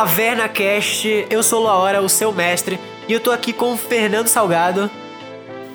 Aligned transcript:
Taverna 0.00 0.48
Cast. 0.48 1.26
Eu 1.28 1.42
sou 1.42 1.62
Laura, 1.62 2.00
o 2.00 2.08
seu 2.08 2.32
mestre, 2.32 2.80
e 3.06 3.12
eu 3.12 3.20
tô 3.20 3.30
aqui 3.30 3.52
com 3.52 3.74
o 3.74 3.76
Fernando 3.76 4.28
Salgado. 4.28 4.90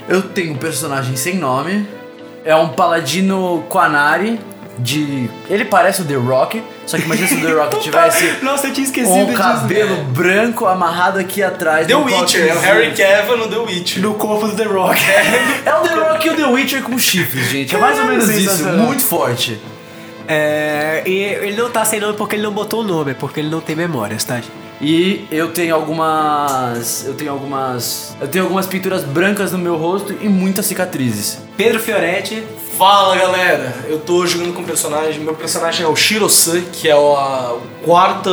Eu 0.09 0.23
tenho 0.23 0.53
um 0.53 0.57
personagem 0.57 1.15
sem 1.15 1.35
nome. 1.35 1.87
É 2.43 2.55
um 2.55 2.69
paladino 2.69 3.63
Quanari 3.69 4.39
de. 4.79 5.29
Ele 5.47 5.63
parece 5.65 6.01
o 6.01 6.05
The 6.05 6.15
Rock, 6.15 6.63
só 6.87 6.97
que 6.97 7.03
imagina 7.03 7.27
se 7.27 7.35
o 7.35 7.41
The 7.41 7.51
Rock 7.51 7.77
tivesse 7.81 8.43
Nossa, 8.43 8.65
eu 8.65 8.73
tinha 8.73 8.87
esquecido 8.87 9.13
um 9.15 9.25
disso, 9.27 9.37
cabelo 9.37 9.89
velho. 9.95 10.03
branco 10.05 10.65
amarrado 10.65 11.19
aqui 11.19 11.43
atrás. 11.43 11.85
The 11.85 11.95
Witcher, 11.95 12.47
é 12.49 12.55
o. 12.55 12.59
Harry 12.61 12.95
Cavill 12.95 13.37
no 13.37 13.47
The 13.47 13.57
Witcher. 13.57 14.01
No 14.01 14.15
corpo 14.15 14.47
do 14.47 14.55
The 14.55 14.63
Rock. 14.63 14.99
É 15.63 15.75
o 15.75 15.81
The 15.83 15.93
Rock 15.93 16.27
e 16.27 16.29
o 16.31 16.35
The 16.35 16.45
Witcher 16.45 16.81
com 16.81 16.97
chifres, 16.97 17.47
gente. 17.51 17.75
É 17.75 17.77
mais 17.77 17.99
ou 17.99 18.05
menos 18.05 18.27
isso, 18.27 18.49
Sensacional. 18.49 18.87
muito 18.87 19.03
forte. 19.03 19.61
É, 20.27 21.03
e 21.05 21.11
ele 21.11 21.57
não 21.57 21.69
tá 21.69 21.85
sem 21.85 21.99
nome 21.99 22.17
porque 22.17 22.35
ele 22.35 22.43
não 22.43 22.51
botou 22.51 22.81
o 22.81 22.83
nome, 22.83 23.11
é 23.11 23.13
porque 23.13 23.39
ele 23.39 23.49
não 23.49 23.61
tem 23.61 23.75
memórias, 23.75 24.23
tá? 24.23 24.35
gente? 24.35 24.65
E 24.81 25.25
eu 25.31 25.51
tenho 25.51 25.73
algumas. 25.73 27.05
Eu 27.05 27.13
tenho 27.13 27.31
algumas. 27.31 28.15
Eu 28.19 28.27
tenho 28.27 28.43
algumas 28.43 28.67
pinturas 28.67 29.03
brancas 29.03 29.51
no 29.51 29.57
meu 29.57 29.77
rosto 29.77 30.13
e 30.19 30.27
muitas 30.27 30.65
cicatrizes. 30.65 31.39
Pedro 31.55 31.79
Fioretti. 31.79 32.43
Fala 32.77 33.15
galera, 33.15 33.73
eu 33.87 33.99
tô 33.99 34.27
jogando 34.27 34.53
com 34.53 34.61
um 34.61 34.65
personagem. 34.65 35.21
Meu 35.21 35.33
personagem 35.33 35.85
é 35.85 35.87
o 35.87 35.95
Shiro-san, 35.95 36.61
que 36.73 36.89
é 36.89 36.91
a 36.91 37.55
quarta, 37.85 38.29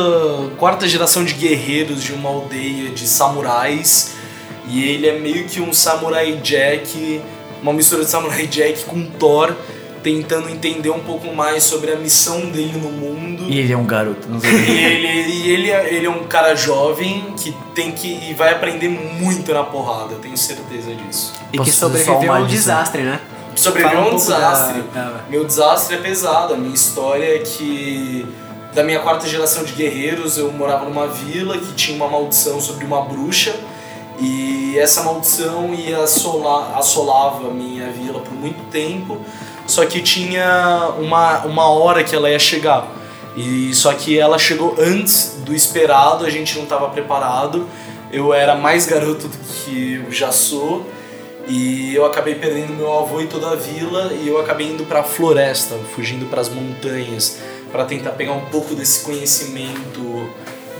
quarta 0.57 0.85
geração 0.85 1.23
de 1.23 1.33
guerreiros 1.33 2.03
de 2.03 2.11
uma 2.11 2.29
aldeia 2.29 2.89
de 2.89 3.07
samurais. 3.07 4.15
E 4.67 4.83
ele 4.83 5.07
é 5.07 5.17
meio 5.17 5.45
que 5.45 5.61
um 5.61 5.71
samurai 5.71 6.33
Jack, 6.43 7.21
uma 7.61 7.71
mistura 7.71 8.03
de 8.03 8.09
samurai 8.09 8.45
Jack 8.47 8.83
com 8.83 9.05
Thor, 9.05 9.55
tentando 10.03 10.49
entender 10.49 10.89
um 10.89 10.99
pouco 10.99 11.33
mais 11.33 11.63
sobre 11.63 11.91
a 11.91 11.95
missão 11.95 12.41
dele 12.49 12.77
no 12.77 12.89
mundo. 12.91 13.45
E 13.49 13.57
ele 13.57 13.71
é 13.73 13.77
um 13.77 13.85
garoto, 13.85 14.27
não 14.29 14.39
sei. 14.39 14.51
E 14.53 14.77
ele, 14.83 15.07
e 15.33 15.51
ele, 15.51 15.71
é, 15.71 15.93
ele 15.93 16.05
é 16.05 16.09
um 16.09 16.25
cara 16.25 16.53
jovem 16.55 17.33
que 17.37 17.55
tem 17.73 17.91
que 17.91 18.29
e 18.29 18.33
vai 18.33 18.51
aprender 18.51 18.89
muito 18.89 19.53
na 19.53 19.63
porrada, 19.63 20.13
eu 20.13 20.19
tenho 20.19 20.37
certeza 20.37 20.93
disso. 20.93 21.33
E 21.53 21.57
Posso 21.57 21.69
que 21.71 21.75
sobreviveu 21.75 22.13
a 22.15 22.19
uma 22.19 22.33
um 22.33 22.43
adição? 22.43 22.73
desastre, 22.75 23.01
né? 23.03 23.19
Sobreviveu 23.55 23.99
a 23.99 24.01
um 24.01 24.09
da- 24.11 24.15
desastre. 24.15 24.81
da- 24.93 25.21
Meu 25.29 25.45
desastre 25.45 25.95
é 25.95 25.99
pesado. 25.99 26.53
A 26.53 26.57
minha 26.57 26.73
história 26.73 27.35
é 27.35 27.39
que 27.39 28.25
da 28.73 28.83
minha 28.83 28.99
quarta 28.99 29.27
geração 29.27 29.63
de 29.63 29.73
guerreiros 29.73 30.37
eu 30.37 30.51
morava 30.51 30.85
numa 30.85 31.07
vila 31.07 31.57
que 31.57 31.71
tinha 31.73 31.95
uma 31.95 32.07
maldição 32.09 32.59
sobre 32.59 32.83
uma 32.85 33.01
bruxa 33.05 33.55
e 34.19 34.77
essa 34.77 35.03
maldição 35.03 35.73
ia 35.73 35.99
assolar, 35.99 36.77
assolava 36.77 37.47
a 37.47 37.51
minha 37.51 37.89
vila 37.91 38.19
por 38.19 38.33
muito 38.33 38.69
tempo. 38.69 39.19
Só 39.65 39.85
que 39.85 40.01
tinha 40.01 40.93
uma, 40.99 41.45
uma 41.45 41.69
hora 41.69 42.03
que 42.03 42.15
ela 42.15 42.29
ia 42.29 42.39
chegar. 42.39 42.87
E 43.35 43.73
só 43.73 43.93
que 43.93 44.19
ela 44.19 44.37
chegou 44.37 44.75
antes 44.77 45.37
do 45.39 45.53
esperado, 45.53 46.25
a 46.25 46.29
gente 46.29 46.55
não 46.55 46.63
estava 46.63 46.89
preparado. 46.89 47.67
Eu 48.11 48.33
era 48.33 48.55
mais 48.55 48.85
garoto 48.85 49.27
do 49.27 49.37
que 49.37 50.01
eu 50.05 50.11
já 50.11 50.31
sou. 50.31 50.85
E 51.47 51.93
eu 51.93 52.05
acabei 52.05 52.35
perdendo 52.35 52.73
meu 52.73 52.91
avô 52.97 53.19
e 53.19 53.27
toda 53.27 53.51
a 53.51 53.55
vila 53.55 54.13
e 54.13 54.29
eu 54.29 54.39
acabei 54.39 54.67
indo 54.67 54.85
pra 54.85 55.03
floresta, 55.03 55.75
fugindo 55.93 56.25
pras 56.27 56.47
montanhas, 56.47 57.39
pra 57.69 57.83
tentar 57.83 58.11
pegar 58.11 58.31
um 58.31 58.45
pouco 58.45 58.73
desse 58.75 59.03
conhecimento 59.03 60.29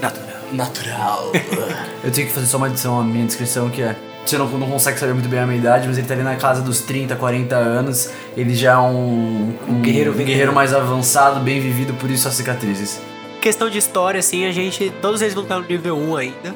Natural. 0.03 0.42
Natural. 0.51 1.31
Eu 2.03 2.11
tenho 2.11 2.27
que 2.27 2.33
fazer 2.33 2.47
só 2.47 2.57
uma 2.57 2.67
adição 2.67 2.99
à 2.99 3.03
minha 3.03 3.25
descrição 3.25 3.69
que 3.69 3.81
é. 3.81 3.95
Você 4.25 4.37
não, 4.37 4.47
não 4.47 4.69
consegue 4.69 4.97
saber 4.97 5.13
muito 5.13 5.27
bem 5.27 5.39
a 5.39 5.45
minha 5.45 5.59
idade, 5.59 5.85
mas 5.85 5.97
ele 5.97 6.07
tá 6.07 6.13
ali 6.13 6.23
na 6.23 6.37
casa 6.37 6.61
dos 6.61 6.79
30, 6.81 7.13
40 7.17 7.55
anos. 7.57 8.09
Ele 8.37 8.55
já 8.55 8.71
é 8.71 8.77
um, 8.77 9.53
um 9.67 9.81
guerreiro 9.81 10.13
um 10.13 10.15
guerreiro 10.15 10.53
mais 10.53 10.73
avançado, 10.73 11.41
bem 11.41 11.59
vivido, 11.59 11.93
por 11.95 12.09
isso 12.09 12.25
as 12.29 12.33
cicatrizes. 12.33 13.01
Questão 13.41 13.69
de 13.69 13.77
história, 13.77 14.19
assim, 14.19 14.45
a 14.45 14.51
gente. 14.53 14.93
Todos 15.01 15.21
eles 15.21 15.33
vão 15.33 15.43
estar 15.43 15.59
no 15.59 15.67
nível 15.67 15.97
1 15.97 16.15
ainda. 16.15 16.55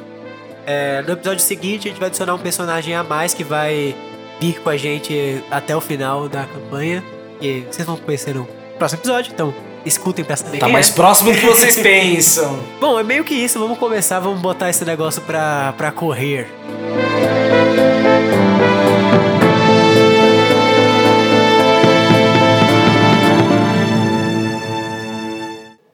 É, 0.65 1.01
no 1.01 1.11
episódio 1.11 1.41
seguinte, 1.41 1.87
a 1.87 1.91
gente 1.91 1.99
vai 1.99 2.07
adicionar 2.07 2.35
um 2.35 2.39
personagem 2.39 2.95
a 2.95 3.03
mais 3.03 3.33
que 3.33 3.43
vai 3.43 3.93
vir 4.39 4.61
com 4.61 4.69
a 4.69 4.77
gente 4.77 5.43
até 5.51 5.75
o 5.75 5.81
final 5.81 6.29
da 6.29 6.45
campanha. 6.45 7.03
E 7.41 7.65
vocês 7.69 7.85
vão 7.85 7.97
conhecer 7.97 8.33
no 8.33 8.47
próximo 8.77 9.01
episódio, 9.01 9.33
então 9.33 9.53
escutem 9.87 10.23
pra 10.23 10.35
saber 10.35 10.59
tá 10.59 10.67
mais 10.67 10.89
é. 10.89 10.93
próximo 10.93 11.31
do 11.31 11.37
que 11.37 11.45
vocês 11.45 11.77
pensam. 11.81 12.59
Bom, 12.79 12.99
é 12.99 13.03
meio 13.03 13.23
que 13.23 13.33
isso. 13.33 13.59
Vamos 13.59 13.77
começar, 13.77 14.19
vamos 14.19 14.41
botar 14.41 14.69
esse 14.69 14.83
negócio 14.85 15.21
pra, 15.21 15.73
pra 15.77 15.91
correr. 15.91 16.47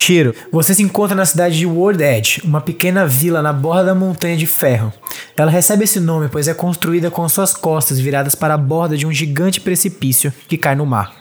Shiro, 0.04 0.36
você 0.52 0.74
se 0.74 0.84
encontra 0.84 1.16
na 1.16 1.26
cidade 1.26 1.58
de 1.58 1.66
World 1.66 2.04
Edge, 2.04 2.42
uma 2.44 2.60
pequena 2.60 3.08
vila 3.08 3.42
na 3.42 3.54
borda 3.54 3.86
da 3.86 3.96
Montanha 3.96 4.36
de 4.36 4.46
Ferro. 4.46 4.92
Ela 5.38 5.50
recebe 5.50 5.86
esse 5.86 5.98
nome 5.98 6.28
pois 6.28 6.50
é 6.50 6.54
construída 6.54 7.10
com 7.10 7.28
suas 7.30 7.54
costas 7.54 8.02
viradas 8.02 8.36
para 8.36 8.56
a 8.56 8.58
borda 8.58 8.98
de 8.98 9.08
um 9.08 9.14
gigante 9.14 9.62
precipício 9.62 10.34
que 10.46 10.58
cai 10.58 10.76
no 10.76 10.86
mar. 10.86 11.16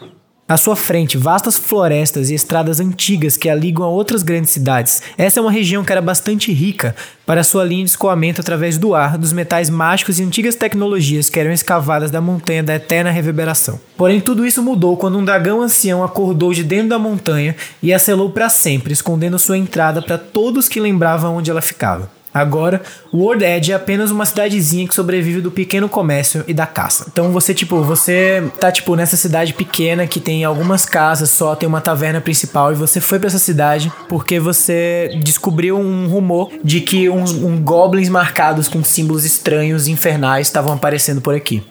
À 0.48 0.56
sua 0.58 0.76
frente, 0.76 1.16
vastas 1.16 1.56
florestas 1.56 2.28
e 2.28 2.34
estradas 2.34 2.78
antigas 2.78 3.38
que 3.38 3.48
a 3.48 3.54
ligam 3.54 3.84
a 3.84 3.88
outras 3.88 4.22
grandes 4.22 4.50
cidades. 4.50 5.00
Essa 5.16 5.38
é 5.38 5.40
uma 5.40 5.50
região 5.50 5.82
que 5.82 5.90
era 5.92 6.02
bastante 6.02 6.52
rica 6.52 6.94
para 7.24 7.42
sua 7.42 7.64
linha 7.64 7.84
de 7.84 7.90
escoamento 7.90 8.40
através 8.40 8.76
do 8.76 8.94
ar, 8.94 9.16
dos 9.16 9.32
metais 9.32 9.70
mágicos 9.70 10.18
e 10.18 10.22
antigas 10.22 10.54
tecnologias 10.54 11.30
que 11.30 11.40
eram 11.40 11.52
escavadas 11.52 12.10
da 12.10 12.20
montanha 12.20 12.62
da 12.62 12.74
eterna 12.74 13.10
reverberação. 13.10 13.80
Porém, 13.96 14.20
tudo 14.20 14.44
isso 14.44 14.62
mudou 14.62 14.96
quando 14.96 15.16
um 15.16 15.24
dragão 15.24 15.62
ancião 15.62 16.04
acordou 16.04 16.52
de 16.52 16.64
dentro 16.64 16.88
da 16.88 16.98
montanha 16.98 17.56
e 17.82 17.90
a 17.90 17.98
selou 17.98 18.28
para 18.28 18.50
sempre, 18.50 18.92
escondendo 18.92 19.38
sua 19.38 19.56
entrada 19.56 20.02
para 20.02 20.18
todos 20.18 20.68
que 20.68 20.80
lembravam 20.80 21.36
onde 21.36 21.50
ela 21.50 21.62
ficava. 21.62 22.10
Agora, 22.34 22.80
World 23.12 23.44
Edge 23.44 23.72
é 23.72 23.74
apenas 23.74 24.10
uma 24.10 24.24
cidadezinha 24.24 24.88
que 24.88 24.94
sobrevive 24.94 25.40
do 25.40 25.50
pequeno 25.50 25.88
comércio 25.88 26.44
e 26.48 26.54
da 26.54 26.66
caça. 26.66 27.06
Então 27.12 27.30
você, 27.30 27.52
tipo, 27.52 27.82
você 27.82 28.42
tá, 28.58 28.72
tipo, 28.72 28.96
nessa 28.96 29.16
cidade 29.16 29.52
pequena 29.52 30.06
que 30.06 30.18
tem 30.18 30.44
algumas 30.44 30.86
casas 30.86 31.30
só, 31.30 31.54
tem 31.54 31.68
uma 31.68 31.80
taverna 31.80 32.20
principal, 32.20 32.72
e 32.72 32.74
você 32.74 33.00
foi 33.00 33.18
pra 33.18 33.28
essa 33.28 33.38
cidade 33.38 33.92
porque 34.08 34.40
você 34.40 35.10
descobriu 35.22 35.78
um 35.78 36.08
rumor 36.08 36.50
de 36.64 36.80
que 36.80 37.08
uns 37.10 37.32
um 37.32 37.62
goblins 37.62 38.08
marcados 38.08 38.66
com 38.68 38.82
símbolos 38.82 39.24
estranhos 39.24 39.86
e 39.86 39.92
infernais 39.92 40.46
estavam 40.46 40.72
aparecendo 40.72 41.20
por 41.20 41.34
aqui. 41.34 41.62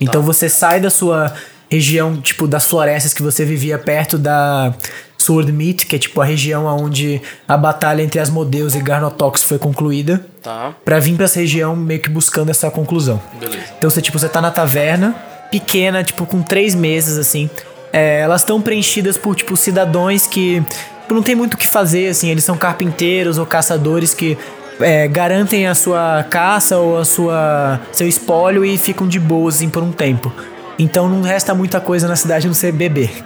Então 0.00 0.20
você 0.20 0.48
sai 0.48 0.80
da 0.80 0.90
sua 0.90 1.32
região, 1.72 2.16
tipo, 2.20 2.46
das 2.46 2.66
florestas 2.66 3.14
que 3.14 3.22
você 3.22 3.44
vivia 3.44 3.78
perto 3.78 4.18
da 4.18 4.74
Swordmeet, 5.16 5.86
que 5.86 5.96
é 5.96 5.98
tipo 5.98 6.20
a 6.20 6.24
região 6.24 6.66
onde 6.66 7.20
a 7.48 7.56
batalha 7.56 8.02
entre 8.02 8.20
Asmodeus 8.20 8.74
e 8.74 8.80
Garnotox 8.80 9.42
foi 9.42 9.58
concluída, 9.58 10.24
Tá, 10.42 10.74
pra 10.84 10.98
vir 10.98 11.14
pra 11.14 11.24
essa 11.24 11.38
região 11.40 11.74
meio 11.76 12.00
que 12.00 12.10
buscando 12.10 12.50
essa 12.50 12.70
conclusão. 12.70 13.20
beleza. 13.40 13.62
Então 13.78 13.88
você, 13.88 14.02
tipo, 14.02 14.18
você 14.18 14.28
tá 14.28 14.40
na 14.42 14.50
taverna, 14.50 15.14
pequena, 15.50 16.02
tipo, 16.04 16.26
com 16.26 16.42
três 16.42 16.74
mesas, 16.74 17.16
assim. 17.16 17.48
É, 17.92 18.20
elas 18.20 18.40
estão 18.42 18.60
preenchidas 18.60 19.16
por, 19.16 19.34
tipo, 19.36 19.56
cidadãos 19.56 20.26
que 20.26 20.60
tipo, 21.02 21.14
não 21.14 21.22
tem 21.22 21.34
muito 21.34 21.54
o 21.54 21.56
que 21.56 21.66
fazer, 21.66 22.08
assim. 22.08 22.28
Eles 22.30 22.42
são 22.44 22.56
carpinteiros 22.56 23.38
ou 23.38 23.46
caçadores 23.46 24.12
que 24.12 24.36
é, 24.80 25.06
garantem 25.06 25.66
a 25.68 25.74
sua 25.74 26.24
caça 26.28 26.76
ou 26.78 26.98
a 26.98 27.04
sua 27.04 27.80
seu 27.92 28.08
espólio 28.08 28.64
e 28.64 28.76
ficam 28.76 29.06
de 29.06 29.20
boas, 29.20 29.56
assim, 29.56 29.68
por 29.70 29.82
um 29.82 29.92
tempo. 29.92 30.32
Então 30.82 31.08
não 31.08 31.22
resta 31.22 31.54
muita 31.54 31.80
coisa 31.80 32.08
na 32.08 32.16
cidade 32.16 32.46
não 32.46 32.54
ser 32.54 32.72
beber. 32.72 33.24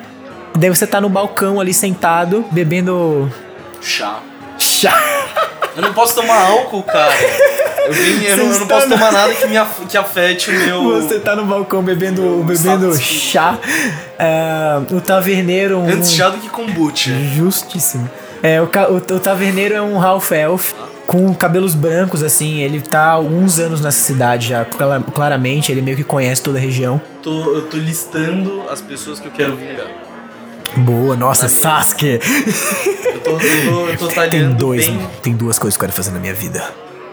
Daí 0.55 0.69
você 0.69 0.87
tá 0.87 1.01
no 1.01 1.09
balcão 1.09 1.59
ali 1.61 1.73
sentado, 1.73 2.45
bebendo 2.51 3.33
Chá. 3.81 4.19
chá. 4.59 4.95
Eu 5.75 5.83
não 5.83 5.93
posso 5.95 6.15
tomar 6.15 6.39
álcool, 6.49 6.83
cara. 6.83 7.13
Eu, 7.87 7.93
eu 7.95 8.37
não, 8.39 8.45
eu 8.53 8.59
não 8.61 8.67
posso 8.67 8.83
estão- 8.85 8.99
tomar 8.99 9.13
nada 9.13 9.33
que, 9.35 9.47
me 9.47 9.57
af- 9.57 9.87
que 9.89 9.97
afete 9.97 10.51
o 10.51 10.55
meu. 10.55 10.83
Você 11.03 11.19
tá 11.21 11.37
no 11.37 11.45
balcão 11.47 11.83
bebendo, 11.83 12.43
bebendo 12.45 12.93
status 12.93 13.01
chá. 13.01 13.59
É, 14.19 14.81
o 14.95 15.01
taverneiro. 15.01 15.79
um- 15.79 15.89
Antes 15.91 16.13
chá 16.13 16.29
do 16.31 16.39
que 16.39 16.49
kombucha. 16.49 17.13
Justíssimo. 17.35 18.09
É, 18.43 18.61
o, 18.61 18.65
o, 18.65 18.97
o 18.97 19.21
taverneiro 19.21 19.75
é 19.75 19.83
um 19.83 20.01
half 20.01 20.31
elf 20.33 20.73
com 21.07 21.33
cabelos 21.35 21.75
brancos, 21.75 22.23
assim. 22.23 22.61
Ele 22.61 22.81
tá 22.81 23.01
há 23.03 23.11
alguns 23.11 23.59
anos 23.59 23.81
nessa 23.81 23.99
cidade 24.03 24.49
já, 24.49 24.65
cla- 24.65 25.03
claramente. 25.15 25.71
Ele 25.73 25.83
meio 25.83 25.97
que 25.97 26.05
conhece 26.05 26.43
toda 26.43 26.59
a 26.59 26.61
região. 26.61 27.01
Tô, 27.23 27.55
eu 27.55 27.63
tô 27.67 27.77
listando 27.77 28.63
as 28.71 28.81
pessoas 28.81 29.19
que 29.21 29.27
eu 29.27 29.33
quero 29.33 29.57
vingar. 29.57 29.87
Boa, 30.79 31.17
nossa, 31.17 31.49
Sasuke. 31.49 32.19
Eu 33.05 33.21
tô, 33.21 33.31
eu 33.31 33.39
tô, 33.39 33.89
eu 33.89 33.97
tô 34.15 34.29
Tem 34.29 34.51
dois, 34.53 34.87
bem. 34.89 35.07
tem 35.23 35.33
duas 35.35 35.59
coisas 35.59 35.77
que 35.77 35.85
eu 35.85 35.87
quero 35.89 35.97
fazer 35.97 36.11
na 36.11 36.19
minha 36.19 36.35
vida. 36.35 36.63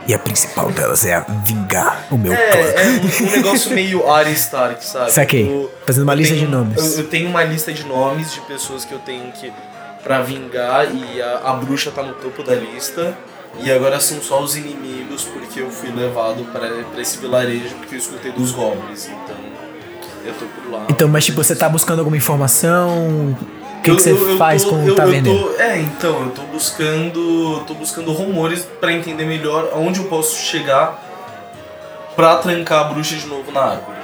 E 0.06 0.14
a 0.14 0.20
principal 0.20 0.70
delas 0.70 1.06
é 1.06 1.14
a 1.14 1.22
vingar 1.46 2.08
o 2.12 2.18
meu 2.18 2.34
clã. 2.34 2.42
É, 2.44 2.84
é 2.84 2.88
um, 2.90 3.26
um 3.28 3.32
negócio 3.32 3.74
meio 3.74 4.10
Arya 4.12 4.34
Stark, 4.34 4.84
sabe? 4.86 5.14
Saquei. 5.14 5.48
Eu- 5.48 5.72
Fazendo 5.86 6.04
uma 6.04 6.14
lista 6.14 6.34
tenho- 6.34 6.46
de 6.48 6.52
nomes. 6.52 6.78
Eu, 6.98 7.04
eu 7.04 7.08
tenho 7.08 7.30
uma 7.30 7.44
lista 7.44 7.72
de 7.72 7.86
nomes 7.86 8.34
de 8.34 8.42
pessoas 8.42 8.84
que 8.84 8.92
eu 8.92 9.00
tenho 9.00 9.32
que. 9.32 9.50
Pra 10.04 10.22
vingar 10.22 10.88
e 10.94 11.22
a, 11.22 11.42
a 11.46 11.54
bruxa 11.54 11.92
tá 11.92 12.04
no 12.04 12.14
topo 12.14 12.44
da 12.44 12.56
lista. 12.56 13.18
E 13.60 13.72
agora 13.72 14.00
são 14.00 14.20
só 14.20 14.42
os 14.42 14.56
inimigos 14.56 15.24
porque 15.26 15.62
eu 15.62 15.70
fui 15.70 15.92
levado 15.92 16.44
pra, 16.52 16.68
pra 16.92 17.02
esse 17.02 17.20
vilarejo 17.20 17.76
porque 17.76 17.96
eu 17.96 18.00
escutei 18.00 18.32
dos 18.32 18.52
goblins. 18.52 19.08
Então 19.08 19.36
eu 20.26 20.34
tô 20.34 20.46
por 20.46 20.72
lá. 20.72 20.86
Então, 20.90 21.08
mas 21.08 21.26
tipo, 21.26 21.44
você 21.44 21.56
tá 21.56 21.70
buscando 21.70 22.00
alguma 22.00 22.18
informação? 22.18 23.36
que, 23.84 23.96
que 23.96 24.02
você 24.02 24.38
faz 24.38 24.64
tô, 24.64 24.70
com 24.70 24.78
eu, 24.78 24.84
o 24.84 24.88
eu 24.88 24.96
taverneiro? 24.96 25.56
é, 25.60 25.80
então, 25.80 26.22
eu 26.22 26.32
tô 26.32 26.42
buscando. 26.44 27.64
tô 27.68 27.74
buscando 27.74 28.12
rumores 28.12 28.66
pra 28.80 28.92
entender 28.92 29.26
melhor 29.26 29.70
aonde 29.74 30.00
eu 30.00 30.06
posso 30.06 30.36
chegar 30.38 31.02
pra 32.16 32.38
trancar 32.38 32.82
a 32.82 32.84
bruxa 32.86 33.16
de 33.16 33.28
novo 33.28 33.52
na 33.52 33.62
árvore. 33.62 33.98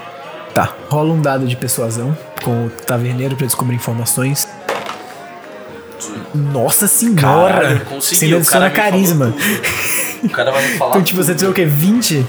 Tá, 0.53 0.73
rola 0.89 1.13
um 1.13 1.21
dado 1.21 1.47
de 1.47 1.55
persuasão 1.55 2.15
com 2.43 2.65
o 2.65 2.69
taverneiro 2.69 3.35
pra 3.35 3.45
descobrir 3.45 3.75
informações. 3.75 4.47
Nossa 6.33 6.87
senhora! 6.87 7.53
Caralho, 7.53 7.79
Você 7.79 7.85
consegui, 7.85 8.25
ainda 8.25 8.35
o 8.37 8.39
adiciona 8.39 8.69
cara 8.69 8.85
me 8.85 8.91
carisma. 8.91 9.33
O 10.23 10.29
cara 10.29 10.51
vai 10.51 10.67
me 10.67 10.77
falar. 10.77 10.91
Então, 10.91 11.03
tipo, 11.03 11.17
você 11.23 11.31
tudo. 11.31 11.37
tirou 11.37 11.51
o 11.51 11.55
quê? 11.55 11.65
20 11.65 12.25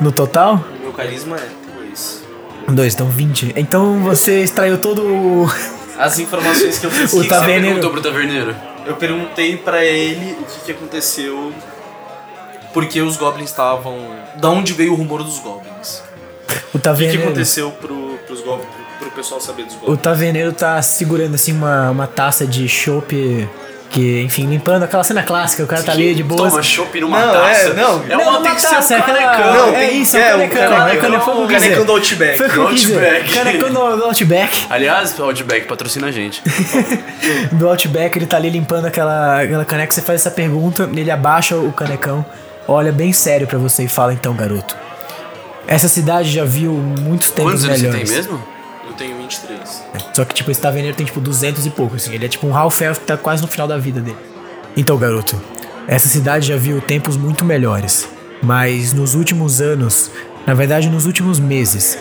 no 0.00 0.12
total? 0.12 0.64
Meu 0.80 0.92
carisma 0.92 1.36
é 1.36 1.48
dois. 1.76 2.22
Dois, 2.68 2.94
então 2.94 3.08
20. 3.08 3.52
Então 3.56 4.00
você 4.00 4.42
extraiu 4.42 4.78
todo 4.78 5.02
o. 5.02 5.46
As 5.98 6.18
informações 6.18 6.78
que 6.78 6.86
eu 6.86 6.90
fiz. 6.90 7.12
O 7.12 7.16
que 7.16 7.22
que 7.22 7.28
você 7.28 7.28
taverneiro- 7.28 7.66
Perguntou 7.80 7.90
pro 7.90 8.00
taverneiro. 8.00 8.54
Eu 8.86 8.94
perguntei 8.96 9.56
pra 9.56 9.84
ele 9.84 10.32
o 10.40 10.44
que, 10.44 10.60
que 10.66 10.72
aconteceu. 10.72 11.52
Porque 12.72 13.00
os 13.02 13.16
goblins 13.16 13.50
estavam. 13.50 13.98
Da 14.36 14.48
onde 14.50 14.72
veio 14.72 14.92
o 14.92 14.94
rumor 14.94 15.22
dos 15.24 15.38
goblins? 15.38 15.98
O 15.98 16.52
O 16.52 16.54
que, 16.70 16.70
que 16.72 16.78
taverneiro. 16.78 17.22
aconteceu 17.24 17.70
pro, 17.72 18.18
pros 18.26 18.40
goblins, 18.42 18.68
pessoal 19.18 19.40
saber 19.40 19.64
dos 19.64 19.74
O 19.74 19.78
goblins? 19.78 20.00
taverneiro 20.00 20.52
tá 20.52 20.80
segurando 20.80 21.34
assim 21.34 21.52
uma, 21.52 21.90
uma 21.90 22.06
taça 22.06 22.46
de 22.46 22.68
chopp. 22.68 23.48
Que, 23.90 24.20
enfim, 24.20 24.44
limpando 24.46 24.82
aquela 24.82 25.02
cena 25.02 25.22
clássica, 25.22 25.64
o 25.64 25.66
cara 25.66 25.82
tá 25.82 25.92
ali 25.92 26.14
de 26.14 26.22
boa. 26.22 26.50
Toma 26.50 26.62
chopp 26.62 27.00
numa 27.00 27.24
Não, 27.24 27.32
taça. 27.32 27.70
é, 27.70 27.72
não. 27.72 28.04
É 28.04 28.08
Não, 28.08 28.20
uma 28.20 28.32
numa 28.32 28.42
tem 28.42 28.54
que 28.54 28.60
ser 28.60 28.74
um 28.74 28.98
é 28.98 29.00
canecão. 29.00 29.54
Não, 29.54 29.74
é 29.74 29.90
isso, 29.92 30.16
é 30.18 30.36
um 30.36 30.44
um 30.44 30.48
canecão, 30.50 30.76
canecão, 30.76 30.88
é 30.88 30.92
o 30.92 31.00
canecão, 31.00 31.42
um 31.42 31.46
quer 31.48 31.54
dizer. 31.56 31.68
canecão 31.68 31.86
do 31.86 31.92
Outback. 31.92 32.36
Foi 32.38 32.58
o. 32.58 32.68
Outback. 32.68 33.32
Canecão 33.32 33.70
do, 33.72 34.04
Outback. 34.04 34.66
Aliás, 34.68 35.18
o 35.18 35.22
Outback 35.24 35.66
patrocina 35.66 36.08
a 36.08 36.10
gente. 36.12 36.42
Do 37.52 37.66
Outback, 37.66 38.18
ele 38.18 38.26
tá 38.26 38.36
ali 38.36 38.50
limpando 38.50 38.84
aquela, 38.84 39.40
aquela 39.40 39.64
caneca. 39.64 39.90
Você 39.94 40.02
faz 40.02 40.20
essa 40.20 40.30
pergunta, 40.30 40.88
ele 40.94 41.10
abaixa 41.10 41.56
o 41.56 41.72
canecão, 41.72 42.24
olha 42.68 42.92
bem 42.92 43.14
sério 43.14 43.46
pra 43.46 43.58
você 43.58 43.84
e 43.84 43.88
fala: 43.88 44.12
Então, 44.12 44.34
garoto, 44.34 44.76
essa 45.66 45.88
cidade 45.88 46.30
já 46.30 46.44
viu 46.44 46.72
muitos 46.74 47.30
tempos 47.30 47.52
Quantos 47.52 47.64
anos 47.64 47.78
você 47.80 47.86
melhores. 47.86 48.08
tem 48.10 48.16
mesmo? 48.18 48.57
Eu 49.00 49.06
tenho 49.06 49.16
23. 49.18 49.82
Só 50.12 50.24
que, 50.24 50.34
tipo, 50.34 50.50
esse 50.50 50.60
taverneiro 50.60 50.96
tem, 50.96 51.06
tipo, 51.06 51.20
200 51.20 51.64
e 51.66 51.70
pouco, 51.70 51.94
assim. 51.96 52.12
Ele 52.14 52.24
é, 52.26 52.28
tipo, 52.28 52.46
um 52.46 52.56
Half 52.56 52.80
Elf 52.80 52.98
que 52.98 53.06
tá 53.06 53.16
quase 53.16 53.40
no 53.42 53.48
final 53.48 53.68
da 53.68 53.78
vida 53.78 54.00
dele. 54.00 54.16
Então, 54.76 54.96
garoto, 54.96 55.40
essa 55.86 56.08
cidade 56.08 56.46
já 56.48 56.56
viu 56.56 56.80
tempos 56.80 57.16
muito 57.16 57.44
melhores. 57.44 58.08
Mas 58.42 58.92
nos 58.92 59.14
últimos 59.14 59.60
anos, 59.60 60.10
na 60.46 60.54
verdade, 60.54 60.88
nos 60.88 61.06
últimos 61.06 61.38
meses, 61.38 61.96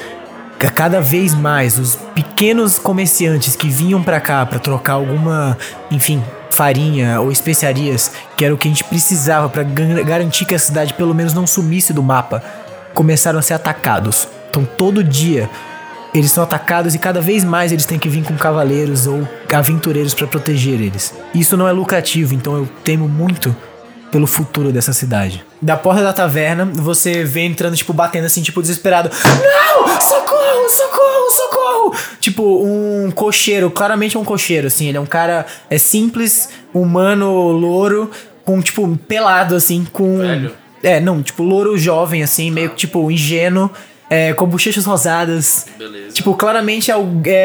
ca- 0.57 0.69
cada 0.71 0.99
vez 1.01 1.33
mais 1.33 1.77
os 1.77 1.95
pequenos 2.15 2.79
comerciantes 2.79 3.55
que 3.55 3.69
vinham 3.69 4.01
pra 4.01 4.19
cá 4.19 4.45
pra 4.45 4.57
trocar 4.59 4.93
alguma, 4.93 5.57
enfim, 5.91 6.23
farinha 6.49 7.19
ou 7.21 7.31
especiarias, 7.31 8.11
que 8.35 8.43
era 8.45 8.53
o 8.53 8.57
que 8.57 8.67
a 8.67 8.71
gente 8.71 8.83
precisava 8.83 9.49
pra 9.49 9.61
gan- 9.63 10.03
garantir 10.03 10.45
que 10.45 10.55
a 10.55 10.59
cidade 10.59 10.93
pelo 10.95 11.13
menos 11.13 11.33
não 11.33 11.45
sumisse 11.45 11.93
do 11.93 12.01
mapa, 12.03 12.41
começaram 12.93 13.37
a 13.39 13.41
ser 13.41 13.53
atacados. 13.55 14.27
Então, 14.49 14.63
todo 14.65 15.03
dia 15.03 15.49
eles 16.17 16.31
são 16.31 16.43
atacados 16.43 16.95
e 16.95 16.99
cada 16.99 17.21
vez 17.21 17.43
mais 17.43 17.71
eles 17.71 17.85
têm 17.85 17.99
que 17.99 18.09
vir 18.09 18.23
com 18.23 18.35
cavaleiros 18.35 19.07
ou 19.07 19.27
aventureiros 19.53 20.13
pra 20.13 20.27
proteger 20.27 20.81
eles. 20.81 21.13
Isso 21.33 21.55
não 21.55 21.67
é 21.67 21.71
lucrativo, 21.71 22.33
então 22.33 22.55
eu 22.55 22.67
temo 22.83 23.07
muito 23.07 23.55
pelo 24.11 24.27
futuro 24.27 24.71
dessa 24.71 24.93
cidade. 24.93 25.45
Da 25.61 25.75
porta 25.75 26.01
da 26.01 26.13
taverna, 26.13 26.65
você 26.65 27.23
vê 27.23 27.41
entrando, 27.41 27.75
tipo, 27.75 27.93
batendo 27.93 28.25
assim, 28.25 28.41
tipo, 28.41 28.61
desesperado. 28.61 29.09
Não! 29.09 30.01
Socorro! 30.01 30.69
Socorro! 30.69 31.31
Socorro! 31.31 31.95
Tipo, 32.19 32.63
um 32.63 33.11
cocheiro, 33.11 33.69
claramente 33.69 34.15
é 34.15 34.19
um 34.19 34.23
cocheiro, 34.25 34.67
assim. 34.67 34.87
Ele 34.87 34.97
é 34.97 35.01
um 35.01 35.05
cara 35.05 35.45
é 35.69 35.77
simples, 35.77 36.49
humano, 36.73 37.51
louro, 37.51 38.09
com, 38.45 38.61
tipo, 38.61 38.97
pelado, 39.07 39.55
assim, 39.55 39.85
com. 39.91 40.19
Velho? 40.19 40.51
É, 40.83 40.99
não, 40.99 41.21
tipo, 41.21 41.43
louro 41.43 41.77
jovem, 41.77 42.21
assim, 42.23 42.51
meio 42.51 42.69
que, 42.69 42.75
tipo, 42.75 43.09
ingênuo, 43.11 43.69
é, 44.09 44.33
com 44.33 44.45
bochechas 44.45 44.85
rosadas. 44.85 45.67
Beleza. 45.77 46.13
Tipo, 46.13 46.33
claramente 46.33 46.91
é, 46.91 46.95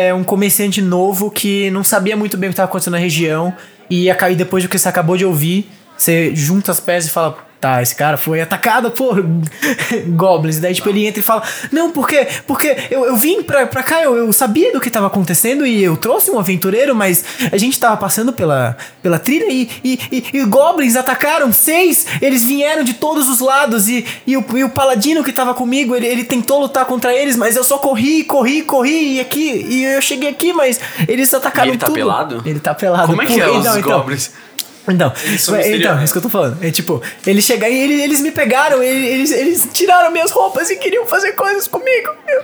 é 0.09 0.15
um 0.15 0.25
comerciante 0.25 0.81
novo 0.81 1.31
que 1.31 1.71
não 1.71 1.83
sabia 1.83 2.17
muito 2.17 2.37
bem 2.37 2.49
o 2.49 2.51
que 2.51 2.55
estava 2.55 2.69
acontecendo 2.69 2.93
na 2.93 2.99
região. 2.99 3.55
E 3.91 4.09
depois 4.37 4.65
do 4.65 4.71
que 4.71 4.79
você 4.79 4.89
acabou 4.89 5.17
de 5.17 5.25
ouvir, 5.25 5.69
você 5.97 6.35
junta 6.35 6.73
as 6.73 6.81
peças 6.81 7.11
e 7.11 7.13
fala: 7.13 7.37
Tá, 7.63 7.81
esse 7.81 7.95
cara 7.95 8.17
foi 8.17 8.41
atacado 8.41 8.91
por 8.91 9.25
goblins. 10.17 10.59
Daí, 10.59 10.75
tipo, 10.75 10.89
ele 10.89 11.07
entra 11.07 11.21
e 11.21 11.23
fala: 11.23 11.45
Não, 11.71 11.93
porque, 11.93 12.27
porque 12.45 12.77
eu, 12.91 13.07
eu 13.07 13.17
vim 13.17 13.41
pra, 13.45 13.69
pra 13.69 13.85
cá, 13.85 14.03
eu, 14.03 14.17
eu 14.17 14.33
sabia 14.33 14.73
do 14.73 14.81
que 14.81 14.89
estava 14.89 15.07
acontecendo 15.07 15.65
e 15.65 15.81
eu 15.81 15.97
trouxe 15.97 16.29
um 16.29 16.41
aventureiro, 16.41 16.93
mas 16.93 17.25
a 17.53 17.57
gente 17.57 17.79
tava 17.79 17.97
passando 17.97 18.33
pela, 18.33 18.77
pela 19.01 19.17
trilha 19.17 19.47
e, 19.49 19.71
e, 19.85 20.01
e, 20.11 20.39
e 20.39 20.45
goblins 20.45 20.97
atacaram 20.97 21.53
seis. 21.53 22.05
Eles 22.21 22.43
vieram 22.43 22.83
de 22.83 22.95
todos 22.95 23.29
os 23.29 23.39
lados 23.39 23.89
e, 23.89 24.05
e, 24.27 24.37
o, 24.37 24.45
e 24.57 24.65
o 24.65 24.69
paladino 24.69 25.23
que 25.23 25.33
tava 25.33 25.55
comigo, 25.55 25.95
ele, 25.95 26.09
ele 26.09 26.25
tentou 26.25 26.63
lutar 26.63 26.85
contra 26.85 27.15
eles, 27.15 27.37
mas 27.37 27.55
eu 27.55 27.63
só 27.63 27.79
corri, 27.79 28.25
corri, 28.25 28.63
corri 28.63 29.19
e 29.19 29.21
aqui. 29.21 29.65
E 29.69 29.85
eu 29.85 30.03
cheguei 30.03 30.31
aqui, 30.31 30.53
mas 30.53 30.81
eles 31.07 31.33
atacaram 31.33 31.69
E 31.69 31.71
ele 31.71 31.79
tá 31.79 31.87
tudo. 31.87 31.95
pelado? 31.95 32.43
Ele 32.45 32.59
tá 32.59 32.75
pelado. 32.75 33.07
Como 33.07 33.23
é 33.23 33.27
que 33.27 33.41
é 33.41 33.49
os 33.49 33.65
então. 33.77 34.01
goblins? 34.01 34.27
Então, 34.27 34.52
é, 34.89 34.93
então, 34.93 35.13
misteriosos. 35.13 36.05
isso 36.05 36.13
que 36.13 36.19
eu 36.19 36.23
tô 36.23 36.29
falando. 36.29 36.63
É 36.63 36.71
tipo, 36.71 37.01
eles 37.27 37.45
chegaram 37.45 37.73
e 37.73 37.79
eles, 37.79 38.03
eles 38.03 38.21
me 38.21 38.31
pegaram, 38.33 38.83
eles, 38.83 39.31
eles 39.31 39.69
tiraram 39.73 40.11
minhas 40.11 40.31
roupas 40.31 40.71
e 40.71 40.77
queriam 40.77 41.07
fazer 41.07 41.33
coisas 41.33 41.67
comigo. 41.69 42.09
Eu 42.27 42.43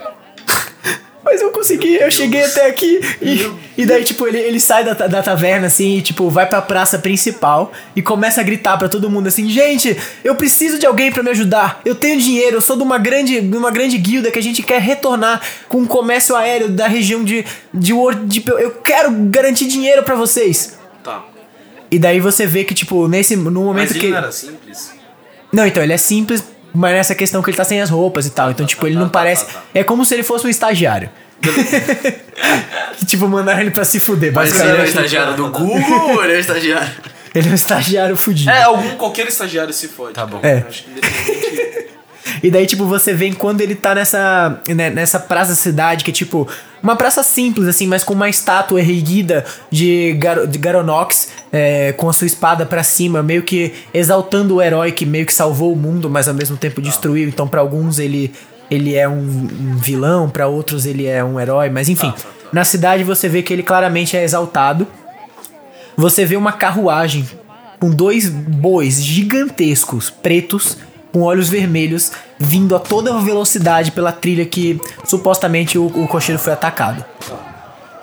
Mas 1.21 1.41
eu 1.41 1.51
consegui, 1.51 1.95
eu 1.95 2.09
cheguei 2.09 2.41
até 2.43 2.65
aqui. 2.67 3.01
E, 3.21 3.51
e 3.77 3.85
daí, 3.85 4.03
tipo, 4.05 4.25
ele, 4.25 4.37
ele 4.39 4.59
sai 4.59 4.85
da, 4.85 4.93
da 4.93 5.21
taverna 5.21 5.67
assim 5.67 5.97
e, 5.97 6.01
tipo, 6.01 6.29
vai 6.29 6.47
pra 6.47 6.61
praça 6.61 6.97
principal 6.97 7.73
e 7.93 8.01
começa 8.01 8.39
a 8.39 8.43
gritar 8.43 8.77
pra 8.77 8.87
todo 8.87 9.09
mundo 9.09 9.27
assim: 9.27 9.49
Gente, 9.49 9.95
eu 10.23 10.33
preciso 10.35 10.79
de 10.79 10.85
alguém 10.85 11.11
pra 11.11 11.21
me 11.21 11.29
ajudar. 11.29 11.81
Eu 11.83 11.93
tenho 11.93 12.19
dinheiro, 12.19 12.55
eu 12.55 12.61
sou 12.61 12.77
de 12.77 12.83
uma 12.83 12.97
grande, 12.97 13.41
de 13.41 13.57
uma 13.57 13.69
grande 13.69 13.97
guilda 13.97 14.31
que 14.31 14.39
a 14.39 14.41
gente 14.41 14.63
quer 14.63 14.81
retornar 14.81 15.41
com 15.67 15.81
o 15.83 15.87
comércio 15.87 16.35
aéreo 16.37 16.69
da 16.69 16.87
região 16.87 17.21
de. 17.23 17.45
de, 17.73 17.91
Wor- 17.93 18.15
de 18.25 18.41
eu 18.47 18.71
quero 18.71 19.11
garantir 19.11 19.65
dinheiro 19.67 20.03
pra 20.03 20.15
vocês. 20.15 20.79
Tá. 21.03 21.21
E 21.91 21.97
daí 21.97 22.19
você 22.19 22.45
vê 22.45 22.63
que, 22.63 22.73
tipo, 22.73 23.07
nesse. 23.07 23.35
No 23.35 23.51
momento 23.51 23.87
Mas 23.87 23.91
ele 23.91 23.99
que. 23.99 24.07
não 24.09 24.17
era 24.17 24.31
simples? 24.31 24.93
Não, 25.51 25.65
então, 25.65 25.81
ele 25.81 25.93
é 25.93 25.97
simples, 25.97 26.43
mas 26.73 26.93
nessa 26.93 27.15
questão 27.15 27.41
que 27.41 27.49
ele 27.49 27.57
tá 27.57 27.63
sem 27.63 27.81
as 27.81 27.89
roupas 27.89 28.25
e 28.27 28.29
tal. 28.29 28.51
Então, 28.51 28.65
tipo, 28.65 28.85
ele 28.85 28.95
tá, 28.95 29.01
não 29.01 29.07
tá, 29.09 29.19
parece. 29.19 29.45
tá, 29.45 29.53
tá. 29.53 29.63
É 29.73 29.83
como 29.83 30.05
se 30.05 30.13
ele 30.13 30.23
fosse 30.23 30.45
um 30.45 30.49
estagiário. 30.49 31.09
que, 32.97 33.05
tipo, 33.05 33.27
mandaram 33.27 33.61
ele 33.61 33.71
pra 33.71 33.83
se 33.85 33.99
fuder, 33.99 34.31
Mas 34.33 34.51
ele 34.53 34.61
é 34.61 34.63
o 34.63 34.77
basicamente. 34.77 34.89
estagiário 34.89 35.35
do 35.35 35.49
Google 35.49 36.09
ou 36.15 36.23
ele 36.23 36.33
é 36.33 36.37
o 36.37 36.39
estagiário? 36.39 36.91
Ele 37.33 37.47
é 37.47 37.51
um 37.51 37.55
estagiário 37.55 38.17
fudido. 38.17 38.49
É, 38.49 38.63
algum, 38.63 38.89
qualquer 38.97 39.27
estagiário 39.27 39.73
se 39.73 39.87
fode. 39.87 40.13
Tá 40.13 40.25
bom. 40.25 40.39
É. 40.43 40.65
Acho 40.67 40.83
que 40.83 40.91
independente. 40.91 41.89
E 42.41 42.49
daí, 42.49 42.65
tipo, 42.65 42.85
você 42.85 43.13
vê 43.13 43.31
quando 43.33 43.61
ele 43.61 43.75
tá 43.75 43.95
nessa, 43.95 44.61
né, 44.67 44.89
nessa 44.89 45.19
praça 45.19 45.51
da 45.51 45.55
cidade, 45.55 46.03
que 46.03 46.11
é 46.11 46.13
tipo 46.13 46.47
uma 46.81 46.95
praça 46.95 47.23
simples, 47.23 47.67
assim, 47.67 47.87
mas 47.87 48.03
com 48.03 48.13
uma 48.13 48.29
estátua 48.29 48.79
erguida 48.79 49.45
de, 49.69 50.13
Gar 50.13 50.47
de 50.47 50.57
Garonox, 50.57 51.29
é, 51.51 51.91
com 51.93 52.07
a 52.07 52.13
sua 52.13 52.27
espada 52.27 52.65
pra 52.65 52.83
cima, 52.83 53.21
meio 53.21 53.43
que 53.43 53.73
exaltando 53.93 54.55
o 54.55 54.61
herói 54.61 54.91
que 54.91 55.05
meio 55.05 55.25
que 55.25 55.33
salvou 55.33 55.73
o 55.73 55.75
mundo, 55.75 56.09
mas 56.09 56.27
ao 56.27 56.33
mesmo 56.33 56.55
tempo 56.55 56.81
destruiu. 56.81 57.27
Então, 57.27 57.47
pra 57.47 57.59
alguns 57.59 57.99
ele, 57.99 58.33
ele 58.71 58.95
é 58.95 59.07
um, 59.07 59.19
um 59.19 59.77
vilão, 59.77 60.29
pra 60.29 60.47
outros 60.47 60.85
ele 60.85 61.05
é 61.05 61.23
um 61.23 61.39
herói, 61.39 61.69
mas 61.69 61.89
enfim. 61.89 62.13
Na 62.51 62.63
cidade 62.63 63.03
você 63.03 63.27
vê 63.27 63.43
que 63.43 63.53
ele 63.53 63.63
claramente 63.63 64.17
é 64.17 64.23
exaltado. 64.23 64.87
Você 65.95 66.25
vê 66.25 66.35
uma 66.35 66.53
carruagem 66.53 67.27
com 67.79 67.89
dois 67.89 68.29
bois 68.29 69.03
gigantescos, 69.03 70.09
pretos, 70.09 70.77
com 71.11 71.21
olhos 71.21 71.49
vermelhos, 71.49 72.11
vindo 72.37 72.75
a 72.75 72.79
toda 72.79 73.19
velocidade 73.19 73.91
pela 73.91 74.11
trilha 74.11 74.45
que 74.45 74.79
supostamente 75.03 75.77
o, 75.77 75.87
o 75.87 76.07
cocheiro 76.07 76.39
foi 76.39 76.53
atacado. 76.53 77.03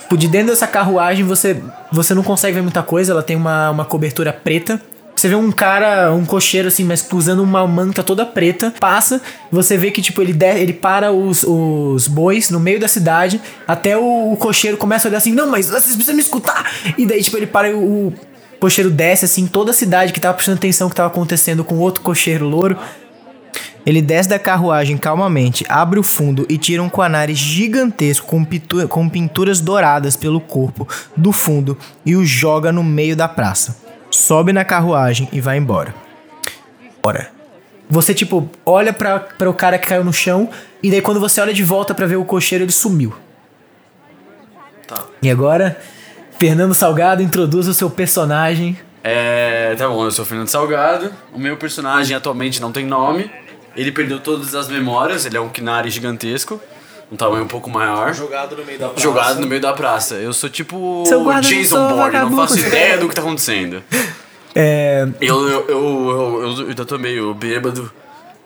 Tipo, 0.00 0.16
de 0.16 0.28
dentro 0.28 0.48
dessa 0.48 0.66
carruagem 0.66 1.24
você, 1.24 1.60
você 1.90 2.14
não 2.14 2.22
consegue 2.22 2.54
ver 2.54 2.62
muita 2.62 2.82
coisa, 2.82 3.12
ela 3.12 3.22
tem 3.22 3.36
uma, 3.36 3.70
uma 3.70 3.84
cobertura 3.84 4.32
preta. 4.32 4.80
Você 5.16 5.28
vê 5.28 5.34
um 5.34 5.50
cara, 5.50 6.12
um 6.12 6.26
cocheiro 6.26 6.68
assim, 6.68 6.84
mas 6.84 7.06
usando 7.10 7.42
uma 7.42 7.66
manta 7.66 8.02
toda 8.02 8.26
preta, 8.26 8.72
passa, 8.78 9.20
você 9.50 9.76
vê 9.78 9.90
que 9.90 10.02
tipo 10.02 10.20
ele, 10.20 10.34
de, 10.34 10.60
ele 10.60 10.74
para 10.74 11.10
os, 11.10 11.42
os 11.42 12.06
bois 12.06 12.50
no 12.50 12.60
meio 12.60 12.78
da 12.78 12.86
cidade, 12.86 13.40
até 13.66 13.96
o, 13.96 14.32
o 14.32 14.36
cocheiro 14.36 14.76
começa 14.76 15.08
a 15.08 15.08
olhar 15.08 15.18
assim, 15.18 15.32
não, 15.32 15.48
mas 15.48 15.70
vocês 15.70 15.94
precisam 15.94 16.14
me 16.14 16.20
escutar. 16.20 16.70
E 16.98 17.06
daí 17.06 17.22
tipo 17.22 17.36
ele 17.36 17.46
para 17.46 17.70
e 17.70 17.72
o, 17.72 17.78
o 17.78 18.12
cocheiro 18.60 18.90
desce 18.90 19.24
assim, 19.24 19.46
toda 19.46 19.70
a 19.70 19.74
cidade 19.74 20.12
que 20.12 20.20
tava 20.20 20.34
prestando 20.34 20.58
atenção 20.58 20.86
no 20.86 20.90
que 20.90 20.96
tava 20.96 21.08
acontecendo 21.08 21.64
com 21.64 21.76
outro 21.76 22.02
cocheiro 22.02 22.48
louro. 22.48 22.76
Ele 23.84 24.02
desce 24.02 24.28
da 24.28 24.38
carruagem 24.38 24.98
calmamente, 24.98 25.64
abre 25.68 26.00
o 26.00 26.02
fundo 26.02 26.44
e 26.48 26.58
tira 26.58 26.82
um 26.82 26.88
quanare 26.88 27.34
gigantesco 27.34 28.26
com, 28.26 28.44
com 28.88 29.08
pinturas 29.08 29.60
douradas 29.60 30.16
pelo 30.16 30.40
corpo 30.40 30.88
do 31.16 31.30
fundo 31.30 31.78
e 32.04 32.16
o 32.16 32.24
joga 32.24 32.72
no 32.72 32.82
meio 32.82 33.14
da 33.14 33.28
praça. 33.28 33.76
Sobe 34.10 34.52
na 34.52 34.64
carruagem 34.64 35.28
e 35.32 35.40
vai 35.40 35.56
embora. 35.56 35.94
Ora. 37.02 37.30
Você, 37.88 38.12
tipo, 38.12 38.50
olha 38.64 38.92
pra 38.92 39.48
o 39.48 39.54
cara 39.54 39.78
que 39.78 39.86
caiu 39.86 40.02
no 40.02 40.12
chão 40.12 40.50
e 40.82 40.90
daí 40.90 41.00
quando 41.00 41.20
você 41.20 41.40
olha 41.40 41.54
de 41.54 41.62
volta 41.62 41.94
pra 41.94 42.06
ver 42.06 42.16
o 42.16 42.24
cocheiro, 42.24 42.64
ele 42.64 42.72
sumiu. 42.72 43.14
Tá. 44.88 45.04
E 45.22 45.30
agora, 45.30 45.78
Fernando 46.38 46.74
Salgado, 46.74 47.22
introduz 47.22 47.66
o 47.66 47.74
seu 47.74 47.88
personagem. 47.88 48.78
É, 49.02 49.74
tá 49.76 49.88
bom, 49.88 50.04
eu 50.04 50.10
sou 50.10 50.24
o 50.24 50.28
Fernando 50.28 50.48
Salgado. 50.48 51.10
O 51.32 51.38
meu 51.38 51.56
personagem 51.56 52.14
atualmente 52.14 52.60
não 52.60 52.70
tem 52.70 52.84
nome. 52.84 53.30
Ele 53.74 53.90
perdeu 53.90 54.18
todas 54.20 54.54
as 54.54 54.68
memórias, 54.68 55.24
ele 55.24 55.36
é 55.36 55.40
um 55.40 55.48
Kinari 55.48 55.90
gigantesco, 55.90 56.60
um 57.10 57.16
tamanho 57.16 57.44
um 57.44 57.48
pouco 57.48 57.70
maior. 57.70 58.12
Jogado 58.14 58.56
no 58.56 58.64
meio 58.64 58.78
da 58.78 58.88
praça. 58.88 59.02
Jogado 59.02 59.40
no 59.40 59.46
meio 59.46 59.60
da 59.60 59.72
praça. 59.72 60.14
Eu 60.16 60.32
sou 60.32 60.48
tipo 60.50 61.04
Seu 61.06 61.22
guarda, 61.22 61.46
Jason 61.46 61.88
Bourne, 61.88 62.18
não 62.18 62.36
faço 62.36 62.58
ideia 62.58 62.98
do 62.98 63.08
que 63.08 63.14
tá 63.14 63.22
acontecendo. 63.22 63.82
É, 64.58 65.06
Eu, 65.20 65.46
eu, 65.50 65.68
eu, 65.68 66.42
eu, 66.58 66.68
ainda 66.68 66.86
tô 66.86 66.96
meio 66.96 67.34
bêbado. 67.34 67.92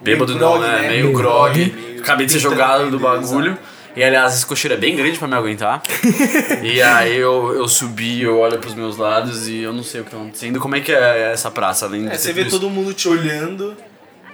Bêbado 0.01 0.35
Meio 0.35 0.45
não, 0.45 0.59
grog, 0.59 0.67
né? 0.67 0.83
né? 0.83 0.89
Meio 0.89 1.05
Meio 1.05 1.17
grog. 1.17 1.97
Acabei 2.01 2.27
de 2.27 2.33
ser 2.33 2.41
jogado 2.41 2.91
do 2.91 2.99
bagulho. 2.99 3.57
E 3.97 4.05
aliás, 4.05 4.35
esse 4.35 4.47
cocheiro 4.47 4.75
é 4.75 4.77
bem 4.77 4.95
grande 4.95 5.19
pra 5.19 5.27
me 5.27 5.35
aguentar. 5.35 5.83
e 6.63 6.81
aí 6.81 7.17
eu, 7.17 7.53
eu 7.55 7.67
subi, 7.67 8.23
eu 8.23 8.39
olho 8.39 8.59
pros 8.59 8.75
meus 8.75 8.97
lados 8.97 9.49
e 9.49 9.59
eu 9.63 9.73
não 9.73 9.83
sei 9.83 10.01
o 10.01 10.05
que 10.05 10.11
tá 10.13 10.17
acontecendo. 10.17 10.61
Como 10.61 10.77
é 10.77 10.81
que 10.81 10.93
é 10.93 11.33
essa 11.33 11.51
praça, 11.51 11.87
além 11.87 12.09
É, 12.09 12.17
você 12.17 12.33
vê 12.33 12.43
isso? 12.43 12.51
todo 12.51 12.71
mundo 12.71 12.95
te 12.95 13.09
olhando 13.09 13.77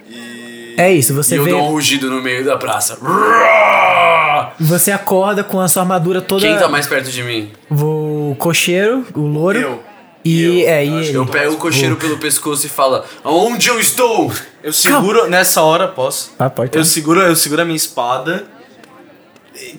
e. 0.08 0.74
é 0.76 0.92
isso, 0.92 1.14
você 1.14 1.34
E 1.36 1.38
eu 1.38 1.44
vê. 1.44 1.50
dou 1.50 1.62
um 1.62 1.68
rugido 1.70 2.10
no 2.10 2.20
meio 2.22 2.44
da 2.44 2.56
praça. 2.58 2.98
Você 4.60 4.90
acorda 4.92 5.42
com 5.42 5.60
a 5.60 5.68
sua 5.68 5.82
armadura 5.82 6.20
toda. 6.20 6.42
Quem 6.42 6.56
tá 6.58 6.68
mais 6.68 6.86
perto 6.86 7.10
de 7.10 7.22
mim? 7.22 7.50
O 7.70 8.36
cocheiro, 8.38 9.04
o 9.14 9.20
louro. 9.20 9.58
Eu. 9.58 9.82
E 10.24 10.42
Eu. 10.62 10.68
é, 10.68 10.84
e 10.84 10.88
Eu 10.88 10.98
ele. 11.00 11.14
Eu 11.16 11.26
pego 11.26 11.54
o 11.54 11.56
cocheiro 11.56 11.96
pelo 11.96 12.18
pescoço 12.18 12.66
e 12.66 12.68
falo: 12.68 13.02
Aonde 13.24 13.68
eu 13.68 13.78
estou? 13.80 14.32
Eu 14.62 14.72
seguro. 14.72 15.28
Nessa 15.28 15.62
hora, 15.62 15.88
posso? 15.88 16.32
Ah, 16.38 16.50
pode, 16.50 16.70
Eu 16.70 16.80
pode. 16.80 16.88
seguro, 16.88 17.20
eu 17.20 17.36
seguro 17.36 17.62
a 17.62 17.64
minha 17.64 17.76
espada, 17.76 18.44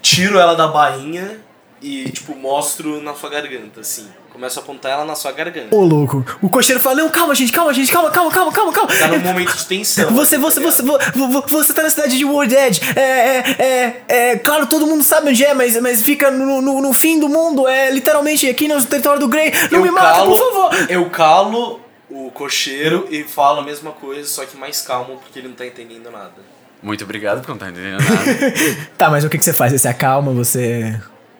tiro 0.02 0.40
ela 0.40 0.56
da 0.56 0.68
bainha 0.68 1.40
e, 1.82 2.10
tipo, 2.10 2.36
mostro 2.36 3.02
na 3.02 3.14
sua 3.14 3.30
garganta, 3.30 3.82
assim. 3.82 4.08
Começo 4.32 4.60
a 4.60 4.62
apontar 4.62 4.92
ela 4.92 5.06
na 5.06 5.16
sua 5.16 5.32
garganta. 5.32 5.76
Ô, 5.76 5.84
louco. 5.84 6.24
O 6.44 6.50
cocheiro 6.50 6.80
fala: 6.80 6.96
Não, 6.96 7.10
calma, 7.10 7.34
gente, 7.34 7.52
calma, 7.52 7.74
gente, 7.74 7.92
calma, 7.92 8.12
calma, 8.12 8.32
calma, 8.32 8.52
calma, 8.52 8.72
calma. 8.72 8.96
Tá 8.96 9.08
num 9.08 9.18
momento 9.20 9.56
de 9.58 9.66
tensão. 9.66 10.12
Você, 10.12 10.38
você, 10.38 10.60
você, 10.60 10.84
vo- 10.84 11.00
vo- 11.16 11.44
você 11.48 11.74
tá 11.74 11.82
na 11.82 11.90
cidade 11.90 12.16
de 12.18 12.24
World 12.24 12.54
Edge. 12.56 12.80
É, 12.96 13.02
é, 13.02 13.56
é, 13.58 14.04
é, 14.32 14.36
claro, 14.38 14.68
todo 14.68 14.86
mundo 14.86 15.04
sabe 15.04 15.30
onde 15.30 15.44
é, 15.44 15.56
mas, 15.56 15.80
mas 15.82 16.04
fica 16.04 16.30
no, 16.30 16.62
no, 16.62 16.82
no 16.82 16.94
fim 16.94 17.20
do 17.20 17.28
mundo. 17.28 17.68
É 17.68 17.90
literalmente 17.90 18.48
aqui 18.48 18.68
no 18.68 18.84
território 18.84 19.20
do 19.20 19.28
Grey. 19.28 19.52
Não 19.72 19.80
eu 19.80 19.82
me 19.84 19.90
mata, 19.92 20.18
calo, 20.20 20.38
por 20.38 20.54
favor. 20.54 20.92
Eu 20.92 21.10
calo 21.10 21.80
o 22.10 22.30
cocheiro 22.30 23.08
e 23.10 23.24
falo 23.24 23.62
a 23.62 23.64
mesma 23.64 23.92
coisa, 23.92 24.28
só 24.28 24.46
que 24.46 24.56
mais 24.56 24.82
calmo, 24.82 25.18
porque 25.18 25.40
ele 25.40 25.48
não 25.48 25.56
tá 25.56 25.66
entendendo 25.66 26.12
nada. 26.12 26.36
Muito 26.82 27.04
obrigado, 27.04 27.40
porque 27.40 27.52
eu 27.52 27.56
não 27.56 27.60
tá 27.60 27.70
entendendo 27.70 28.02
nada. 28.02 28.54
Tá, 28.98 29.10
mas 29.10 29.24
o 29.24 29.30
que, 29.30 29.38
que 29.38 29.44
você 29.44 29.54
faz? 29.54 29.72
Você 29.72 29.80
se 29.80 29.88
acalma, 29.88 30.32
você. 30.32 31.00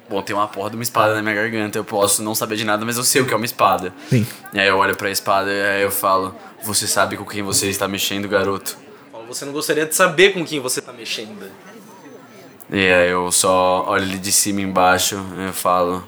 Bom, 0.10 0.22
tem 0.22 0.36
uma 0.36 0.48
porra 0.48 0.70
de 0.70 0.76
uma 0.78 0.84
espada 0.84 1.14
na 1.16 1.22
minha 1.22 1.36
garganta. 1.36 1.78
Eu 1.78 1.84
posso 1.84 2.24
não 2.24 2.34
saber 2.34 2.56
de 2.56 2.64
nada, 2.64 2.86
mas 2.86 2.98
eu 2.98 3.04
sei 3.04 3.22
o 3.22 3.26
que 3.26 3.34
é 3.34 3.38
uma 3.38 3.46
espada. 3.46 3.94
Sim. 4.10 4.26
E 4.54 4.60
aí 4.60 4.68
eu 4.68 4.78
olho 4.78 4.96
pra 4.96 5.12
espada 5.12 5.52
e 5.52 5.62
aí 5.62 5.82
eu 5.82 5.92
falo: 5.92 6.36
Você 6.64 6.88
sabe 6.88 7.18
com 7.18 7.26
quem 7.26 7.44
você 7.44 7.68
está 7.68 7.88
mexendo, 7.88 8.28
garoto? 8.28 8.78
Você 9.28 9.44
não 9.44 9.52
gostaria 9.52 9.86
de 9.86 9.94
saber 9.94 10.34
com 10.34 10.46
quem 10.46 10.62
você 10.62 10.82
tá 10.82 10.94
mexendo. 10.94 11.52
E 12.72 12.92
aí 12.92 13.10
eu 13.10 13.30
só 13.32 13.86
olho 13.90 14.04
ele 14.04 14.18
de 14.18 14.32
cima 14.32 14.62
e 14.62 14.64
embaixo 14.64 15.22
e 15.38 15.48
eu 15.48 15.54
falo: 15.54 16.08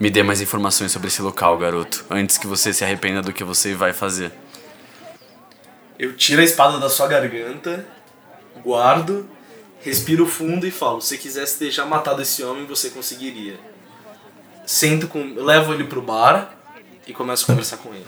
Me 0.00 0.10
dê 0.10 0.24
mais 0.24 0.40
informações 0.40 0.90
sobre 0.90 1.06
esse 1.06 1.22
local, 1.22 1.56
garoto. 1.56 2.04
Antes 2.10 2.36
que 2.36 2.46
você 2.48 2.72
se 2.72 2.84
arrependa 2.84 3.22
do 3.22 3.32
que 3.32 3.44
você 3.44 3.74
vai 3.74 3.92
fazer. 3.92 4.32
Eu 5.98 6.14
tiro 6.16 6.40
a 6.40 6.44
espada 6.44 6.78
da 6.78 6.90
sua 6.90 7.06
garganta, 7.06 7.86
guardo, 8.62 9.28
respiro 9.80 10.26
fundo 10.26 10.66
e 10.66 10.70
falo: 10.70 11.00
se 11.00 11.18
quisesse 11.18 11.58
ter 11.58 11.70
já 11.70 11.84
matado 11.86 12.22
esse 12.22 12.42
homem, 12.42 12.66
você 12.66 12.90
conseguiria. 12.90 13.58
Sento 14.64 15.08
com. 15.08 15.34
levo 15.36 15.72
ele 15.72 15.84
pro 15.84 16.02
bar 16.02 16.56
e 17.06 17.12
começo 17.12 17.44
a 17.44 17.46
conversar 17.46 17.76
com 17.78 17.94
ele. 17.94 18.06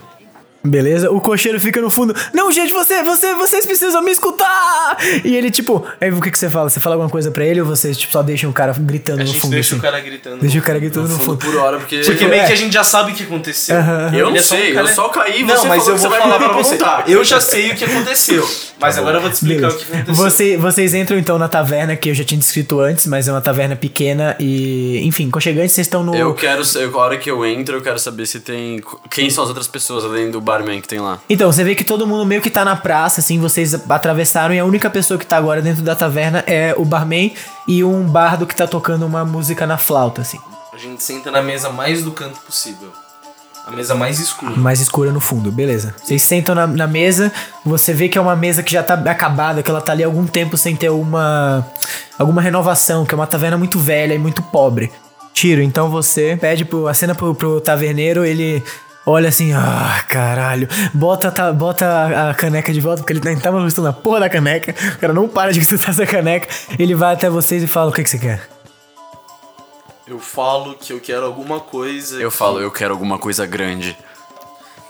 Beleza? 0.68 1.10
O 1.10 1.20
cocheiro 1.20 1.58
fica 1.60 1.80
no 1.80 1.90
fundo. 1.90 2.14
Não, 2.32 2.50
gente, 2.52 2.72
você, 2.72 3.02
você, 3.02 3.34
vocês 3.34 3.64
precisam 3.66 4.02
me 4.02 4.10
escutar! 4.10 4.96
E 5.24 5.34
ele, 5.36 5.50
tipo, 5.50 5.84
aí 6.00 6.10
o 6.10 6.20
que, 6.20 6.30
que 6.30 6.38
você 6.38 6.48
fala? 6.50 6.68
Você 6.70 6.80
fala 6.80 6.94
alguma 6.94 7.10
coisa 7.10 7.30
pra 7.30 7.44
ele 7.44 7.60
ou 7.60 7.66
você, 7.66 7.94
tipo, 7.94 8.12
só 8.12 8.22
deixa 8.22 8.48
o 8.48 8.52
cara 8.52 8.72
gritando 8.78 9.20
A 9.20 9.24
no 9.24 9.26
gente 9.26 9.40
fundo? 9.40 9.50
deixa 9.52 9.70
assim? 9.74 9.78
o 9.78 9.82
cara 9.82 10.00
gritando. 10.00 10.38
Deixa 10.38 10.58
o 10.58 10.62
cara 10.62 10.78
gritando 10.78 11.08
no, 11.08 11.14
No 11.14 11.18
fundo 11.20 11.40
fundo. 11.40 11.52
por 11.52 11.56
hora, 11.60 11.78
porque. 11.78 11.96
Porque 11.98 12.18
Tipo, 12.18 12.30
meio 12.30 12.42
é. 12.42 12.46
que 12.46 12.52
a 12.52 12.56
gente 12.56 12.72
já 12.72 12.84
sabe 12.84 13.12
o 13.12 13.14
que 13.14 13.22
aconteceu. 13.22 13.76
Aham, 13.76 14.10
Eu 14.14 14.28
não 14.30 14.36
é 14.36 14.40
um 14.40 14.42
sei, 14.42 14.72
cara- 14.72 14.88
eu 14.88 14.94
só 14.94 15.08
caí 15.08 15.40
e 15.40 15.44
Não, 15.44 15.56
você 15.56 15.68
mas 15.68 15.78
falou 15.84 15.96
eu 15.98 16.02
que 16.02 16.08
vou 16.08 16.18
falar 16.18 16.38
pra 16.38 16.48
você. 16.52 16.70
perguntar. 16.76 17.08
Eu 17.08 17.24
já 17.24 17.40
sei 17.40 17.70
o 17.72 17.74
que 17.76 17.84
aconteceu. 17.84 18.48
Mas 18.80 18.96
agora 18.96 19.16
eu 19.16 19.20
vou 19.22 19.30
te 19.30 19.34
explicar 19.34 19.68
Beleza. 19.68 19.76
o 19.76 19.78
que 19.86 19.92
aconteceu. 19.92 20.14
Você, 20.24 20.56
vocês 20.56 20.94
entram 20.94 21.18
então 21.18 21.36
na 21.38 21.48
taverna 21.48 21.96
que 21.96 22.10
eu 22.10 22.14
já 22.14 22.22
tinha 22.22 22.38
descrito 22.38 22.78
antes, 22.80 23.06
mas 23.08 23.26
é 23.26 23.32
uma 23.32 23.40
taverna 23.40 23.74
pequena 23.74 24.36
e. 24.38 25.00
Enfim, 25.04 25.28
conchegantes, 25.30 25.72
vocês 25.72 25.86
estão 25.86 26.04
no. 26.04 26.14
Eu 26.14 26.32
quero, 26.34 26.62
eu, 26.76 27.00
a 27.00 27.02
hora 27.04 27.16
que 27.16 27.28
eu 27.30 27.44
entro, 27.44 27.76
eu 27.76 27.80
quero 27.80 27.98
saber 27.98 28.26
se 28.26 28.38
tem. 28.40 28.80
Quem 29.10 29.30
são 29.30 29.42
as 29.42 29.48
outras 29.48 29.66
pessoas 29.66 30.04
além 30.04 30.30
do 30.30 30.40
barman 30.58 30.80
que 30.80 30.88
tem 30.88 31.00
lá? 31.00 31.18
Então, 31.28 31.50
você 31.50 31.64
vê 31.64 31.74
que 31.74 31.84
todo 31.84 32.06
mundo 32.06 32.24
meio 32.24 32.40
que 32.40 32.50
tá 32.50 32.64
na 32.64 32.76
praça, 32.76 33.20
assim, 33.20 33.38
vocês 33.38 33.74
atravessaram 33.88 34.54
e 34.54 34.58
a 34.58 34.64
única 34.64 34.90
pessoa 34.90 35.18
que 35.18 35.26
tá 35.26 35.36
agora 35.36 35.62
dentro 35.62 35.82
da 35.82 35.94
taverna 35.94 36.44
é 36.46 36.74
o 36.76 36.84
barman 36.84 37.32
e 37.66 37.84
um 37.84 38.04
bardo 38.04 38.46
que 38.46 38.54
tá 38.54 38.66
tocando 38.66 39.06
uma 39.06 39.24
música 39.24 39.66
na 39.66 39.76
flauta, 39.78 40.22
assim. 40.22 40.38
A 40.72 40.76
gente 40.76 41.02
senta 41.02 41.30
na 41.30 41.42
mesa 41.42 41.70
mais 41.70 42.02
do 42.02 42.12
canto 42.12 42.40
possível. 42.40 42.92
A 43.68 43.70
mesa 43.70 43.94
mais 43.94 44.18
escura. 44.18 44.56
Mais 44.56 44.80
escura 44.80 45.12
no 45.12 45.20
fundo, 45.20 45.52
beleza. 45.52 45.94
Vocês 46.02 46.22
sentam 46.22 46.54
na, 46.54 46.66
na 46.66 46.86
mesa, 46.86 47.30
você 47.62 47.92
vê 47.92 48.08
que 48.08 48.16
é 48.16 48.20
uma 48.20 48.34
mesa 48.34 48.62
que 48.62 48.72
já 48.72 48.82
tá 48.82 48.94
acabada, 48.94 49.62
que 49.62 49.70
ela 49.70 49.82
tá 49.82 49.92
ali 49.92 50.02
há 50.02 50.06
algum 50.06 50.26
tempo 50.26 50.56
sem 50.56 50.74
ter 50.74 50.88
uma. 50.88 51.66
alguma 52.18 52.40
renovação, 52.40 53.04
que 53.04 53.12
é 53.12 53.16
uma 53.16 53.26
taverna 53.26 53.58
muito 53.58 53.78
velha 53.78 54.14
e 54.14 54.18
muito 54.18 54.42
pobre. 54.42 54.90
Tiro, 55.34 55.60
então 55.60 55.90
você 55.90 56.38
pede 56.40 56.64
pro. 56.64 56.88
acena 56.88 57.14
pro, 57.14 57.34
pro 57.34 57.60
taverneiro, 57.60 58.24
ele. 58.24 58.64
Olha 59.10 59.30
assim, 59.30 59.54
ah, 59.54 60.04
caralho. 60.06 60.68
Bota, 60.92 61.30
tá, 61.32 61.50
bota 61.50 62.28
a, 62.28 62.34
caneca 62.34 62.70
de 62.74 62.80
volta, 62.80 63.00
porque 63.02 63.14
ele 63.14 63.20
nem 63.24 63.38
tava 63.38 63.58
gostando 63.58 63.86
da 63.88 63.92
porra 63.92 64.20
da 64.20 64.28
caneca. 64.28 64.74
O 64.96 64.98
cara 64.98 65.14
não 65.14 65.26
para 65.26 65.50
de 65.50 65.60
gostar 65.64 65.90
essa 65.92 66.04
caneca. 66.04 66.46
Ele 66.78 66.94
vai 66.94 67.14
até 67.14 67.30
vocês 67.30 67.62
e 67.62 67.66
fala: 67.66 67.90
O 67.90 67.92
que, 67.94 68.02
que 68.02 68.10
você 68.10 68.18
quer? 68.18 68.46
Eu 70.06 70.18
falo 70.18 70.74
que 70.74 70.92
eu 70.92 71.00
quero 71.00 71.24
alguma 71.24 71.58
coisa. 71.58 72.16
Eu 72.20 72.30
que- 72.30 72.36
falo, 72.36 72.60
eu 72.60 72.70
quero 72.70 72.92
alguma 72.92 73.18
coisa 73.18 73.46
grande. 73.46 73.96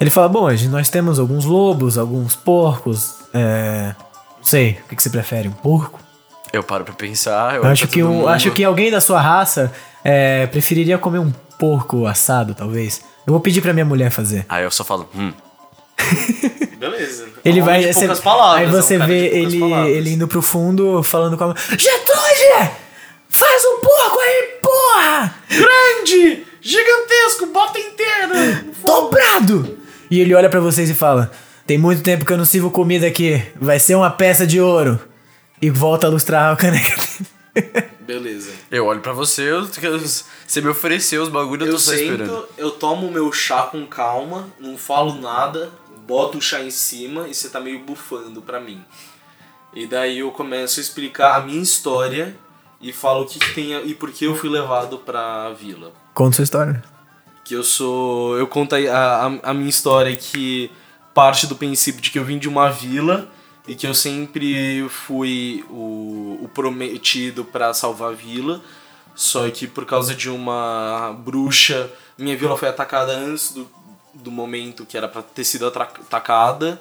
Ele 0.00 0.10
fala: 0.10 0.28
Bom, 0.28 0.48
a 0.48 0.56
gente- 0.56 0.70
nós 0.70 0.88
temos 0.88 1.20
alguns 1.20 1.44
lobos, 1.44 1.96
alguns 1.96 2.34
porcos. 2.34 3.14
É. 3.32 3.94
Não 4.36 4.44
sei, 4.44 4.80
o 4.84 4.88
que, 4.88 4.96
que 4.96 5.02
você 5.02 5.10
prefere? 5.10 5.46
Um 5.46 5.52
porco? 5.52 6.00
Eu 6.52 6.64
paro 6.64 6.84
pra 6.84 6.94
pensar. 6.94 7.54
Eu 7.54 7.64
acho 7.64 7.86
que, 7.86 8.02
um, 8.02 8.14
mundo. 8.14 8.28
acho 8.28 8.50
que 8.50 8.64
alguém 8.64 8.90
da 8.90 9.00
sua 9.00 9.20
raça 9.20 9.72
é, 10.02 10.44
preferiria 10.48 10.98
comer 10.98 11.20
um 11.20 11.30
porco 11.56 12.04
assado, 12.04 12.52
talvez. 12.52 13.00
Eu 13.28 13.32
vou 13.32 13.40
pedir 13.40 13.60
pra 13.60 13.74
minha 13.74 13.84
mulher 13.84 14.10
fazer. 14.10 14.46
Aí 14.48 14.64
eu 14.64 14.70
só 14.70 14.82
falo, 14.82 15.06
hum. 15.14 15.30
Beleza. 16.78 17.26
Ele 17.44 17.60
vai. 17.60 17.82
de 17.84 17.92
você- 17.92 18.08
palavras, 18.22 18.58
aí 18.60 18.64
é 18.64 18.68
um 18.68 18.72
você 18.82 18.96
vê 18.96 19.26
ele, 19.26 19.60
palavras. 19.60 19.90
ele 19.94 20.10
indo 20.14 20.26
pro 20.26 20.40
fundo 20.40 21.02
falando 21.02 21.36
com 21.36 21.44
a. 21.44 21.54
Getúlio! 21.76 22.70
Faz 23.28 23.62
um 23.66 23.80
porco 23.80 24.18
aí, 24.18 24.48
porra! 24.62 25.34
Grande! 25.50 26.42
Gigantesco! 26.62 27.46
Bota 27.52 27.78
inteira! 27.78 28.64
Dobrado! 28.82 29.76
E 30.10 30.20
ele 30.20 30.34
olha 30.34 30.48
pra 30.48 30.60
vocês 30.60 30.88
e 30.88 30.94
fala: 30.94 31.30
Tem 31.66 31.76
muito 31.76 32.02
tempo 32.02 32.24
que 32.24 32.32
eu 32.32 32.38
não 32.38 32.46
sirvo 32.46 32.70
comida 32.70 33.06
aqui. 33.06 33.42
Vai 33.60 33.78
ser 33.78 33.94
uma 33.94 34.10
peça 34.10 34.46
de 34.46 34.58
ouro. 34.58 34.98
E 35.60 35.68
volta 35.68 36.06
a 36.06 36.10
lustrar 36.10 36.50
a 36.50 36.56
caneca. 36.56 36.94
Beleza. 38.08 38.52
Eu 38.70 38.86
olho 38.86 39.00
pra 39.00 39.12
você, 39.12 39.42
eu, 39.50 39.66
você 39.68 40.60
me 40.62 40.68
ofereceu 40.68 41.22
os 41.22 41.28
bagulhos, 41.28 41.66
eu 41.66 41.72
Eu 41.72 41.72
tô 41.74 41.78
só 41.78 41.92
esperando. 41.92 42.26
sento, 42.40 42.48
eu 42.56 42.70
tomo 42.70 43.10
meu 43.12 43.30
chá 43.30 43.64
com 43.64 43.86
calma, 43.86 44.48
não 44.58 44.78
falo 44.78 45.20
nada, 45.20 45.70
boto 46.06 46.38
o 46.38 46.40
chá 46.40 46.60
em 46.62 46.70
cima 46.70 47.28
e 47.28 47.34
você 47.34 47.50
tá 47.50 47.60
meio 47.60 47.80
bufando 47.80 48.40
pra 48.40 48.58
mim. 48.58 48.82
E 49.74 49.86
daí 49.86 50.20
eu 50.20 50.30
começo 50.30 50.80
a 50.80 50.82
explicar 50.82 51.36
a 51.36 51.40
minha 51.44 51.60
história 51.62 52.34
e 52.80 52.94
falo 52.94 53.24
o 53.24 53.26
que, 53.26 53.38
que 53.38 53.54
tem 53.54 53.74
a- 53.74 53.82
e 53.82 53.94
por 53.94 54.10
que 54.10 54.24
eu 54.24 54.34
fui 54.34 54.48
levado 54.48 54.96
pra 54.96 55.50
vila. 55.50 55.92
Conta 56.14 56.36
sua 56.36 56.44
história. 56.44 56.82
Que 57.44 57.54
eu 57.54 57.62
sou. 57.62 58.38
Eu 58.38 58.46
conto 58.46 58.74
aí 58.74 58.88
a, 58.88 59.26
a, 59.42 59.50
a 59.50 59.54
minha 59.54 59.68
história 59.68 60.16
que 60.16 60.70
parte 61.12 61.46
do 61.46 61.54
princípio 61.56 62.00
de 62.00 62.10
que 62.10 62.18
eu 62.18 62.24
vim 62.24 62.38
de 62.38 62.48
uma 62.48 62.70
vila 62.70 63.28
e 63.68 63.74
que 63.74 63.86
eu 63.86 63.92
sempre 63.92 64.88
fui 64.88 65.62
o, 65.68 66.40
o 66.42 66.50
prometido 66.54 67.44
pra 67.44 67.74
salvar 67.74 68.12
a 68.12 68.14
vila. 68.14 68.62
Só 69.14 69.48
que 69.50 69.66
por 69.66 69.84
causa 69.84 70.14
de 70.14 70.30
uma 70.30 71.14
bruxa, 71.22 71.90
minha 72.16 72.36
vila 72.36 72.56
foi 72.56 72.68
atacada 72.68 73.12
antes 73.12 73.52
do, 73.52 73.68
do 74.14 74.30
momento 74.30 74.86
que 74.86 74.96
era 74.96 75.06
pra 75.06 75.20
ter 75.20 75.44
sido 75.44 75.66
atacada. 75.66 76.80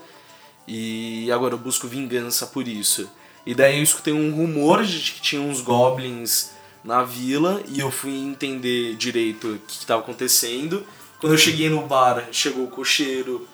E 0.65 1.29
agora 1.29 1.55
eu 1.55 1.57
busco 1.57 1.87
vingança 1.87 2.47
por 2.47 2.65
isso. 2.65 3.09
E 3.45 3.53
daí 3.53 3.77
eu 3.77 3.83
escutei 3.83 4.13
um 4.13 4.33
rumor 4.33 4.83
de 4.83 5.11
que 5.11 5.21
tinha 5.21 5.41
uns 5.41 5.59
goblins 5.59 6.51
na 6.85 7.03
vila 7.03 7.61
e 7.67 7.81
eu 7.81 7.91
fui 7.91 8.15
entender 8.15 8.95
direito 8.95 9.55
o 9.55 9.59
que 9.59 9.73
estava 9.73 10.01
acontecendo. 10.01 10.85
Quando 11.19 11.33
eu 11.33 11.37
cheguei 11.37 11.69
no 11.69 11.81
bar, 11.85 12.29
chegou 12.31 12.63
o 12.63 12.69
cocheiro 12.69 13.45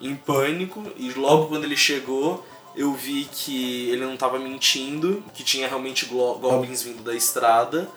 em 0.00 0.14
pânico 0.14 0.84
e 0.96 1.10
logo 1.12 1.46
quando 1.46 1.64
ele 1.64 1.76
chegou, 1.76 2.46
eu 2.76 2.92
vi 2.92 3.26
que 3.32 3.88
ele 3.90 4.04
não 4.04 4.14
estava 4.14 4.38
mentindo, 4.38 5.22
que 5.34 5.42
tinha 5.42 5.66
realmente 5.68 6.04
goblins 6.06 6.82
vindo 6.82 7.02
da 7.02 7.14
estrada, 7.14 7.88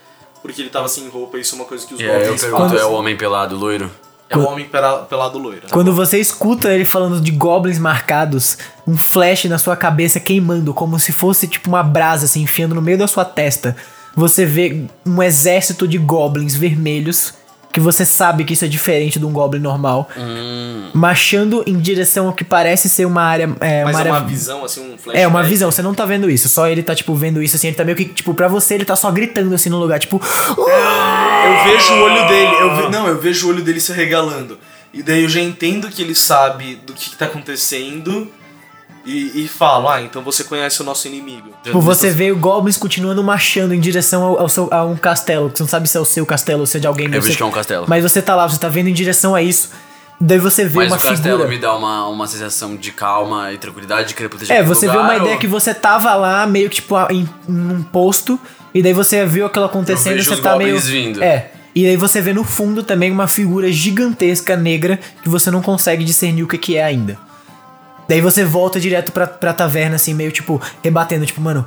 porque 0.42 0.62
ele 0.62 0.70
tava 0.70 0.88
sem 0.88 1.08
roupa, 1.10 1.38
isso 1.38 1.56
é 1.56 1.58
uma 1.58 1.66
coisa 1.66 1.86
que 1.86 1.94
os 1.94 2.00
aí 2.00 2.06
eu 2.08 2.14
goblins 2.20 2.42
pergunto, 2.42 2.64
fazem. 2.64 2.80
é 2.80 2.86
o 2.86 2.94
homem 2.94 3.18
pelado 3.18 3.56
loiro? 3.58 3.92
É 4.32 4.38
o 4.38 4.46
homem 4.48 4.66
pela- 4.70 5.00
pelado 5.06 5.40
loiro. 5.40 5.64
Quando 5.72 5.92
você 5.92 6.20
escuta 6.20 6.72
ele 6.72 6.86
falando 6.86 7.20
de 7.20 7.32
goblins 7.32 7.80
marcados, 7.80 8.58
um 8.88 8.96
flash 8.96 9.46
na 9.46 9.58
sua 9.58 9.76
cabeça 9.76 10.20
queimando, 10.20 10.72
como 10.72 11.00
se 11.00 11.12
fosse 11.12 11.48
tipo 11.48 11.68
uma 11.68 11.82
brasa 11.82 12.28
se 12.28 12.40
enfiando 12.40 12.76
no 12.76 12.82
meio 12.82 12.98
da 12.98 13.08
sua 13.08 13.26
testa. 13.26 13.76
Você 14.16 14.46
vê 14.46 14.86
um 15.04 15.22
exército 15.24 15.88
de 15.88 15.98
goblins 15.98 16.56
vermelhos, 16.56 17.34
que 17.72 17.80
você 17.80 18.04
sabe 18.06 18.44
que 18.44 18.54
isso 18.54 18.66
é 18.66 18.68
diferente 18.68 19.20
de 19.20 19.26
um 19.26 19.32
goblin 19.32 19.60
normal, 19.60 20.10
marchando 20.94 21.64
em 21.68 21.78
direção 21.78 22.28
ao 22.28 22.34
que 22.34 22.44
parece 22.44 22.90
ser 22.90 23.06
uma 23.06 23.22
área. 23.22 23.50
É, 23.60 23.84
Mas 23.84 23.96
uma 23.96 24.00
é 24.00 24.02
área 24.02 24.12
uma 24.14 24.28
visão, 24.28 24.66
assim, 24.66 24.94
um 24.94 24.98
flash. 24.98 25.18
É, 25.18 25.28
uma 25.28 25.44
visão, 25.44 25.72
você 25.72 25.82
não 25.82 25.94
tá 25.94 26.06
vendo 26.06 26.30
isso, 26.30 26.50
só 26.50 26.68
ele 26.68 26.82
tá, 26.84 26.96
tipo, 26.96 27.14
vendo 27.16 27.42
isso, 27.44 27.56
assim, 27.56 27.68
ele 27.68 27.76
tá 27.76 27.84
meio 27.84 27.96
que, 27.98 28.06
tipo, 28.06 28.34
pra 28.34 28.48
você 28.48 28.74
ele 28.76 28.86
tá 28.86 28.96
só 28.96 29.12
gritando, 29.12 29.54
assim, 29.54 29.70
no 29.70 29.78
lugar, 29.80 30.00
tipo... 30.00 30.20
Eu 30.20 31.64
vejo 31.72 31.94
o 31.94 32.02
olho 32.04 32.28
dele, 32.28 32.56
eu 32.60 32.76
ve- 32.76 32.90
não, 32.90 33.08
eu 33.08 33.20
vejo 33.20 33.48
o 33.48 33.50
olho 33.52 33.64
dele 33.64 33.80
se 33.80 33.92
regalando. 33.94 34.58
E 34.94 35.02
daí 35.04 35.24
eu 35.24 35.30
já 35.30 35.40
entendo 35.40 35.88
que 35.90 36.02
ele 36.02 36.16
sabe 36.16 36.76
do 36.86 36.94
que, 36.94 37.12
que 37.12 37.16
tá 37.16 37.26
acontecendo 37.26 38.28
e, 39.10 39.46
e 39.46 39.48
falo, 39.48 39.88
ah, 39.89 40.01
então 40.01 40.22
você 40.22 40.44
conhece 40.44 40.82
o 40.82 40.86
nosso 40.86 41.08
inimigo. 41.08 41.50
Tipo, 41.63 41.80
você 41.82 42.10
vê 42.12 42.32
o 42.32 42.36
Goblins 42.38 42.78
continuando 42.78 43.24
marchando 43.24 43.74
em 43.74 43.80
direção 43.80 44.24
ao, 44.24 44.39
ao 44.42 44.50
seu, 44.50 44.68
a 44.72 44.86
um 44.86 44.96
castelo, 44.96 45.50
que 45.50 45.58
você 45.58 45.63
não 45.63 45.70
sabe 45.70 45.88
se 45.89 45.98
é 45.98 46.00
o 46.00 46.06
seu 46.06 46.25
castelo 46.25 46.60
ou 46.62 46.66
se 46.66 46.78
é 46.78 46.80
de 46.80 46.88
alguém 46.88 47.06
Eu 47.06 47.12
mesmo. 47.12 47.22
vejo 47.24 47.34
Você- 47.34 47.38
que 47.38 47.44
é 47.44 47.46
um 47.46 47.51
castelo. 47.51 47.86
Mas 47.88 48.04
você 48.04 48.22
tá 48.22 48.36
lá, 48.36 48.48
você 48.48 48.60
tá 48.60 48.68
vendo 48.68 48.88
em 48.89 48.94
direção 48.94 49.34
a 49.36 49.42
isso. 49.42 49.70
Daí 50.22 50.38
você 50.38 50.66
vê 50.66 50.80
Mas 50.80 50.88
uma 50.88 50.98
o 50.98 51.00
castelo 51.00 51.38
figura. 51.38 51.48
me 51.48 51.58
dá 51.58 51.74
uma, 51.75 52.08
uma 52.10 52.28
sensação 52.28 52.75
de 52.75 52.92
calma 52.92 53.54
e 53.54 53.58
tranquilidade 53.58 54.10
de 54.10 54.13
querer 54.16 54.28
proteger 54.28 54.56
É, 54.58 54.62
você 54.62 54.86
vê 54.86 54.92
lugar, 54.92 55.04
uma 55.06 55.13
ou- 55.13 55.22
ideia 55.22 55.38
que 55.38 55.48
você 55.48 55.74
tava 55.74 56.13
lá, 56.16 56.46
meio 56.46 56.70
que, 56.70 56.75
tipo, 56.75 56.96
em, 57.10 57.28
em 57.48 57.72
um 57.72 57.82
posto, 57.82 58.38
e 58.74 58.82
daí 58.84 58.92
você 58.92 59.25
viu 59.25 59.46
aquilo 59.46 59.63
acontecendo 59.66 60.18
e 60.20 60.24
você 60.24 60.34
os 60.34 60.39
tá 60.42 60.58
meio. 60.58 60.74
goblins 60.75 60.88
vindo. 60.89 61.24
É. 61.24 61.51
E 61.74 61.86
aí 61.88 61.96
você 61.96 62.20
vê 62.20 62.34
no 62.34 62.44
fundo 62.44 62.84
também 62.84 63.10
uma 63.12 63.28
figura 63.30 63.72
gigantesca 63.72 64.58
negra 64.58 65.00
que 65.24 65.30
você 65.30 65.50
não 65.50 65.62
consegue 65.62 66.04
discernir 66.04 66.44
o 66.44 66.48
que, 66.48 66.58
que 66.58 66.75
é 66.75 66.84
ainda. 66.84 67.18
Daí 68.10 68.20
você 68.22 68.44
volta 68.44 68.80
direto 68.80 69.12
pra, 69.12 69.28
pra 69.28 69.54
taverna, 69.54 69.96
assim, 69.96 70.13
meio 70.16 70.32
tipo, 70.32 70.60
rebatendo, 70.84 71.25
tipo, 71.28 71.39
mano, 71.39 71.66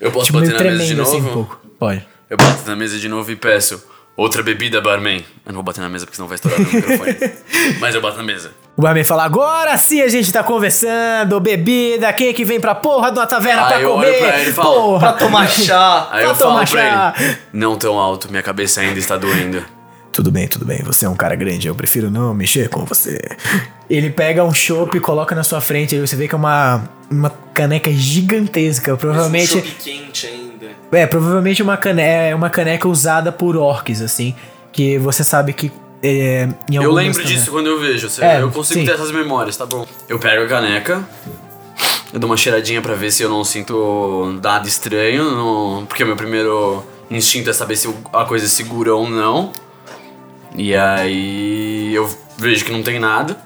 Eu 0.00 0.12
posso 0.12 0.26
tipo, 0.26 0.38
meio 0.38 0.52
bater 0.52 0.64
na 0.64 0.70
mesa 0.70 0.84
de 0.84 0.88
tremendo 0.94 1.04
novo? 1.04 1.16
assim 1.18 1.28
um 1.28 1.32
pouco. 1.32 1.60
Pode. 1.78 2.06
Eu 2.30 2.36
bato 2.36 2.62
na 2.68 2.76
mesa 2.76 2.98
de 2.98 3.08
novo 3.08 3.30
e 3.30 3.36
peço 3.36 3.82
outra 4.16 4.42
bebida, 4.42 4.80
barman. 4.80 5.18
Eu 5.44 5.52
não 5.52 5.54
vou 5.54 5.62
bater 5.62 5.80
na 5.80 5.88
mesa 5.88 6.04
porque 6.06 6.16
senão 6.16 6.28
vai 6.28 6.36
estourar 6.36 6.58
no 6.60 6.66
microfone. 6.72 7.16
Mas 7.80 7.94
eu 7.94 8.00
bato 8.00 8.16
na 8.16 8.22
mesa. 8.22 8.52
O 8.76 8.82
barman 8.82 9.04
fala, 9.04 9.24
agora 9.24 9.76
sim 9.78 10.00
a 10.02 10.08
gente 10.08 10.30
tá 10.32 10.42
conversando, 10.44 11.40
bebida, 11.40 12.12
quem 12.12 12.28
é 12.28 12.32
que 12.32 12.44
vem 12.44 12.60
pra 12.60 12.74
porra 12.74 13.10
de 13.10 13.18
uma 13.18 13.26
taverna 13.26 13.62
Aí 13.62 13.68
pra 13.72 13.80
eu 13.80 13.90
comer? 13.92 14.06
olho 14.08 14.18
pra 14.18 14.38
ele 14.40 14.50
e 14.50 14.52
falo, 14.52 14.72
porra. 14.74 14.98
Pra 15.00 15.12
tomar 15.14 15.48
chá. 15.50 16.08
Aí 16.10 16.20
Pra 16.22 16.30
eu 16.30 16.34
falo 16.34 16.50
tomar 16.52 16.66
pra 16.66 16.66
chá. 16.66 17.14
ele: 17.18 17.38
Não 17.52 17.76
tão 17.76 17.98
alto, 17.98 18.28
minha 18.30 18.42
cabeça 18.42 18.80
ainda 18.82 18.98
está 18.98 19.16
doendo. 19.16 19.64
Tudo 20.16 20.30
bem, 20.30 20.48
tudo 20.48 20.64
bem. 20.64 20.78
Você 20.84 21.04
é 21.04 21.08
um 21.10 21.14
cara 21.14 21.34
grande, 21.36 21.68
eu 21.68 21.74
prefiro 21.74 22.10
não 22.10 22.32
mexer 22.32 22.70
com 22.70 22.86
você. 22.86 23.20
Ele 23.88 24.08
pega 24.08 24.42
um 24.42 24.54
chopp 24.54 24.96
e 24.96 25.00
coloca 25.00 25.34
na 25.34 25.44
sua 25.44 25.60
frente, 25.60 25.94
aí 25.94 26.00
você 26.00 26.16
vê 26.16 26.26
que 26.26 26.34
é 26.34 26.38
uma, 26.38 26.88
uma 27.10 27.28
caneca 27.52 27.92
gigantesca. 27.92 28.96
Provavelmente. 28.96 29.52
Um 29.52 29.56
chopp 29.60 29.70
quente 29.78 30.26
ainda. 30.26 30.68
É, 30.90 31.06
provavelmente 31.06 31.62
uma 31.62 31.76
caneca, 31.76 32.08
é 32.08 32.34
uma 32.34 32.48
caneca 32.48 32.88
usada 32.88 33.30
por 33.30 33.58
orcs, 33.58 34.00
assim. 34.00 34.34
Que 34.72 34.96
você 34.96 35.22
sabe 35.22 35.52
que. 35.52 35.70
É, 36.02 36.48
em 36.70 36.76
Eu 36.76 36.92
lembro 36.92 37.22
disso 37.22 37.50
quando 37.50 37.66
eu 37.66 37.78
vejo. 37.78 38.08
você- 38.08 38.24
É, 38.24 38.40
eu 38.40 38.50
consigo 38.50 38.80
sim. 38.80 38.86
ter 38.86 38.92
essas 38.92 39.10
memórias, 39.12 39.54
tá 39.54 39.66
bom. 39.66 39.86
Eu 40.08 40.18
pego 40.18 40.44
a 40.44 40.46
caneca, 40.48 41.06
eu 42.10 42.18
dou 42.18 42.30
uma 42.30 42.38
cheiradinha 42.38 42.80
pra 42.80 42.94
ver 42.94 43.10
se 43.10 43.22
eu 43.22 43.28
não 43.28 43.44
sinto 43.44 44.40
nada 44.42 44.66
estranho, 44.66 45.30
não- 45.30 45.84
porque 45.86 46.02
o 46.02 46.06
meu 46.06 46.16
primeiro 46.16 46.82
instinto 47.10 47.50
é 47.50 47.52
saber 47.52 47.76
se 47.76 47.86
a 48.14 48.24
coisa 48.24 48.46
é 48.46 48.48
segura 48.48 48.94
ou 48.94 49.06
não. 49.10 49.52
E 50.56 50.74
aí 50.74 51.94
eu 51.94 52.08
vejo 52.38 52.64
que 52.64 52.72
não 52.72 52.82
tem 52.82 52.98
nada 52.98 53.38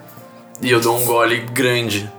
e 0.62 0.70
eu 0.70 0.80
dou 0.80 0.96
um 1.00 1.04
gole 1.04 1.38
grande. 1.52 2.10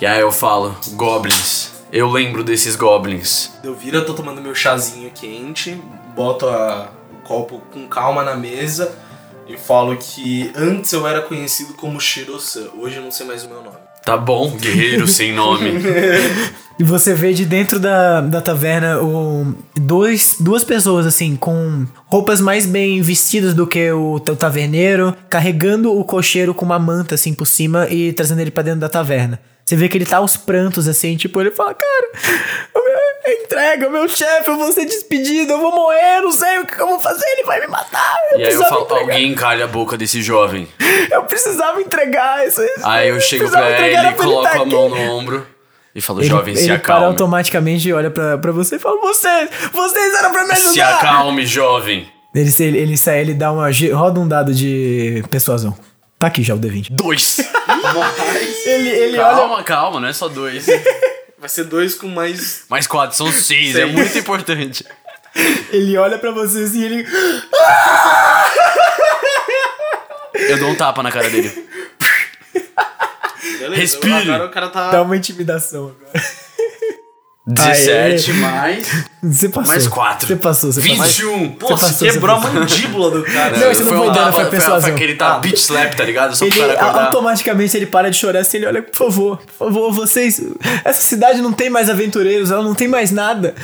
E 0.00 0.06
aí 0.06 0.20
eu 0.20 0.32
falo, 0.32 0.74
goblins. 0.92 1.70
Eu 1.92 2.10
lembro 2.10 2.42
desses 2.42 2.74
goblins. 2.76 3.50
Eu 3.62 3.74
viro, 3.74 3.98
eu 3.98 4.06
tô 4.06 4.14
tomando 4.14 4.40
meu 4.40 4.54
chazinho 4.54 5.10
quente, 5.10 5.80
boto 6.14 6.46
a- 6.48 6.90
o 7.12 7.26
copo 7.26 7.60
com 7.72 7.86
calma 7.86 8.24
na 8.24 8.34
mesa 8.34 8.92
e 9.46 9.56
falo 9.56 9.96
que 9.96 10.50
antes 10.56 10.92
eu 10.92 11.06
era 11.06 11.22
conhecido 11.22 11.74
como 11.74 12.00
Shiro-san, 12.00 12.70
hoje 12.78 12.96
eu 12.96 13.02
não 13.02 13.10
sei 13.12 13.26
mais 13.26 13.44
o 13.44 13.48
meu 13.48 13.62
nome. 13.62 13.76
Tá 14.04 14.16
bom, 14.16 14.50
guerreiro 14.56 15.06
sem 15.08 15.32
nome. 15.32 15.70
E 16.78 16.82
você 16.82 17.14
vê 17.14 17.32
de 17.32 17.44
dentro 17.44 17.78
da, 17.78 18.20
da 18.20 18.40
taverna 18.40 19.00
o, 19.00 19.54
dois, 19.76 20.36
duas 20.40 20.64
pessoas, 20.64 21.06
assim, 21.06 21.36
com 21.36 21.86
roupas 22.06 22.40
mais 22.40 22.66
bem 22.66 23.00
vestidas 23.00 23.54
do 23.54 23.66
que 23.66 23.92
o, 23.92 24.18
teu 24.18 24.34
taverneiro, 24.34 25.16
carregando 25.30 25.96
o 25.96 26.04
cocheiro 26.04 26.52
com 26.52 26.64
uma 26.64 26.78
manta, 26.78 27.14
assim, 27.14 27.32
por 27.32 27.46
cima 27.46 27.88
e 27.88 28.12
trazendo 28.12 28.40
ele 28.40 28.50
pra 28.50 28.62
dentro 28.62 28.80
da 28.80 28.88
taverna. 28.88 29.40
Você 29.64 29.76
vê 29.76 29.88
que 29.88 29.96
ele 29.96 30.04
tá 30.04 30.18
aos 30.18 30.36
prantos, 30.36 30.88
assim, 30.88 31.16
tipo, 31.16 31.40
ele 31.40 31.50
fala, 31.50 31.72
cara, 31.72 32.10
o 32.74 32.84
entrega, 33.30 33.88
o 33.88 33.90
meu 33.90 34.08
chefe, 34.08 34.50
eu 34.50 34.56
vou 34.58 34.72
ser 34.72 34.84
despedido, 34.84 35.52
eu 35.52 35.58
vou 35.58 35.72
morrer, 35.72 36.20
não 36.20 36.32
sei 36.32 36.58
o 36.58 36.66
que 36.66 36.78
eu 36.78 36.86
vou 36.86 37.00
fazer, 37.00 37.24
ele 37.24 37.44
vai 37.44 37.60
me 37.60 37.68
matar. 37.68 38.14
Eu 38.32 38.40
E 38.40 38.44
aí 38.44 38.52
eu 38.52 38.60
falo, 38.60 38.84
entregar, 38.84 39.00
alguém 39.00 39.34
calha 39.34 39.64
a 39.64 39.68
boca 39.68 39.96
desse 39.96 40.20
jovem. 40.20 40.68
Eu 41.10 41.22
precisava 41.22 41.80
entregar 41.80 42.46
isso. 42.46 42.60
Aí 42.82 43.08
eu 43.08 43.20
chego 43.20 43.48
pra 43.48 43.80
ele, 43.80 43.96
pra 43.96 44.12
coloco 44.12 44.48
a 44.48 44.64
mão 44.66 44.88
no 44.88 45.12
ombro 45.12 45.53
e 45.94 46.00
falo, 46.00 46.20
Ele, 46.20 46.28
jovem, 46.28 46.54
se 46.56 46.62
ele 46.62 46.68
para 46.78 46.94
acalme. 46.94 47.06
automaticamente 47.06 47.88
e 47.88 47.92
olha 47.92 48.10
pra, 48.10 48.36
pra 48.38 48.50
você 48.52 48.76
e 48.76 48.78
fala: 48.78 49.00
Vocês, 49.00 49.48
vocês 49.72 50.14
eram 50.14 50.32
pra 50.32 50.44
me 50.44 50.52
ajudar! 50.52 50.72
Se 50.72 50.80
acalme, 50.80 51.46
jovem. 51.46 52.08
Ele, 52.34 52.50
ele, 52.58 52.78
ele 52.78 52.96
sai, 52.98 53.20
ele 53.20 53.34
dá 53.34 53.52
uma. 53.52 53.68
roda 53.92 54.18
um 54.18 54.26
dado 54.26 54.52
de 54.52 55.22
persuasão. 55.30 55.76
Tá 56.18 56.26
aqui 56.28 56.42
já 56.42 56.54
o 56.54 56.58
D20. 56.58 56.88
Dois. 56.90 57.38
Ele, 58.66 58.88
ele 58.88 59.18
olha. 59.18 59.36
calma, 59.36 59.62
calma, 59.62 60.00
não 60.00 60.08
é 60.08 60.12
só 60.12 60.26
dois. 60.28 60.66
Vai 61.38 61.48
ser 61.48 61.64
dois 61.64 61.94
com 61.94 62.08
mais. 62.08 62.64
Mais 62.70 62.86
quatro, 62.86 63.14
são 63.16 63.30
seis, 63.30 63.76
é 63.76 63.84
muito 63.84 64.16
importante. 64.16 64.84
Ele 65.70 65.96
olha 65.98 66.18
pra 66.18 66.30
você 66.30 66.62
assim 66.62 66.80
e 66.80 66.84
ele. 66.84 67.06
Eu 70.34 70.58
dou 70.58 70.70
um 70.70 70.74
tapa 70.74 71.02
na 71.02 71.10
cara 71.12 71.28
dele. 71.28 71.50
Beleza, 73.64 73.80
Respire. 73.80 74.30
Agora 74.30 74.46
o 74.46 74.50
cara 74.50 74.68
tá. 74.68 74.90
Dá 74.90 75.02
uma 75.02 75.16
intimidação 75.16 75.92
agora. 75.96 76.24
17 77.46 78.32
mais. 78.34 78.88
Você 79.22 79.50
passou. 79.50 79.68
Mais 79.68 79.86
quatro. 79.86 80.26
Você 80.26 80.36
passou, 80.36 80.72
você 80.72 80.80
passou. 80.96 81.36
21. 81.36 81.52
Pô, 81.56 81.68
Você 81.76 81.84
passou, 81.86 82.08
quebrou 82.08 82.40
você 82.40 82.46
a 82.46 82.50
mandíbula 82.52 83.10
do 83.10 83.22
cara. 83.22 83.58
Não, 83.60 83.70
isso 83.70 83.84
não 83.84 83.98
foi 83.98 84.10
dano, 84.12 84.32
foi 84.32 84.44
persuasão. 84.46 84.80
Foi 84.80 84.90
aquele 84.92 85.14
tá 85.16 85.38
beat 85.40 85.58
slap, 85.58 85.94
tá 85.94 86.04
ligado? 86.04 86.34
Só 86.34 86.46
Ele 86.46 86.58
cara 86.58 86.72
acordar. 86.72 87.04
automaticamente 87.04 87.76
ele 87.76 87.84
para 87.84 88.10
de 88.10 88.16
chorar 88.16 88.40
assim, 88.40 88.56
ele 88.56 88.66
olha, 88.66 88.82
por 88.82 88.96
favor, 88.96 89.36
por 89.38 89.52
favor, 89.66 89.92
vocês. 89.92 90.40
Essa 90.86 91.02
cidade 91.02 91.42
não 91.42 91.52
tem 91.52 91.68
mais 91.68 91.90
aventureiros, 91.90 92.50
ela 92.50 92.62
não 92.62 92.74
tem 92.74 92.88
mais 92.88 93.10
nada. 93.10 93.54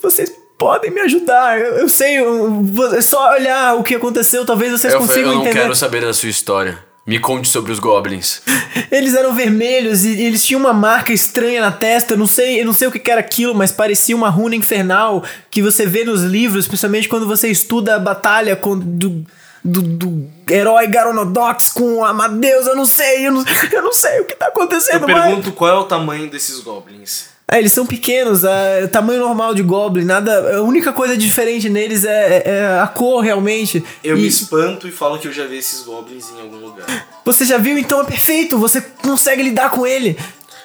Vocês 0.00 0.32
podem 0.56 0.92
me 0.92 1.00
ajudar. 1.00 1.58
Eu, 1.58 1.78
eu 1.78 1.88
sei, 1.88 2.20
eu- 2.20 2.64
é 2.96 3.00
só 3.00 3.32
olhar 3.32 3.74
o 3.74 3.82
que 3.82 3.96
aconteceu, 3.96 4.46
talvez 4.46 4.70
vocês 4.70 4.92
Eu, 4.92 5.00
consigam 5.00 5.32
eu 5.32 5.34
não 5.38 5.42
entender. 5.42 5.58
quero 5.62 5.74
saber 5.74 6.02
da 6.02 6.14
sua 6.14 6.28
história. 6.28 6.78
Me 7.06 7.18
conte 7.18 7.48
sobre 7.48 7.70
os 7.70 7.78
goblins. 7.78 8.40
Eles 8.90 9.14
eram 9.14 9.34
vermelhos 9.34 10.04
e 10.04 10.22
eles 10.22 10.44
tinham 10.44 10.60
uma 10.60 10.72
marca 10.72 11.12
estranha 11.12 11.60
na 11.60 11.70
testa. 11.70 12.14
Eu 12.14 12.18
não 12.18 12.26
sei, 12.26 12.60
eu 12.60 12.64
não 12.64 12.72
sei 12.72 12.88
o 12.88 12.92
que 12.92 13.10
era 13.10 13.20
aquilo, 13.20 13.54
mas 13.54 13.70
parecia 13.70 14.16
uma 14.16 14.30
runa 14.30 14.56
infernal 14.56 15.22
que 15.50 15.60
você 15.60 15.84
vê 15.84 16.04
nos 16.04 16.22
livros, 16.22 16.66
principalmente 16.66 17.08
quando 17.08 17.26
você 17.26 17.48
estuda 17.48 17.96
a 17.96 17.98
batalha 17.98 18.56
com, 18.56 18.78
do, 18.78 19.24
do, 19.62 19.82
do 19.82 20.30
herói 20.48 20.86
Garonodox 20.86 21.68
com 21.68 22.04
Amadeus. 22.04 22.66
Eu 22.66 22.76
não 22.76 22.86
sei, 22.86 23.26
eu 23.26 23.32
não, 23.32 23.44
eu 23.70 23.82
não 23.82 23.92
sei 23.92 24.20
o 24.20 24.24
que 24.24 24.34
tá 24.34 24.46
Eu 24.46 24.50
acontecendo, 24.52 25.06
mas. 25.06 25.24
pergunto 25.24 25.52
qual 25.52 25.70
é 25.70 25.74
o 25.74 25.84
tamanho 25.84 26.30
desses 26.30 26.60
goblins. 26.60 27.33
Ah, 27.46 27.58
eles 27.58 27.72
são 27.72 27.86
pequenos, 27.86 28.42
é 28.42 28.86
tamanho 28.86 29.20
normal 29.20 29.54
de 29.54 29.62
Goblin, 29.62 30.04
nada. 30.04 30.56
A 30.56 30.62
única 30.62 30.92
coisa 30.92 31.16
diferente 31.16 31.68
neles 31.68 32.04
é, 32.04 32.42
é 32.44 32.80
a 32.80 32.86
cor 32.86 33.20
realmente. 33.20 33.84
Eu 34.02 34.16
E 34.16 34.22
me 34.22 34.26
espanto 34.26 34.88
e 34.88 34.90
falo 34.90 35.18
que 35.18 35.28
eu 35.28 35.32
já 35.32 35.44
vi 35.46 35.58
esses 35.58 35.82
goblins 35.82 36.30
em 36.30 36.40
algum 36.40 36.56
lugar. 36.56 36.86
Você 37.24 37.44
já 37.44 37.58
viu, 37.58 37.78
então 37.78 38.00
é 38.00 38.04
perfeito, 38.04 38.58
você 38.58 38.80
consegue 38.80 39.42
lidar 39.42 39.70
com 39.70 39.86
ele. 39.86 40.18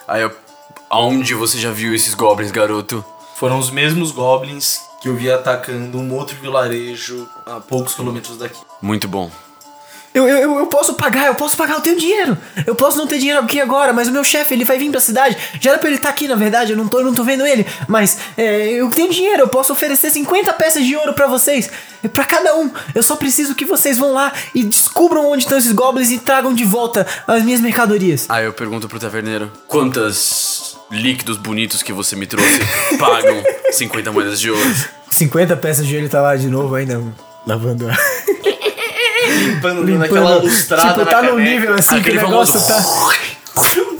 Aí 0.07 0.21
eu. 0.21 0.31
Aonde 0.89 1.35
você 1.35 1.59
já 1.59 1.69
viu 1.69 1.93
esses 1.93 2.15
goblins, 2.15 2.49
garoto? 2.49 3.05
Foram 3.35 3.59
os 3.59 3.69
mesmos 3.69 4.11
goblins 4.11 4.79
que 5.01 5.07
eu 5.07 5.15
vi 5.15 5.31
atacando 5.31 5.99
um 5.99 6.13
outro 6.13 6.35
vilarejo 6.41 7.27
a 7.45 7.59
poucos 7.59 7.93
quilômetros 7.93 8.37
daqui. 8.37 8.59
Muito 8.81 9.07
bom. 9.07 9.29
Eu, 10.13 10.27
eu, 10.27 10.57
eu- 10.59 10.65
posso 10.67 10.93
pagar, 10.95 11.27
eu 11.27 11.35
posso 11.35 11.55
pagar, 11.55 11.75
eu 11.75 11.81
tenho 11.81 11.97
dinheiro. 11.97 12.37
Eu 12.65 12.73
posso 12.75 12.97
não 12.97 13.05
ter 13.05 13.19
dinheiro 13.19 13.39
aqui 13.41 13.59
agora, 13.61 13.93
mas 13.93 14.07
o 14.07 14.11
meu 14.11 14.23
chefe, 14.23 14.53
ele 14.53 14.65
vai 14.65 14.77
vir 14.77 14.89
pra 14.89 14.99
cidade. 14.99 15.37
Já 15.61 15.71
era 15.71 15.79
pra 15.79 15.87
ele 15.87 15.97
estar 15.97 16.09
aqui, 16.09 16.27
na 16.27 16.35
verdade, 16.35 16.71
eu 16.71 16.77
não 16.77 16.87
tô, 16.87 16.99
eu 16.99 17.05
não 17.05 17.13
tô 17.13 17.23
vendo 17.23 17.45
ele. 17.45 17.65
Mas 17.87 18.17
é, 18.37 18.69
eu 18.73 18.89
tenho 18.89 19.11
dinheiro, 19.11 19.43
eu 19.43 19.47
posso 19.47 19.71
oferecer 19.71 20.09
50 20.09 20.51
peças 20.53 20.83
de 20.83 20.95
ouro 20.95 21.13
pra 21.13 21.27
vocês. 21.27 21.69
Pra 22.13 22.23
cada 22.23 22.55
um. 22.55 22.71
Eu 22.95 23.03
só 23.03 23.15
preciso 23.15 23.53
que 23.53 23.65
vocês 23.65 23.97
vão 23.97 24.13
lá 24.13 24.31
e 24.55 24.63
descubram 24.63 25.29
onde 25.29 25.43
estão 25.43 25.57
esses 25.57 25.71
goblins 25.73 26.09
e 26.11 26.17
tragam 26.19 26.53
de 26.53 26.63
volta 26.63 27.05
as 27.27 27.43
minhas 27.43 27.59
mercadorias. 27.61 28.25
Aí 28.29 28.45
eu 28.45 28.53
pergunto 28.53 28.87
pro 28.87 28.99
taverneiro: 28.99 29.51
Quantas 29.67 30.77
líquidos 30.89 31.37
bonitos 31.37 31.83
que 31.83 31.93
você 31.93 32.15
me 32.15 32.25
trouxe 32.25 32.59
pagam 32.97 33.43
50 33.71 34.11
moedas 34.11 34.39
de 34.39 34.49
ouro. 34.49 34.75
50 35.11 35.55
peças 35.57 35.85
de 35.85 35.95
ele 35.95 36.07
tá 36.09 36.21
lá 36.21 36.35
de 36.35 36.47
novo 36.47 36.73
ainda, 36.75 37.01
lavando 37.45 37.89
a... 37.89 37.93
Limpando, 39.29 39.83
limpando. 39.83 40.03
aquela 40.05 40.35
lustrada 40.37 40.93
tipo, 40.93 41.05
tá 41.05 41.21
num 41.21 41.29
caneca. 41.35 41.49
nível 41.51 41.75
assim 41.75 42.01
que 42.01 42.09
o 42.11 42.15
negócio 42.15 42.59
famoso- 42.59 42.83
tá... 43.55 43.99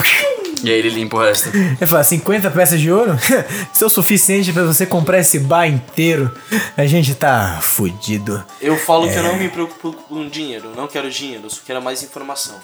E 0.62 0.70
aí 0.70 0.78
ele 0.78 0.90
limpa 0.90 1.16
o 1.16 1.20
resto. 1.20 1.48
Ele 1.56 1.86
fala, 1.86 2.04
50 2.04 2.50
peças 2.50 2.78
de 2.78 2.92
ouro? 2.92 3.18
Isso 3.72 3.82
é 3.82 3.86
o 3.86 3.88
suficiente 3.90 4.52
pra 4.52 4.62
você 4.64 4.84
comprar 4.84 5.18
esse 5.18 5.38
bar 5.38 5.66
inteiro. 5.66 6.30
A 6.76 6.84
gente 6.84 7.14
tá 7.14 7.58
fudido. 7.62 8.44
Eu 8.60 8.76
falo 8.76 9.08
que 9.08 9.14
eu 9.14 9.20
É. 9.20 9.22
não 9.22 9.36
me 9.38 9.48
preocupo 9.48 9.92
com 10.06 10.28
dinheiro, 10.28 10.70
não 10.76 10.86
quero 10.86 11.10
dinheiro, 11.10 11.44
eu 11.44 11.50
só 11.50 11.60
quero 11.66 11.80
mais 11.80 12.02
informação. 12.02 12.56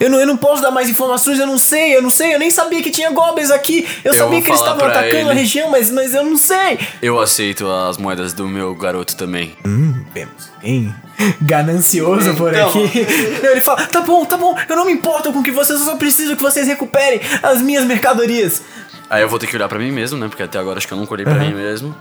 Eu 0.00 0.10
não, 0.10 0.18
eu 0.18 0.26
não 0.26 0.36
posso 0.36 0.60
dar 0.60 0.70
mais 0.70 0.88
informações, 0.88 1.38
eu 1.38 1.46
não 1.46 1.56
sei, 1.56 1.96
eu 1.96 2.02
não 2.02 2.10
sei, 2.10 2.34
eu 2.34 2.38
nem 2.38 2.50
sabia 2.50 2.82
que 2.82 2.90
tinha 2.90 3.10
goblins 3.10 3.50
aqui. 3.50 3.86
Eu, 4.04 4.12
sabia 4.12 4.30
vou 4.32 4.42
que 4.42 4.48
eles 4.48 4.60
estavam 4.60 4.86
atacando 4.86 5.28
a 5.28 5.32
ele. 5.32 5.40
região, 5.40 5.70
mas, 5.70 5.90
mas 5.90 6.14
eu 6.14 6.24
não 6.24 6.36
sei. 6.36 6.78
Eu 7.00 7.20
aceito 7.20 7.70
as 7.70 7.96
moedas 7.96 8.32
do 8.32 8.48
meu 8.48 8.74
garoto 8.74 9.14
também. 9.16 9.56
Hum, 9.64 10.04
vemos 10.12 10.50
bem 10.60 10.92
ganancioso 11.40 12.34
por 12.34 12.52
Então. 12.52 12.68
aqui. 12.68 13.06
Não, 13.42 13.50
Ele 13.52 13.60
fala, 13.60 13.86
tá 13.86 14.00
bom, 14.00 14.24
tá 14.24 14.36
bom, 14.36 14.56
eu 14.68 14.76
não 14.76 14.84
me 14.86 14.92
importo 14.92 15.32
com 15.32 15.42
que 15.42 15.50
vocês, 15.50 15.78
eu 15.78 15.86
só 15.86 15.96
preciso 15.96 16.36
que 16.36 16.42
vocês 16.42 16.66
recuperem 16.66 17.20
as 17.42 17.62
minhas 17.62 17.84
mercadorias. 17.84 18.62
Aí 19.08 19.22
eu 19.22 19.28
vou 19.28 19.38
ter 19.38 19.46
que 19.46 19.54
olhar 19.54 19.68
pra 19.68 19.78
mim 19.78 19.92
mesmo, 19.92 20.18
né? 20.18 20.28
Porque 20.28 20.42
até 20.42 20.58
agora 20.58 20.78
acho 20.78 20.88
que 20.88 20.92
eu 20.94 20.98
não 20.98 21.06
colhei 21.06 21.24
pra 21.24 21.34
mim 21.34 21.54
mesmo. 21.54 21.94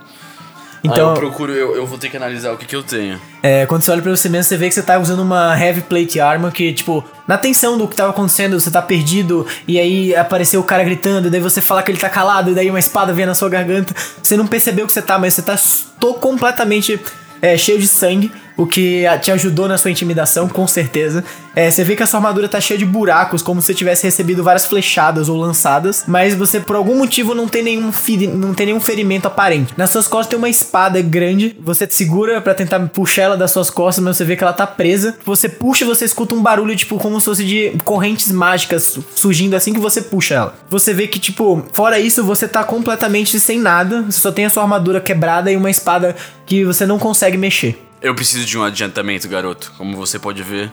Então 0.83 0.95
Então, 0.95 1.09
eu 1.09 1.13
procuro, 1.13 1.53
eu, 1.53 1.75
eu 1.75 1.85
vou 1.85 1.97
ter 1.97 2.09
que 2.09 2.17
analisar 2.17 2.51
o 2.51 2.57
que, 2.57 2.65
que 2.65 2.75
eu 2.75 2.83
tenho. 2.83 3.19
É, 3.41 3.65
quando 3.65 3.83
você 3.83 3.91
olha 3.91 4.01
pra 4.01 4.11
você 4.11 4.27
mesmo, 4.27 4.43
você 4.43 4.57
vê 4.57 4.67
que 4.67 4.75
você 4.75 4.83
tá 4.83 4.99
usando 4.99 5.21
uma 5.21 5.57
heavy 5.57 5.81
plate 5.81 6.19
armor 6.19 6.51
que, 6.51 6.73
tipo, 6.73 7.03
na 7.27 7.37
tensão 7.37 7.77
do 7.77 7.87
que 7.87 7.95
tava 7.95 8.09
acontecendo, 8.09 8.59
você 8.59 8.69
tá 8.69 8.81
perdido, 8.81 9.47
e 9.67 9.79
aí 9.79 10.15
apareceu 10.15 10.59
o 10.59 10.63
cara 10.63 10.83
gritando, 10.83 11.27
e 11.27 11.31
daí 11.31 11.39
você 11.39 11.61
fala 11.61 11.81
que 11.81 11.89
ele 11.89 11.99
tá 11.99 12.09
calado, 12.09 12.51
e 12.51 12.53
daí 12.53 12.69
uma 12.69 12.79
espada 12.79 13.13
vem 13.13 13.25
na 13.25 13.33
sua 13.33 13.49
garganta. 13.49 13.95
Você 14.21 14.35
não 14.35 14.45
percebeu 14.45 14.85
que 14.85 14.91
você 14.91 15.01
tá, 15.01 15.17
mas 15.17 15.33
você 15.33 15.41
tá 15.41 15.55
tô 15.99 16.15
completamente 16.15 16.99
é, 17.41 17.57
cheio 17.57 17.79
de 17.79 17.87
sangue, 17.87 18.31
o 18.55 18.65
que 18.65 19.03
te 19.21 19.31
ajudou 19.31 19.67
na 19.67 19.77
sua 19.77 19.91
intimidação, 19.91 20.47
com 20.47 20.67
certeza. 20.67 21.23
É, 21.55 21.69
você 21.69 21.83
vê 21.83 21.95
que 21.95 22.03
a 22.03 22.07
sua 22.07 22.19
armadura 22.19 22.47
tá 22.49 22.59
cheia 22.59 22.77
de 22.77 22.85
buracos, 22.85 23.41
como 23.41 23.61
se 23.61 23.73
tivesse 23.73 24.03
recebido 24.03 24.43
várias 24.43 24.65
flechadas 24.65 25.29
ou 25.29 25.37
lançadas, 25.37 26.03
mas 26.07 26.33
você 26.33 26.59
por 26.59 26.75
algum 26.75 26.97
motivo 26.97 27.35
não 27.35 27.47
tem 27.47 27.63
nenhum, 27.63 27.91
não 28.33 28.53
tem 28.53 28.67
nenhum 28.67 28.79
ferimento 28.79 29.27
aparente. 29.27 29.73
Nas 29.77 29.89
suas 29.89 30.07
costas 30.07 30.27
tem 30.27 30.37
uma 30.37 30.49
espada 30.49 31.01
grande, 31.01 31.55
você 31.59 31.87
segura 31.89 32.41
pra 32.41 32.53
tentar 32.53 32.79
puxar 32.89 33.23
ela 33.23 33.37
das 33.37 33.51
suas 33.51 33.69
costas, 33.69 34.03
mas 34.03 34.17
você 34.17 34.25
vê 34.25 34.35
que 34.35 34.43
ela 34.43 34.53
tá 34.53 34.65
presa. 34.65 35.15
Você 35.25 35.47
puxa 35.47 35.83
e 35.83 35.87
você 35.87 36.05
escuta 36.05 36.33
um 36.33 36.41
barulho, 36.41 36.75
tipo, 36.75 36.97
como 36.97 37.19
se 37.19 37.25
fosse 37.25 37.43
de 37.43 37.77
correntes 37.83 38.31
mágicas 38.31 38.99
surgindo 39.15 39.55
assim 39.55 39.73
que 39.73 39.79
você 39.79 40.01
puxa 40.01 40.35
ela. 40.35 40.55
Você 40.69 40.93
vê 40.93 41.07
que, 41.07 41.19
tipo, 41.19 41.63
fora 41.73 41.99
isso, 41.99 42.23
você 42.23 42.47
tá 42.47 42.63
completamente 42.63 43.39
sem 43.39 43.59
nada, 43.59 44.05
só 44.09 44.31
tem 44.31 44.45
a 44.45 44.49
sua 44.49 44.63
armadura 44.63 44.99
quebrada 44.99 45.51
e 45.51 45.55
uma 45.55 45.69
espada 45.69 46.15
que 46.45 46.63
você 46.63 46.85
não 46.85 46.97
consegue 46.97 47.37
mexer. 47.37 47.79
Eu 48.03 48.13
preciso 48.13 48.45
de 48.45 48.57
um 48.57 48.63
adiantamento, 48.63 49.27
garoto. 49.29 49.71
Como 49.77 49.95
você 49.95 50.19
pode 50.19 50.43
ver, 50.43 50.69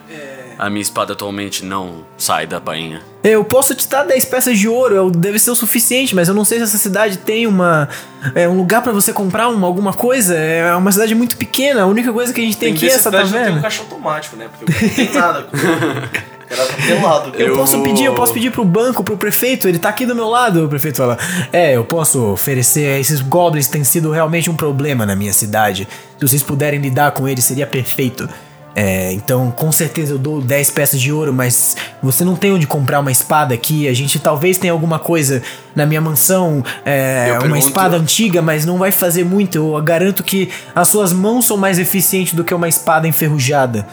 a 0.59 0.69
minha 0.69 0.81
espada 0.81 1.13
atualmente 1.13 1.63
não 1.63 2.05
sai 2.17 2.45
da 2.45 2.59
bainha. 2.59 3.01
Eu 3.23 3.43
posso 3.45 3.73
te 3.73 3.87
dar 3.87 4.03
10 4.03 4.25
peças 4.25 4.59
de 4.59 4.67
ouro, 4.67 4.93
eu- 4.95 5.09
deve 5.09 5.39
ser 5.39 5.49
o 5.51 5.55
suficiente, 5.55 6.13
mas 6.13 6.27
eu 6.27 6.33
não 6.33 6.43
sei 6.43 6.57
se 6.57 6.65
essa 6.65 6.77
cidade 6.77 7.17
tem 7.19 7.47
uma 7.47 7.87
é, 8.35 8.47
um 8.49 8.57
lugar 8.57 8.81
pra 8.83 8.91
você 8.91 9.13
comprar 9.13 9.47
uma, 9.47 9.65
alguma 9.65 9.93
coisa. 9.93 10.35
É 10.37 10.75
uma 10.75 10.91
cidade 10.91 11.15
muito 11.15 11.37
pequena, 11.37 11.83
a 11.83 11.85
única 11.85 12.11
coisa 12.11 12.33
que 12.33 12.41
a 12.41 12.43
gente 12.43 12.57
tem, 12.57 12.73
aqui 12.73 12.85
é 12.85 12.91
essa 12.91 13.09
não 13.09 13.19
tem 13.19 13.27
um 13.27 13.31
taverna. 13.31 13.61
caixa 13.61 13.81
automático, 13.81 14.35
né? 14.35 14.49
Porque 14.59 14.85
não 14.85 14.89
tem 14.93 15.13
nada 15.13 15.47
tá 16.55 16.65
pelado. 16.85 17.31
Eu, 17.37 17.47
Eu 17.49 17.55
posso 17.55 17.81
pedir, 17.81 18.05
eu 18.05 18.13
posso 18.13 18.33
pedir 18.33 18.51
pro 18.51 18.63
banco, 18.65 19.03
pro 19.03 19.17
prefeito, 19.17 19.67
ele 19.67 19.79
tá 19.79 19.89
aqui 19.89 20.05
do 20.05 20.15
meu 20.15 20.27
lado, 20.29 20.65
o 20.65 20.69
prefeito 20.69 20.97
fala. 20.97 21.17
É, 21.51 21.75
eu 21.75 21.83
posso 21.83 22.21
oferecer, 22.31 22.99
esses 22.99 23.21
goblins 23.21 23.67
têm 23.67 23.83
sido 23.83 24.11
realmente 24.11 24.49
um 24.49 24.55
problema 24.55 25.05
na 25.05 25.15
minha 25.15 25.33
cidade. 25.33 25.87
Se 26.19 26.27
vocês 26.27 26.43
puderem 26.43 26.79
lidar 26.79 27.11
com 27.11 27.27
eles, 27.27 27.43
seria 27.45 27.65
perfeito. 27.67 28.27
É, 28.73 29.11
então, 29.11 29.51
com 29.51 29.69
certeza 29.69 30.13
eu 30.13 30.17
dou 30.17 30.41
10 30.41 30.69
peças 30.71 31.01
de 31.01 31.11
ouro, 31.11 31.33
mas 31.33 31.75
você 32.01 32.23
não 32.23 32.37
tem 32.37 32.53
onde 32.53 32.65
comprar 32.65 33.01
uma 33.01 33.11
espada 33.11 33.53
aqui. 33.53 33.85
A 33.85 33.93
gente 33.93 34.17
talvez 34.17 34.57
tenha 34.57 34.71
alguma 34.71 34.97
coisa 34.97 35.41
na 35.75 35.85
minha 35.85 35.99
mansão, 35.99 36.63
é, 36.85 37.27
uma 37.33 37.39
pergunto- 37.41 37.59
espada 37.67 37.97
antiga, 37.97 38.41
mas 38.41 38.65
não 38.65 38.77
vai 38.77 38.89
fazer 38.89 39.25
muito. 39.25 39.57
Eu 39.57 39.83
garanto 39.83 40.23
que 40.23 40.49
as 40.73 40.87
suas 40.87 41.11
mãos 41.11 41.45
são 41.47 41.57
mais 41.57 41.77
eficientes 41.79 42.33
do 42.33 42.45
que 42.45 42.53
uma 42.53 42.69
espada 42.69 43.05
enferrujada. 43.05 43.85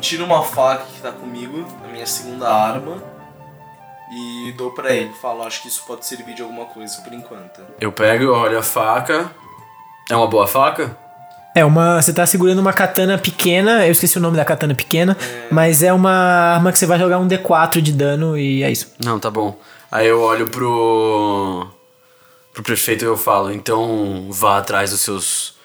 Eu 0.00 0.02
tiro 0.02 0.24
uma 0.24 0.42
faca 0.42 0.86
que 0.86 1.02
tá 1.02 1.12
comigo, 1.12 1.62
a 1.84 1.88
minha 1.88 2.06
segunda 2.06 2.50
arma, 2.50 3.02
e 4.10 4.50
dou 4.56 4.70
pra 4.70 4.94
ele. 4.94 5.12
Falo, 5.20 5.42
acho 5.42 5.60
que 5.60 5.68
isso 5.68 5.84
pode 5.86 6.06
servir 6.06 6.32
de 6.32 6.40
alguma 6.40 6.64
coisa 6.64 7.02
por 7.02 7.12
enquanto. 7.12 7.60
Eu 7.78 7.92
pego, 7.92 8.32
olho 8.32 8.58
a 8.58 8.62
faca. 8.62 9.30
É 10.08 10.16
uma 10.16 10.26
boa 10.26 10.46
faca? 10.46 10.96
É 11.54 11.62
uma. 11.66 12.00
Você 12.00 12.14
tá 12.14 12.24
segurando 12.24 12.60
uma 12.60 12.72
katana 12.72 13.18
pequena, 13.18 13.86
eu 13.86 13.92
esqueci 13.92 14.16
o 14.16 14.22
nome 14.22 14.38
da 14.38 14.44
katana 14.44 14.74
pequena, 14.74 15.14
mas 15.50 15.82
é 15.82 15.92
uma 15.92 16.10
arma 16.54 16.72
que 16.72 16.78
você 16.78 16.86
vai 16.86 16.98
jogar 16.98 17.18
um 17.18 17.28
D4 17.28 17.82
de 17.82 17.92
dano 17.92 18.38
e 18.38 18.62
é 18.62 18.72
isso. 18.72 18.94
Não, 19.04 19.20
tá 19.20 19.30
bom. 19.30 19.54
Aí 19.92 20.06
eu 20.06 20.18
olho 20.22 20.48
pro. 20.48 21.66
pro 22.54 22.62
prefeito 22.62 23.04
e 23.04 23.06
eu 23.06 23.18
falo, 23.18 23.52
então 23.52 24.28
vá 24.30 24.56
atrás 24.56 24.92
dos 24.92 25.02
seus. 25.02 25.56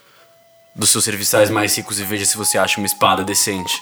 dos 0.76 0.90
seus 0.90 1.06
serviçais 1.06 1.50
mais 1.50 1.74
ricos 1.78 2.02
e 2.02 2.04
veja 2.04 2.26
se 2.26 2.36
você 2.36 2.58
acha 2.58 2.82
uma 2.82 2.86
espada 2.86 3.24
decente. 3.24 3.80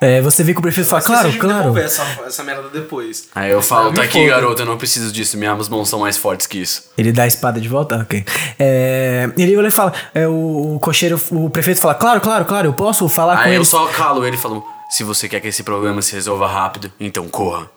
É, 0.00 0.20
você 0.22 0.42
vê 0.42 0.52
que 0.54 0.58
o 0.58 0.62
prefeito 0.62 0.88
fala, 0.88 1.02
claro, 1.02 1.32
claro. 1.38 1.78
essa, 1.78 2.02
essa 2.26 2.42
merda 2.42 2.68
depois. 2.72 3.28
Aí 3.34 3.50
eu 3.50 3.60
falo, 3.62 3.92
tá 3.92 4.02
aqui, 4.02 4.26
garoto, 4.26 4.62
eu 4.62 4.66
não 4.66 4.78
preciso 4.78 5.12
disso, 5.12 5.36
minhas 5.36 5.68
mãos 5.68 5.88
são 5.88 6.00
mais 6.00 6.16
fortes 6.16 6.46
que 6.46 6.58
isso. 6.58 6.84
Ele 6.96 7.12
dá 7.12 7.24
a 7.24 7.26
espada 7.26 7.60
de 7.60 7.68
volta? 7.68 7.96
Ok. 7.96 8.24
É, 8.58 9.28
ele 9.36 9.56
olha 9.56 9.68
e 9.68 9.70
fala, 9.70 9.92
é, 10.14 10.26
o, 10.26 10.76
o 10.76 10.80
cocheiro, 10.80 11.20
o 11.30 11.50
prefeito 11.50 11.80
fala, 11.80 11.94
claro, 11.94 12.20
claro, 12.20 12.44
claro, 12.46 12.68
eu 12.68 12.72
posso 12.72 13.08
falar 13.08 13.36
com 13.36 13.42
Aí 13.42 13.50
eu 13.52 13.56
ele. 13.56 13.64
só 13.64 13.86
calo 13.88 14.24
ele 14.26 14.36
e 14.36 14.38
falo, 14.38 14.64
se 14.90 15.04
você 15.04 15.28
quer 15.28 15.40
que 15.40 15.48
esse 15.48 15.62
problema 15.62 16.00
se 16.02 16.14
resolva 16.14 16.46
rápido, 16.46 16.90
então 16.98 17.28
corra. 17.28 17.68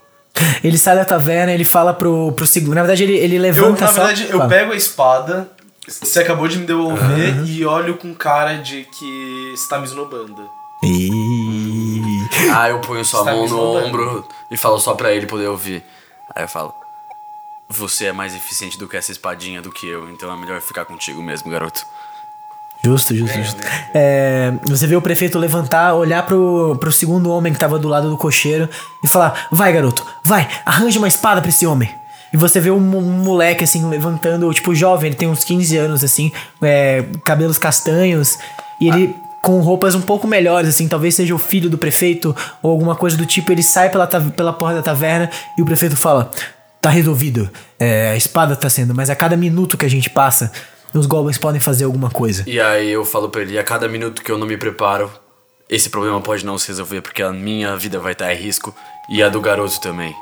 Ele 0.64 0.78
sai 0.78 0.96
da 0.96 1.06
taverna, 1.06 1.52
ele 1.54 1.66
fala 1.66 1.94
pro, 1.94 2.32
pro 2.32 2.48
segundo. 2.48 2.74
Na 2.76 2.82
verdade, 2.82 3.04
ele, 3.04 3.18
ele 3.18 3.36
Eu, 3.38 3.42
levanta 3.42 3.82
na 3.82 3.88
só. 3.88 3.94
verdade, 3.94 4.24
eu 4.30 4.38
fala. 4.40 4.48
pego 4.50 4.72
a 4.72 4.76
espada, 4.76 5.48
você 5.88 6.22
acabou 6.22 6.48
de 6.48 6.58
me 6.58 6.66
devolver, 6.66 7.44
e 7.46 7.66
olho 7.66 7.96
com 7.98 8.14
cara 8.16 8.56
de 8.56 8.86
que 8.98 9.52
você 9.56 9.68
tá 9.70 9.78
me 9.78 9.86
esnobando. 9.86 10.42
Ih. 10.84 11.43
Aí 12.52 12.72
eu 12.72 12.80
ponho 12.80 13.04
sua 13.04 13.24
Você 13.24 13.32
mão 13.32 13.48
no 13.48 13.62
ombro 13.62 14.28
e 14.50 14.58
falo 14.58 14.80
só 14.80 14.94
pra 14.94 15.12
ele 15.12 15.26
poder 15.26 15.48
ouvir. 15.48 15.84
Aí 16.36 16.44
eu 16.44 16.48
falo, 16.48 16.74
você 17.70 18.06
é 18.06 18.14
mais 18.14 18.36
eficiente 18.36 18.78
do 18.78 18.88
que 18.88 18.98
essa 18.98 19.12
espadinha 19.12 19.62
do 19.62 19.72
que 19.72 19.88
eu, 19.88 20.10
então 20.10 20.32
é 20.32 20.38
melhor 20.38 20.62
ficar 20.62 20.86
contigo 20.86 21.22
mesmo, 21.22 21.50
garoto. 21.50 21.86
Justo, 22.86 23.16
justo, 23.16 23.38
justo. 23.38 23.62
É, 23.94 24.54
você 24.66 24.86
vê 24.86 24.96
o 24.96 25.02
prefeito 25.02 25.40
levantar, 25.40 25.94
olhar 25.94 26.26
pro, 26.26 26.76
pro 26.78 26.92
segundo 26.92 27.30
homem 27.30 27.54
que 27.54 27.60
tava 27.60 27.80
do 27.80 27.88
lado 27.88 28.10
do 28.10 28.18
cocheiro 28.18 28.68
e 29.02 29.08
falar: 29.08 29.48
Vai, 29.50 29.72
garoto, 29.72 30.06
vai, 30.22 30.50
arranje 30.66 30.98
uma 30.98 31.08
espada 31.08 31.40
pra 31.40 31.50
esse 31.50 31.66
homem. 31.66 31.90
E 32.34 32.38
você 32.38 32.60
vê 32.60 32.72
um, 32.72 32.98
um 32.98 33.24
moleque 33.24 33.64
assim 33.64 33.88
levantando, 33.88 34.52
tipo, 34.54 34.76
jovem, 34.76 35.08
ele 35.08 35.16
tem 35.16 35.30
uns 35.30 35.46
15 35.46 35.78
anos, 35.78 36.04
assim, 36.04 36.32
é, 36.62 37.06
cabelos 37.24 37.58
castanhos, 37.58 38.38
e 38.82 38.90
ele. 38.90 39.23
Com 39.44 39.60
roupas 39.60 39.94
um 39.94 40.02
pouco 40.02 40.26
melhores, 40.28 40.70
assim, 40.70 40.88
talvez 40.88 41.16
seja 41.16 41.36
o 41.36 41.38
filho 41.38 41.70
do 41.70 41.78
prefeito 41.78 42.34
ou 42.62 42.72
alguma 42.72 42.96
coisa 42.96 43.18
do 43.18 43.26
tipo. 43.26 43.52
Ele 43.52 43.62
sai 43.62 43.90
pela, 43.90 44.08
pela 44.08 44.54
porta 44.54 44.78
da 44.78 44.82
taverna 44.82 45.30
e 45.58 45.62
o 45.62 45.66
prefeito 45.66 45.98
fala: 45.98 46.32
Tá 46.82 46.90
resolvido, 46.90 47.50
é, 47.80 48.12
a 48.12 48.16
espada 48.16 48.56
tá 48.56 48.70
sendo, 48.70 48.96
mas 48.96 49.10
a 49.10 49.16
cada 49.16 49.36
minuto 49.38 49.78
que 49.78 49.86
a 49.86 49.90
gente 49.90 50.10
passa, 50.10 50.52
os 50.94 51.06
goblins 51.06 51.38
podem 51.38 51.60
fazer 51.60 51.84
alguma 51.86 52.10
coisa. 52.10 52.44
E 52.48 52.60
aí 52.60 52.90
eu 52.90 53.04
falo 53.06 53.30
pra 53.30 53.42
ele, 53.42 53.60
a 53.60 53.64
cada 53.64 53.88
minuto 53.88 54.22
que 54.24 54.32
eu 54.32 54.38
não 54.38 54.48
me 54.48 54.56
preparo, 54.58 55.12
esse 55.70 55.90
problema 55.90 56.22
pode 56.22 56.46
não 56.46 56.58
se 56.58 56.68
resolver, 56.70 57.02
porque 57.02 57.22
a 57.22 57.32
minha 57.32 57.76
vida 57.76 58.00
vai 58.00 58.14
estar 58.14 58.34
em 58.34 58.38
risco 58.38 58.74
e 59.10 59.22
a 59.22 59.28
do 59.30 59.42
garoto 59.42 59.80
também. 59.82 60.14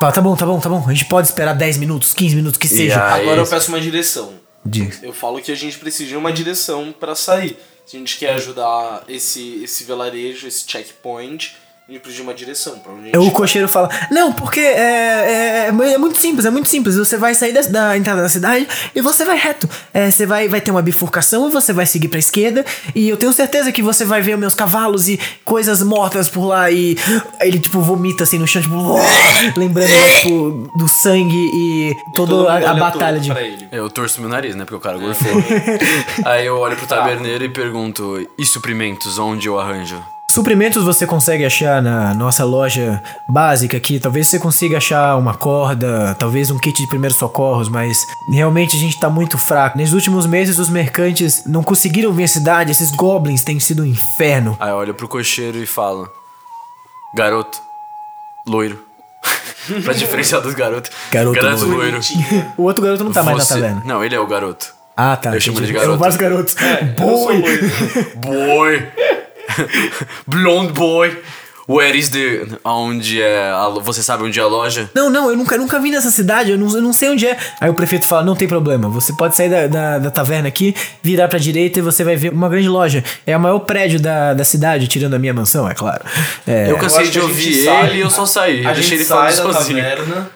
Fala, 0.00 0.12
tá 0.12 0.20
bom, 0.20 0.34
tá 0.36 0.46
bom, 0.46 0.60
tá 0.60 0.68
bom. 0.68 0.84
A 0.86 0.92
gente 0.92 1.06
pode 1.06 1.28
esperar 1.28 1.54
10 1.54 1.76
minutos, 1.78 2.12
15 2.14 2.36
minutos, 2.36 2.58
que 2.58 2.68
seja. 2.68 3.02
aí- 3.14 3.22
Agora 3.22 3.40
eu 3.40 3.46
peço 3.46 3.68
uma 3.70 3.80
direção. 3.80 4.32
Diz. 4.64 5.02
Eu 5.02 5.12
falo 5.12 5.40
que 5.40 5.52
a 5.52 5.54
gente 5.54 5.78
precisa 5.78 6.08
de 6.10 6.16
uma 6.16 6.32
direção 6.32 6.94
pra 6.98 7.14
sair. 7.14 7.58
Se 7.86 7.96
a 7.96 8.00
gente 8.00 8.18
quer 8.18 8.34
ajudar 8.34 9.04
esse, 9.08 9.62
esse 9.62 9.84
velarejo, 9.84 10.48
esse 10.48 10.68
checkpoint, 10.68 11.56
precisa 12.00 12.16
de 12.16 12.22
uma 12.22 12.34
direção 12.34 12.80
pra 12.80 12.90
onde 12.92 13.02
a 13.02 13.04
gente 13.06 13.16
O 13.16 13.22
vai. 13.26 13.30
cocheiro 13.30 13.68
fala: 13.68 13.88
Não, 14.10 14.32
porque 14.32 14.58
é, 14.58 15.66
é, 15.68 15.92
é 15.92 15.98
muito 15.98 16.18
simples, 16.18 16.44
é 16.44 16.50
muito 16.50 16.68
simples. 16.68 16.96
Você 16.96 17.16
vai 17.16 17.32
sair 17.32 17.52
da, 17.52 17.60
da 17.60 17.96
entrada 17.96 18.22
da 18.22 18.28
cidade 18.28 18.66
e 18.92 19.00
você 19.00 19.24
vai 19.24 19.36
reto. 19.36 19.68
É, 19.94 20.10
você 20.10 20.26
vai, 20.26 20.48
vai 20.48 20.60
ter 20.60 20.72
uma 20.72 20.82
bifurcação 20.82 21.48
e 21.48 21.52
você 21.52 21.72
vai 21.72 21.86
seguir 21.86 22.08
pra 22.08 22.18
esquerda. 22.18 22.64
E 22.92 23.08
eu 23.08 23.16
tenho 23.16 23.32
certeza 23.32 23.70
que 23.70 23.82
você 23.82 24.04
vai 24.04 24.20
ver 24.20 24.36
meus 24.36 24.52
cavalos 24.52 25.08
e 25.08 25.18
coisas 25.44 25.80
mortas 25.80 26.28
por 26.28 26.46
lá. 26.46 26.68
E 26.72 26.96
ele, 27.40 27.60
tipo, 27.60 27.80
vomita 27.80 28.24
assim 28.24 28.38
no 28.38 28.48
chão, 28.48 28.60
tipo, 28.60 28.74
lembrando, 29.56 29.92
tipo, 30.20 30.68
do 30.76 30.88
sangue 30.88 31.36
e 31.54 31.94
todo 32.16 32.38
toda 32.38 32.52
a, 32.52 32.70
a 32.72 32.74
batalha 32.74 33.20
de. 33.20 33.30
ele. 33.30 33.68
Eu 33.70 33.88
torço 33.88 34.20
meu 34.20 34.28
nariz, 34.28 34.56
né? 34.56 34.64
Porque 34.64 34.74
o 34.74 34.80
cara 34.80 34.98
gorfou. 34.98 35.30
aí 36.24 36.46
eu 36.46 36.58
olho 36.58 36.76
pro 36.76 36.86
taberneiro 36.86 37.44
e 37.44 37.48
pergunto, 37.48 38.28
e 38.36 38.44
suprimentos, 38.44 39.18
onde 39.20 39.46
eu 39.46 39.60
arranjo? 39.60 40.02
Suprimentos 40.30 40.84
você 40.84 41.06
consegue 41.06 41.44
achar 41.46 41.80
na 41.80 42.12
nossa 42.12 42.44
loja 42.44 43.02
básica 43.26 43.76
aqui. 43.76 43.98
Talvez 43.98 44.28
você 44.28 44.38
consiga 44.38 44.76
achar 44.76 45.16
uma 45.16 45.32
corda, 45.34 46.14
talvez 46.18 46.50
um 46.50 46.58
kit 46.58 46.76
de 46.82 46.88
primeiros 46.88 47.16
socorros, 47.16 47.68
mas 47.70 47.96
realmente 48.30 48.76
a 48.76 48.78
gente 48.78 48.98
tá 49.00 49.08
muito 49.08 49.38
fraco. 49.38 49.78
Nos 49.78 49.94
últimos 49.94 50.26
meses 50.26 50.58
os 50.58 50.68
mercantes 50.68 51.44
não 51.46 51.62
conseguiram 51.62 52.12
vir 52.12 52.24
à 52.24 52.28
cidade. 52.28 52.70
Esses 52.72 52.90
goblins 52.90 53.42
têm 53.42 53.58
sido 53.58 53.82
um 53.82 53.86
inferno. 53.86 54.56
Aí 54.60 54.68
eu 54.70 54.76
olho 54.76 54.92
pro 54.92 55.08
cocheiro 55.08 55.56
e 55.56 55.64
falo: 55.66 56.06
Garoto, 57.16 57.58
loiro. 58.46 58.84
pra 59.84 59.94
diferenciar 59.94 60.42
dos 60.42 60.52
garotos. 60.54 60.90
Garoto 61.10 61.40
loiro. 61.66 61.98
O 62.58 62.64
outro 62.64 62.84
garoto 62.84 63.04
não 63.04 63.12
tá 63.12 63.22
mais 63.22 63.38
na 63.38 63.44
Você- 63.44 63.54
taverna. 63.54 63.82
Não, 63.86 64.04
ele 64.04 64.14
é 64.14 64.20
o 64.20 64.26
garoto. 64.26 64.74
Ah, 64.94 65.16
tá. 65.16 65.34
Eu 65.34 65.40
chamo 65.40 65.58
ele 65.60 65.66
de 65.66 65.72
garoto. 65.72 65.90
Eram 65.92 65.98
vários 65.98 66.16
garotos. 66.18 66.56
Boy! 66.98 67.42
Boy! 68.16 68.88
Blonde 70.26 70.72
boy! 70.72 71.16
Where 71.68 71.98
is 71.98 72.10
the. 72.10 72.46
Onde 72.64 73.20
é. 73.20 73.50
A, 73.50 73.68
você 73.70 74.00
sabe 74.00 74.22
onde 74.22 74.38
é 74.38 74.42
a 74.42 74.46
loja? 74.46 74.88
Não, 74.94 75.10
não, 75.10 75.28
eu 75.30 75.36
nunca, 75.36 75.56
nunca 75.58 75.80
vim 75.80 75.90
nessa 75.90 76.12
cidade, 76.12 76.52
eu 76.52 76.56
não, 76.58 76.72
eu 76.72 76.80
não 76.80 76.92
sei 76.92 77.10
onde 77.10 77.26
é. 77.26 77.36
Aí 77.60 77.68
o 77.68 77.74
prefeito 77.74 78.06
fala: 78.06 78.22
não 78.24 78.36
tem 78.36 78.46
problema, 78.46 78.88
você 78.88 79.12
pode 79.16 79.34
sair 79.34 79.48
da, 79.50 79.66
da, 79.66 79.98
da 79.98 80.10
taverna 80.12 80.46
aqui, 80.46 80.76
virar 81.02 81.26
pra 81.26 81.40
direita 81.40 81.80
e 81.80 81.82
você 81.82 82.04
vai 82.04 82.14
ver 82.14 82.32
uma 82.32 82.48
grande 82.48 82.68
loja. 82.68 83.02
É 83.26 83.36
o 83.36 83.40
maior 83.40 83.58
prédio 83.58 83.98
da, 83.98 84.32
da 84.32 84.44
cidade, 84.44 84.86
tirando 84.86 85.14
a 85.14 85.18
minha 85.18 85.34
mansão, 85.34 85.68
é 85.68 85.74
claro. 85.74 86.04
É, 86.46 86.70
Eu 86.70 86.76
cansei 86.78 87.02
acho 87.02 87.10
de 87.10 87.18
a 87.18 87.22
ouvir 87.22 87.52
gente 87.52 87.66
ele 87.68 87.96
e 87.98 88.00
eu 88.00 88.10
só 88.10 88.24
saí. 88.24 88.64
A 88.64 88.70
Eu 88.70 88.74
deixei 88.76 88.82
gente 88.82 88.94
ele 89.00 89.04
falando 89.04 89.30
sai 89.32 89.44
da 89.46 89.52
sozinho. 89.52 89.78
taverna 89.82 90.30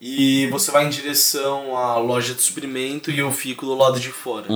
e 0.00 0.46
você 0.48 0.70
vai 0.70 0.86
em 0.86 0.90
direção 0.90 1.76
à 1.76 1.96
loja 1.96 2.34
de 2.34 2.42
suprimento 2.42 3.10
e 3.10 3.18
eu 3.18 3.30
fico 3.32 3.64
do 3.64 3.74
lado 3.74 3.98
de 3.98 4.10
fora. 4.10 4.46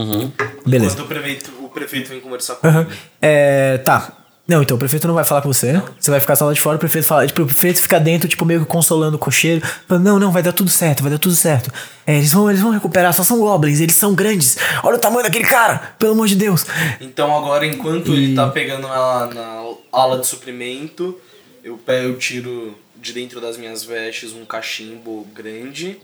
Beleza. 0.67 0.95
Enquanto 0.95 1.05
o 1.05 1.09
prefeito, 1.09 1.53
o 1.63 1.69
prefeito 1.69 2.09
vem 2.11 2.21
conversar 2.21 2.57
comigo. 2.57 2.79
Aham. 2.79 2.89
É, 3.21 3.79
tá. 3.79 4.17
Não, 4.51 4.63
então 4.63 4.77
o 4.77 4.79
prefeito 4.79 5.07
não 5.07 5.15
vai 5.15 5.23
falar 5.23 5.43
com 5.43 5.53
você. 5.53 5.81
Você 5.97 6.11
vai 6.11 6.19
ficar 6.19 6.35
só 6.35 6.45
lá 6.45 6.53
de 6.53 6.61
fora, 6.61 6.75
o 6.75 6.79
prefeito 6.79 7.07
fala. 7.07 7.25
Tipo, 7.25 7.43
o 7.43 7.47
prefeito 7.47 7.81
fica 7.81 8.01
dentro, 8.01 8.29
tipo, 8.29 8.45
meio 8.45 8.61
que 8.61 8.67
consolando 8.67 9.17
o 9.17 9.19
cocheiro. 9.19 9.65
Falando, 9.87 10.05
não, 10.05 10.19
não, 10.19 10.33
vai 10.33 10.43
dar 10.43 10.53
tudo 10.53 10.69
certo, 10.69 11.03
vai 11.03 11.13
dar 11.13 11.19
tudo 11.19 11.37
certo. 11.37 11.73
É, 12.05 12.17
eles 12.17 12.33
vão, 12.33 12.51
eles 12.51 12.61
vão 12.61 12.73
recuperar, 12.73 13.15
só 13.15 13.23
são 13.23 13.39
goblins, 13.39 13.79
eles 13.79 13.95
são 13.95 14.13
grandes. 14.13 14.59
Olha 14.83 14.97
o 14.97 14.99
tamanho 14.99 15.23
daquele 15.23 15.45
cara, 15.45 15.95
pelo 16.01 16.13
amor 16.13 16.27
de 16.27 16.35
Deus. 16.35 16.67
Então 17.01 17.35
agora, 17.37 17.65
enquanto 17.65 18.13
ele 18.13 18.35
tá 18.35 18.49
pegando 18.49 18.89
ela 18.89 19.33
na 19.33 19.63
ala 19.93 20.19
de 20.19 20.27
suprimento, 20.27 21.17
eu 21.63 21.79
pego, 21.79 22.09
eu 22.09 22.19
tiro 22.19 22.77
de 23.01 23.13
dentro 23.13 23.41
das 23.41 23.57
minhas 23.57 23.83
vestes 23.83 24.33
um 24.33 24.45
cachimbo 24.45 25.27
grande, 25.35 25.99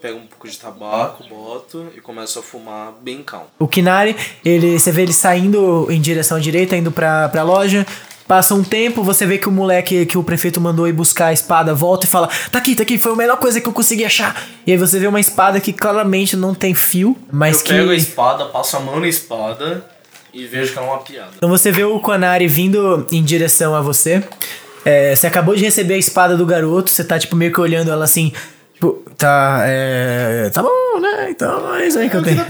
pego 0.00 0.18
um 0.18 0.26
pouco 0.26 0.48
de 0.48 0.58
tabaco, 0.58 1.24
boto 1.28 1.88
e 1.96 2.00
começo 2.00 2.38
a 2.38 2.42
fumar 2.42 2.92
bem 3.00 3.22
calmo. 3.22 3.46
O 3.58 3.68
Kinari, 3.68 4.16
ele, 4.44 4.78
você 4.78 4.90
vê 4.90 5.02
ele 5.02 5.12
saindo 5.12 5.86
em 5.90 6.00
direção 6.00 6.38
à 6.38 6.40
direita, 6.40 6.76
indo 6.76 6.90
pra, 6.90 7.28
pra 7.28 7.42
loja. 7.42 7.86
Passa 8.26 8.54
um 8.54 8.64
tempo, 8.64 9.02
você 9.02 9.26
vê 9.26 9.36
que 9.36 9.48
o 9.48 9.52
moleque 9.52 10.06
que 10.06 10.16
o 10.16 10.24
prefeito 10.24 10.60
mandou 10.60 10.88
ir 10.88 10.92
buscar 10.92 11.26
a 11.26 11.32
espada 11.32 11.74
volta 11.74 12.06
e 12.06 12.08
fala: 12.08 12.28
Tá 12.50 12.58
aqui, 12.58 12.74
tá 12.74 12.82
aqui, 12.82 12.96
foi 12.96 13.12
a 13.12 13.16
melhor 13.16 13.36
coisa 13.36 13.60
que 13.60 13.68
eu 13.68 13.72
consegui 13.72 14.04
achar. 14.04 14.48
E 14.66 14.72
aí 14.72 14.78
você 14.78 14.98
vê 14.98 15.06
uma 15.06 15.20
espada 15.20 15.60
que 15.60 15.72
claramente 15.72 16.36
não 16.36 16.54
tem 16.54 16.72
fio, 16.72 17.16
mas 17.30 17.58
eu 17.58 17.66
que. 17.66 17.72
pego 17.72 17.90
a 17.90 17.94
espada, 17.94 18.46
passo 18.46 18.76
a 18.76 18.80
mão 18.80 19.00
na 19.00 19.08
espada 19.08 19.84
e 20.32 20.46
vejo 20.46 20.72
que 20.72 20.78
é 20.78 20.82
uma 20.82 20.98
piada. 20.98 21.32
Então 21.36 21.48
você 21.48 21.70
vê 21.70 21.84
o 21.84 22.00
Konari 22.00 22.48
vindo 22.48 23.06
em 23.12 23.22
direção 23.22 23.74
a 23.74 23.80
você. 23.80 24.22
É, 24.84 25.14
você 25.14 25.26
acabou 25.26 25.54
de 25.54 25.62
receber 25.62 25.94
a 25.94 25.98
espada 25.98 26.36
do 26.36 26.44
garoto, 26.44 26.90
você 26.90 27.04
tá 27.04 27.18
tipo 27.18 27.36
meio 27.36 27.52
que 27.52 27.60
olhando 27.60 27.90
ela 27.90 28.04
assim. 28.04 28.32
Tipo, 28.74 29.00
tá. 29.16 29.62
É, 29.64 30.50
tá 30.52 30.62
bom, 30.62 31.00
né? 31.00 31.30
Então 31.30 31.74
é 31.76 31.86
isso 31.86 31.98
aí 31.98 32.10
que 32.10 32.16
eu 32.16 32.22
tenho. 32.22 32.44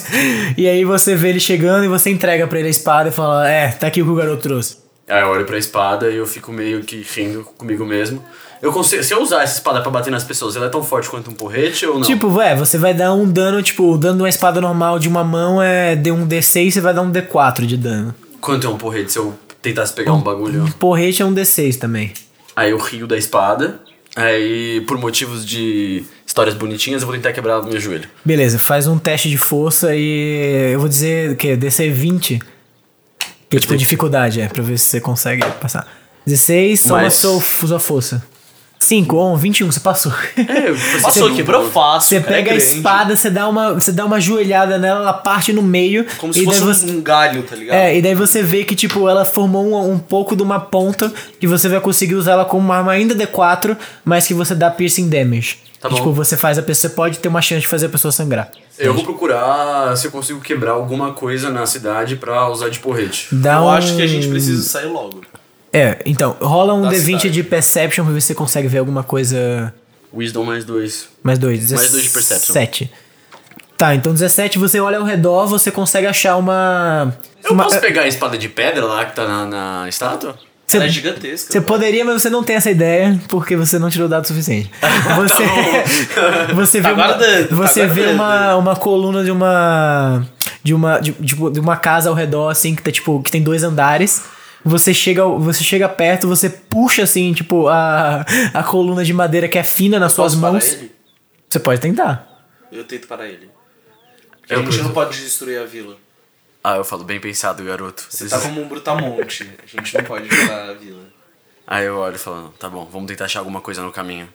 e 0.56 0.66
aí 0.66 0.84
você 0.84 1.14
vê 1.14 1.28
ele 1.28 1.40
chegando 1.40 1.84
e 1.84 1.88
você 1.88 2.10
entrega 2.10 2.46
pra 2.46 2.58
ele 2.58 2.68
a 2.68 2.70
espada 2.70 3.10
e 3.10 3.12
fala: 3.12 3.48
É, 3.48 3.68
tá 3.68 3.88
aqui 3.88 4.00
o 4.00 4.04
que 4.06 4.10
o 4.10 4.14
garoto 4.14 4.42
trouxe. 4.42 4.78
Aí 5.06 5.20
eu 5.20 5.28
olho 5.28 5.44
pra 5.44 5.58
espada 5.58 6.10
e 6.10 6.16
eu 6.16 6.26
fico 6.26 6.50
meio 6.50 6.80
que 6.82 7.04
rindo 7.14 7.44
comigo 7.58 7.84
mesmo. 7.84 8.24
Eu 8.62 8.72
consigo, 8.72 9.04
se 9.04 9.12
eu 9.12 9.20
usar 9.20 9.42
essa 9.42 9.58
espada 9.58 9.82
pra 9.82 9.90
bater 9.90 10.10
nas 10.10 10.24
pessoas, 10.24 10.56
ela 10.56 10.66
é 10.66 10.68
tão 10.70 10.82
forte 10.82 11.10
quanto 11.10 11.30
um 11.30 11.34
porrete 11.34 11.84
ou 11.84 11.96
não? 11.96 12.00
Tipo, 12.00 12.40
é, 12.40 12.56
você 12.56 12.78
vai 12.78 12.94
dar 12.94 13.12
um 13.12 13.30
dano, 13.30 13.62
tipo, 13.62 13.92
o 13.92 13.98
dano 13.98 14.16
de 14.16 14.22
uma 14.22 14.28
espada 14.30 14.58
normal 14.62 14.98
de 14.98 15.06
uma 15.06 15.22
mão 15.22 15.60
é 15.60 15.94
de 15.94 16.10
um 16.10 16.26
D6, 16.26 16.70
você 16.70 16.80
vai 16.80 16.94
dar 16.94 17.02
um 17.02 17.12
D4 17.12 17.66
de 17.66 17.76
dano. 17.76 18.14
Quanto 18.40 18.66
é 18.66 18.70
um 18.70 18.78
porrete 18.78 19.12
se 19.12 19.18
eu 19.18 19.34
tentasse 19.64 19.92
pegar 19.92 20.12
um 20.12 20.20
bagulho? 20.20 20.72
Porrete 20.78 21.22
é 21.22 21.24
um 21.24 21.34
D6 21.34 21.76
também. 21.78 22.12
Aí 22.54 22.70
eu 22.70 22.78
rio 22.78 23.06
da 23.06 23.16
espada. 23.16 23.80
Aí, 24.16 24.80
por 24.86 24.96
motivos 24.96 25.44
de 25.44 26.04
histórias 26.24 26.54
bonitinhas, 26.54 27.02
eu 27.02 27.06
vou 27.08 27.16
tentar 27.16 27.32
quebrar 27.32 27.58
o 27.60 27.64
meu 27.66 27.80
joelho. 27.80 28.08
Beleza, 28.24 28.60
faz 28.60 28.86
um 28.86 28.96
teste 28.96 29.28
de 29.28 29.36
força 29.36 29.94
e 29.94 30.70
eu 30.72 30.78
vou 30.78 30.88
dizer 30.88 31.32
o 31.32 31.36
quê? 31.36 31.56
DC 31.56 31.90
20. 31.90 32.38
Que 33.50 33.56
é 33.56 33.60
tipo 33.60 33.76
dificuldade, 33.76 34.40
é, 34.40 34.46
pra 34.48 34.62
ver 34.62 34.78
se 34.78 34.84
você 34.84 35.00
consegue 35.00 35.44
passar. 35.60 35.86
16, 36.24 36.80
soma 36.80 37.02
Mas- 37.02 37.14
sua, 37.14 37.40
sua 37.40 37.78
força. 37.80 38.24
5, 38.78 39.16
1, 39.16 39.36
21, 39.36 39.72
você 39.72 39.80
passou. 39.80 40.12
É, 40.36 40.70
você 40.72 41.00
Passou, 41.02 41.28
não- 41.30 41.36
quebrou 41.36 41.70
fácil. 41.70 42.08
Você 42.08 42.16
é 42.16 42.20
pega 42.20 42.50
a 42.50 42.54
grande. 42.54 42.62
espada, 42.62 43.16
você 43.16 43.30
dá 43.30 43.48
uma, 43.48 43.72
você 43.72 43.90
dá 43.92 44.04
uma 44.04 44.20
joelhada 44.20 44.76
nela, 44.78 45.00
ela 45.00 45.12
parte 45.14 45.52
no 45.54 45.62
meio. 45.62 46.04
Como 46.18 46.32
e 46.32 46.34
se 46.34 46.44
fosse 46.44 46.60
você- 46.60 46.90
um 46.90 47.00
galho, 47.00 47.42
tá 47.44 47.56
ligado? 47.56 47.74
É, 47.76 47.96
e 47.96 48.02
daí 48.02 48.14
você 48.14 48.42
vê 48.42 48.62
que, 48.64 48.74
tipo, 48.76 49.08
ela 49.08 49.24
formou 49.24 49.64
um, 49.64 49.92
um 49.92 49.98
pouco 49.98 50.36
de 50.36 50.42
uma 50.42 50.60
ponta 50.60 51.10
que 51.40 51.46
você 51.46 51.68
vai 51.68 51.80
conseguir 51.80 52.14
usar 52.14 52.32
ela 52.32 52.44
como 52.44 52.62
uma 52.62 52.76
arma 52.76 52.92
ainda 52.92 53.14
D4, 53.14 53.76
mas 54.04 54.26
que 54.26 54.34
você 54.34 54.54
dá 54.54 54.70
piercing 54.70 55.08
damage. 55.08 55.58
Tá 55.80 55.88
bom. 55.90 55.96
tipo, 55.96 56.12
você 56.12 56.34
faz 56.36 56.56
a 56.58 56.62
pessoa, 56.62 56.88
você 56.90 56.96
pode 56.96 57.18
ter 57.18 57.28
uma 57.28 57.42
chance 57.42 57.60
de 57.62 57.68
fazer 57.68 57.86
a 57.86 57.88
pessoa 57.90 58.10
sangrar. 58.10 58.50
Eu 58.78 58.94
vou 58.94 59.04
procurar 59.04 59.94
se 59.96 60.06
eu 60.06 60.10
consigo 60.10 60.40
quebrar 60.40 60.72
alguma 60.72 61.12
coisa 61.12 61.50
na 61.50 61.66
cidade 61.66 62.16
pra 62.16 62.48
usar 62.50 62.70
de 62.70 62.78
porrete. 62.78 63.28
Dá 63.32 63.56
Eu 63.56 63.62
um... 63.64 63.70
acho 63.70 63.94
que 63.94 64.00
a 64.02 64.06
gente 64.06 64.26
precisa 64.28 64.62
sair 64.62 64.86
logo. 64.86 65.20
É, 65.74 65.98
então, 66.06 66.36
rola 66.40 66.72
um 66.72 66.82
Da 66.82 66.90
D20 66.90 67.00
cidade. 67.04 67.30
de 67.30 67.42
Perception 67.42 68.04
pra 68.04 68.14
ver 68.14 68.20
se 68.20 68.28
você 68.28 68.34
consegue 68.34 68.68
ver 68.68 68.78
alguma 68.78 69.02
coisa. 69.02 69.74
Wisdom 70.12 70.44
mais 70.44 70.64
dois. 70.64 71.08
Mais 71.22 71.38
dois, 71.38 71.72
Mais 71.72 71.90
dois 71.90 72.04
de 72.04 72.10
Perception. 72.10 72.54
17. 72.54 72.90
Tá, 73.76 73.92
então 73.92 74.12
17, 74.12 74.56
você 74.56 74.78
olha 74.78 74.98
ao 74.98 75.04
redor, 75.04 75.46
você 75.46 75.72
consegue 75.72 76.06
achar 76.06 76.36
uma. 76.36 77.12
Eu 77.42 77.50
uma 77.52 77.64
posso 77.64 77.80
pegar 77.80 78.02
a 78.02 78.08
espada 78.08 78.38
de 78.38 78.48
pedra 78.48 78.84
lá 78.84 79.04
que 79.04 79.16
tá 79.16 79.26
na, 79.26 79.46
na 79.82 79.88
estátua? 79.88 80.38
Você- 80.64 80.76
Ela 80.76 80.86
é 80.86 80.88
gigantesca. 80.88 81.52
Você 81.52 81.60
poderia, 81.60 82.04
mas 82.04 82.22
você 82.22 82.30
não 82.30 82.42
tem 82.44 82.54
essa 82.56 82.70
ideia 82.70 83.20
porque 83.28 83.56
você 83.56 83.76
não 83.78 83.90
tirou 83.90 84.08
dado 84.08 84.26
suficiente. 84.28 84.70
Você, 85.16 85.42
você 86.54 86.80
vê, 86.80 86.88
Tá 86.88 86.94
uma, 86.94 87.06
guardando, 87.06 87.48
tá 87.48 87.54
você 87.56 87.86
vê 87.86 88.06
uma, 88.06 88.56
uma 88.56 88.76
coluna 88.76 89.22
de 89.24 89.30
uma 89.32 90.24
de 90.62 90.72
uma 90.72 90.98
de, 91.00 91.12
tipo, 91.12 91.50
de 91.50 91.60
uma 91.60 91.76
casa 91.76 92.08
ao 92.08 92.14
redor 92.14 92.48
assim 92.48 92.74
que 92.74 92.82
tá 92.82 92.90
tipo 92.90 93.20
que 93.22 93.30
tem 93.30 93.42
dois 93.42 93.62
andares. 93.64 94.22
Você 94.64 94.94
chega, 94.94 95.24
você 95.26 95.62
chega 95.62 95.88
perto, 95.88 96.26
você 96.26 96.48
puxa 96.48 97.02
assim, 97.02 97.32
tipo 97.34 97.68
a, 97.68 98.24
a 98.54 98.62
coluna 98.62 99.04
de 99.04 99.12
madeira 99.12 99.46
que 99.46 99.58
é 99.58 99.62
fina 99.62 99.98
nas 99.98 100.12
suas 100.12 100.34
mãos. 100.34 100.72
ele? 100.72 100.92
Você 101.48 101.58
pode 101.58 101.80
tentar. 101.80 102.48
Eu 102.72 102.84
tento 102.84 103.06
parar 103.06 103.28
ele. 103.28 103.50
Porque 104.40 104.54
Eu 104.54 104.60
a 104.60 104.64
gente 104.64 104.82
não 104.82 104.92
pode 104.92 105.20
destruir 105.20 105.60
a 105.60 105.64
vila. 105.64 105.96
Ah, 106.62 106.76
eu 106.76 106.84
falo 106.84 107.04
bem 107.04 107.20
pensado, 107.20 107.62
garoto. 107.62 108.06
Você 108.08 108.26
tá 108.26 108.40
como 108.40 108.62
um 108.62 108.66
brutamonte. 108.66 109.50
A 109.62 109.66
gente 109.66 109.96
não 109.98 110.04
pode 110.04 110.34
jogar 110.34 110.70
a 110.70 110.72
vila. 110.72 111.02
Aí 111.66 111.84
eu 111.84 111.96
olho 111.98 112.16
e 112.16 112.18
falo, 112.18 112.48
tá 112.58 112.68
bom, 112.68 112.86
vamos 112.90 113.06
tentar 113.06 113.26
achar 113.26 113.40
alguma 113.40 113.60
coisa 113.60 113.82
no 113.82 113.92
caminho. 113.92 114.28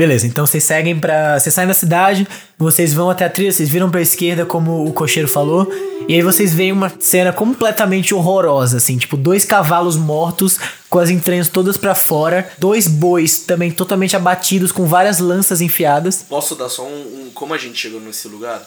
Beleza, 0.00 0.26
então 0.26 0.46
vocês 0.46 0.64
seguem 0.64 0.98
pra. 0.98 1.38
Vocês 1.38 1.54
saem 1.54 1.68
da 1.68 1.74
cidade, 1.74 2.26
vocês 2.56 2.94
vão 2.94 3.10
até 3.10 3.26
a 3.26 3.28
trilha, 3.28 3.52
vocês 3.52 3.68
viram 3.68 3.90
pra 3.90 4.00
esquerda, 4.00 4.46
como 4.46 4.86
o 4.86 4.94
cocheiro 4.94 5.28
falou, 5.28 5.70
e 6.08 6.14
aí 6.14 6.22
vocês 6.22 6.54
veem 6.54 6.72
uma 6.72 6.90
cena 6.98 7.34
completamente 7.34 8.14
horrorosa, 8.14 8.78
assim, 8.78 8.96
tipo, 8.96 9.14
dois 9.14 9.44
cavalos 9.44 9.96
mortos, 9.98 10.58
com 10.88 10.98
as 10.98 11.10
entranhas 11.10 11.48
todas 11.50 11.76
pra 11.76 11.94
fora, 11.94 12.50
dois 12.56 12.88
bois 12.88 13.40
também 13.40 13.70
totalmente 13.70 14.16
abatidos, 14.16 14.72
com 14.72 14.86
várias 14.86 15.18
lanças 15.18 15.60
enfiadas. 15.60 16.24
Posso 16.26 16.54
dar 16.54 16.70
só 16.70 16.82
um, 16.86 17.26
um- 17.26 17.30
Como 17.34 17.52
a 17.52 17.58
gente 17.58 17.78
chegou 17.78 18.00
nesse 18.00 18.26
lugar? 18.26 18.66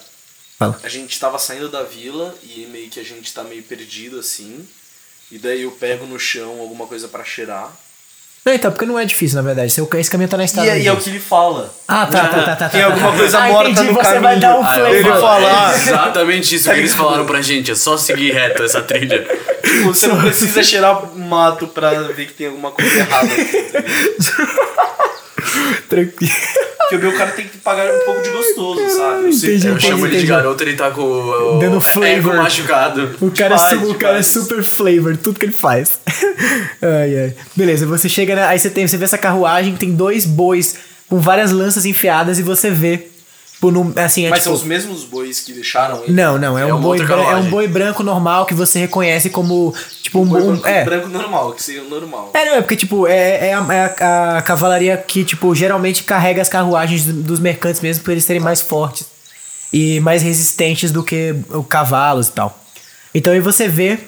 Fala. 0.56 0.78
A 0.84 0.88
gente 0.88 1.18
tava 1.18 1.36
saindo 1.40 1.68
da 1.68 1.82
vila 1.82 2.32
e 2.44 2.64
meio 2.70 2.88
que 2.90 3.00
a 3.00 3.04
gente 3.04 3.34
tá 3.34 3.42
meio 3.42 3.64
perdido 3.64 4.20
assim. 4.20 4.60
E 5.32 5.38
daí 5.38 5.62
eu 5.62 5.72
pego 5.72 6.06
no 6.06 6.16
chão 6.16 6.60
alguma 6.60 6.86
coisa 6.86 7.08
pra 7.08 7.24
cheirar. 7.24 7.72
Não, 8.44 8.52
então, 8.52 8.70
porque 8.70 8.84
não 8.84 8.98
é 8.98 9.06
difícil, 9.06 9.36
na 9.36 9.42
verdade. 9.42 9.72
Seu, 9.72 9.88
esse 9.94 10.10
caminho 10.10 10.28
tá 10.28 10.36
na 10.36 10.42
E, 10.42 10.46
estrada. 10.46 10.68
é- 10.68 10.80
e 10.80 10.86
é 10.86 10.92
o 10.92 10.96
que 10.98 11.08
ele 11.08 11.18
fala. 11.18 11.72
Ah, 11.88 12.04
tá, 12.06 12.28
tá, 12.28 12.42
tá, 12.42 12.56
tá. 12.56 12.68
Tem 12.68 12.80
tá, 12.82 12.86
alguma 12.88 13.10
tá. 13.12 13.16
coisa 13.16 13.38
ah, 13.38 13.48
morta 13.48 13.70
entendi, 13.70 13.88
no 13.88 13.94
você 13.94 14.02
caminho. 14.02 14.22
vai 14.22 14.38
dar 14.38 14.58
um 14.58 14.62
Ah, 14.62 14.72
flavor. 14.74 14.94
Ele 14.94 15.08
fala, 15.08 15.72
é 15.72 15.76
exatamente 15.76 16.54
isso 16.54 16.70
que 16.70 16.78
eles 16.78 16.92
falaram 16.92 17.24
pra 17.24 17.40
gente, 17.40 17.70
é 17.70 17.74
só 17.74 17.96
seguir 17.96 18.32
reto 18.32 18.62
essa 18.62 18.82
trilha. 18.82 19.26
Tipo, 19.62 19.86
você 19.94 20.06
não 20.08 20.20
precisa 20.20 20.62
cheirar 20.62 21.06
mato 21.16 21.66
pra 21.68 21.90
ver 22.02 22.26
que 22.26 22.34
tem 22.34 22.48
alguma 22.48 22.70
coisa 22.70 22.94
errada. 22.98 23.28
Tranquilo. 25.88 26.32
Porque 26.78 26.96
o 26.96 26.98
meu 26.98 27.12
cara 27.16 27.30
tem 27.30 27.46
que 27.48 27.56
pagar 27.58 27.90
um 27.94 27.98
pouco 28.04 28.20
de 28.22 28.28
gostoso, 28.28 28.80
sabe? 28.96 29.28
Entendi, 29.28 29.66
Eu 29.66 29.72
entendi, 29.72 29.86
chamo 29.86 30.00
ele 30.06 30.10
de 30.10 30.16
entendi. 30.16 30.26
garoto, 30.26 30.62
ele 30.62 30.74
tá 30.76 30.90
com 30.90 31.00
o. 31.02 31.58
Dando 31.58 31.80
flavor. 31.80 32.36
Machucado. 32.36 33.10
O 33.22 33.30
cara, 33.30 33.54
é 33.54 33.56
Demais, 33.58 33.80
su- 33.80 33.90
o 33.90 33.94
cara 33.94 34.18
é 34.18 34.22
super 34.22 34.62
flavor, 34.62 35.16
tudo 35.16 35.38
que 35.40 35.46
ele 35.46 35.52
faz. 35.52 35.98
ai, 36.82 37.18
ai. 37.18 37.34
Beleza, 37.56 37.86
você 37.86 38.08
chega, 38.08 38.34
na, 38.36 38.48
aí 38.48 38.58
você 38.58 38.68
tem, 38.68 38.86
você 38.86 38.96
vê 38.98 39.04
essa 39.04 39.16
carruagem, 39.18 39.74
tem 39.76 39.92
dois 39.94 40.26
bois 40.26 40.76
com 41.08 41.18
várias 41.18 41.52
lanças 41.52 41.86
enfiadas 41.86 42.38
e 42.38 42.42
você 42.42 42.70
vê 42.70 43.08
Tipo, 43.64 43.70
no, 43.70 43.92
assim, 43.98 44.26
é 44.26 44.30
Mas 44.30 44.40
tipo... 44.40 44.50
são 44.50 44.54
os 44.54 44.62
mesmos 44.62 45.04
bois 45.04 45.40
que 45.40 45.52
deixaram 45.52 46.02
ele? 46.04 46.12
Não, 46.12 46.36
não, 46.38 46.58
é, 46.58 46.62
É 46.68 46.74
um 46.74 46.80
boi 46.80 46.98
é 47.00 47.36
um 47.36 47.48
boi 47.48 47.66
branco 47.66 48.02
normal 48.02 48.44
que 48.44 48.52
você 48.52 48.80
reconhece 48.80 49.30
como 49.30 49.72
tipo 50.02 50.20
um, 50.20 50.26
Boi 50.26 50.42
um- 50.42 50.46
branco, 50.52 50.66
é. 50.68 50.84
branco 50.84 51.08
normal, 51.08 51.52
que 51.52 51.62
seria 51.62 51.82
o 51.82 51.88
normal. 51.88 52.30
É, 52.34 52.44
não, 52.44 52.54
é 52.56 52.60
porque, 52.60 52.76
tipo, 52.76 53.06
é, 53.06 53.48
é, 53.48 53.54
a, 53.54 53.66
é 53.74 54.04
a- 54.04 54.38
a 54.38 54.42
cavalaria 54.42 54.96
que, 54.98 55.24
tipo, 55.24 55.54
geralmente 55.54 56.02
carrega 56.04 56.42
as 56.42 56.48
carruagens 56.48 57.04
do- 57.04 57.22
dos 57.22 57.40
mercantes 57.40 57.80
mesmo 57.80 58.04
por 58.04 58.10
eles 58.10 58.24
serem 58.24 58.42
mais 58.42 58.60
fortes 58.60 59.06
e 59.72 59.98
mais 60.00 60.22
resistentes 60.22 60.90
do 60.90 61.02
que 61.02 61.34
o 61.50 61.62
cavalos 61.62 62.28
e 62.28 62.32
tal. 62.32 62.58
Então 63.14 63.32
aí 63.32 63.40
você 63.40 63.66
vê, 63.68 63.98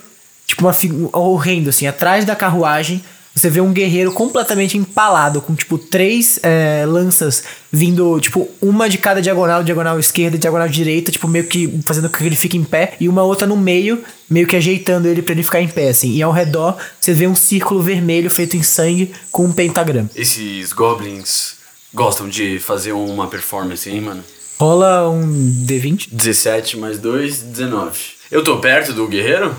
tipo, 0.47 0.65
uma 0.65 0.73
figura 0.75 1.17
horrendo, 1.17 1.71
assim, 1.71 1.87
atrás 1.87 2.25
da 2.25 2.37
carruagem, 2.37 3.03
você 3.37 3.51
vê 3.51 3.61
um 3.61 3.71
guerreiro 3.71 4.13
completamente 4.13 4.79
empalado, 4.79 5.43
com, 5.43 5.55
tipo, 5.55 5.77
três 5.77 6.41
é, 6.43 6.87
lanças 6.87 7.45
vindo, 7.71 8.19
tipo, 8.19 8.49
uma 8.63 8.89
de 8.89 8.97
cada 8.97 9.21
diagonal, 9.21 9.63
diagonal 9.63 9.99
esquerda 9.99 10.37
e 10.37 10.39
diagonal 10.39 10.67
direita, 10.67 11.13
tipo, 11.13 11.29
meio 11.29 11.45
que 11.45 11.79
fazendo 11.85 12.09
com 12.09 12.17
que 12.17 12.25
ele 12.25 12.35
fique 12.35 12.57
em 12.57 12.65
pé, 12.65 12.95
e 12.99 13.11
uma 13.11 13.23
outra 13.23 13.47
no 13.47 13.55
meio, 13.55 14.03
meio 14.29 14.47
que 14.47 14.57
ajeitando 14.57 15.07
ele 15.07 15.21
pra 15.21 15.35
ele 15.35 15.43
ficar 15.43 15.61
em 15.61 15.69
pé, 15.69 15.91
assim. 15.91 16.15
E 16.15 16.23
ao 16.23 16.33
redor, 16.33 16.79
você 16.99 17.13
vê 17.13 17.27
um 17.27 17.35
círculo 17.35 17.83
vermelho 17.83 18.31
feito 18.31 18.57
em 18.57 18.63
sangue 18.63 19.13
com 19.31 19.45
um 19.45 19.53
pentagrama. 19.53 20.09
Esses 20.17 20.73
goblins 20.73 21.57
gostam 21.93 22.31
de 22.31 22.59
fazer 22.59 22.93
uma 22.93 23.27
performance, 23.27 23.89
hein, 23.91 24.01
mano? 24.01 24.25
Rola 24.59 25.11
um 25.11 25.67
D20. 25.67 26.09
17 26.11 26.79
mais 26.79 26.99
2, 26.99 27.43
19. 27.43 28.01
Eu 28.31 28.43
tô 28.43 28.57
perto 28.61 28.95
do 28.95 29.07
guerreiro? 29.07 29.55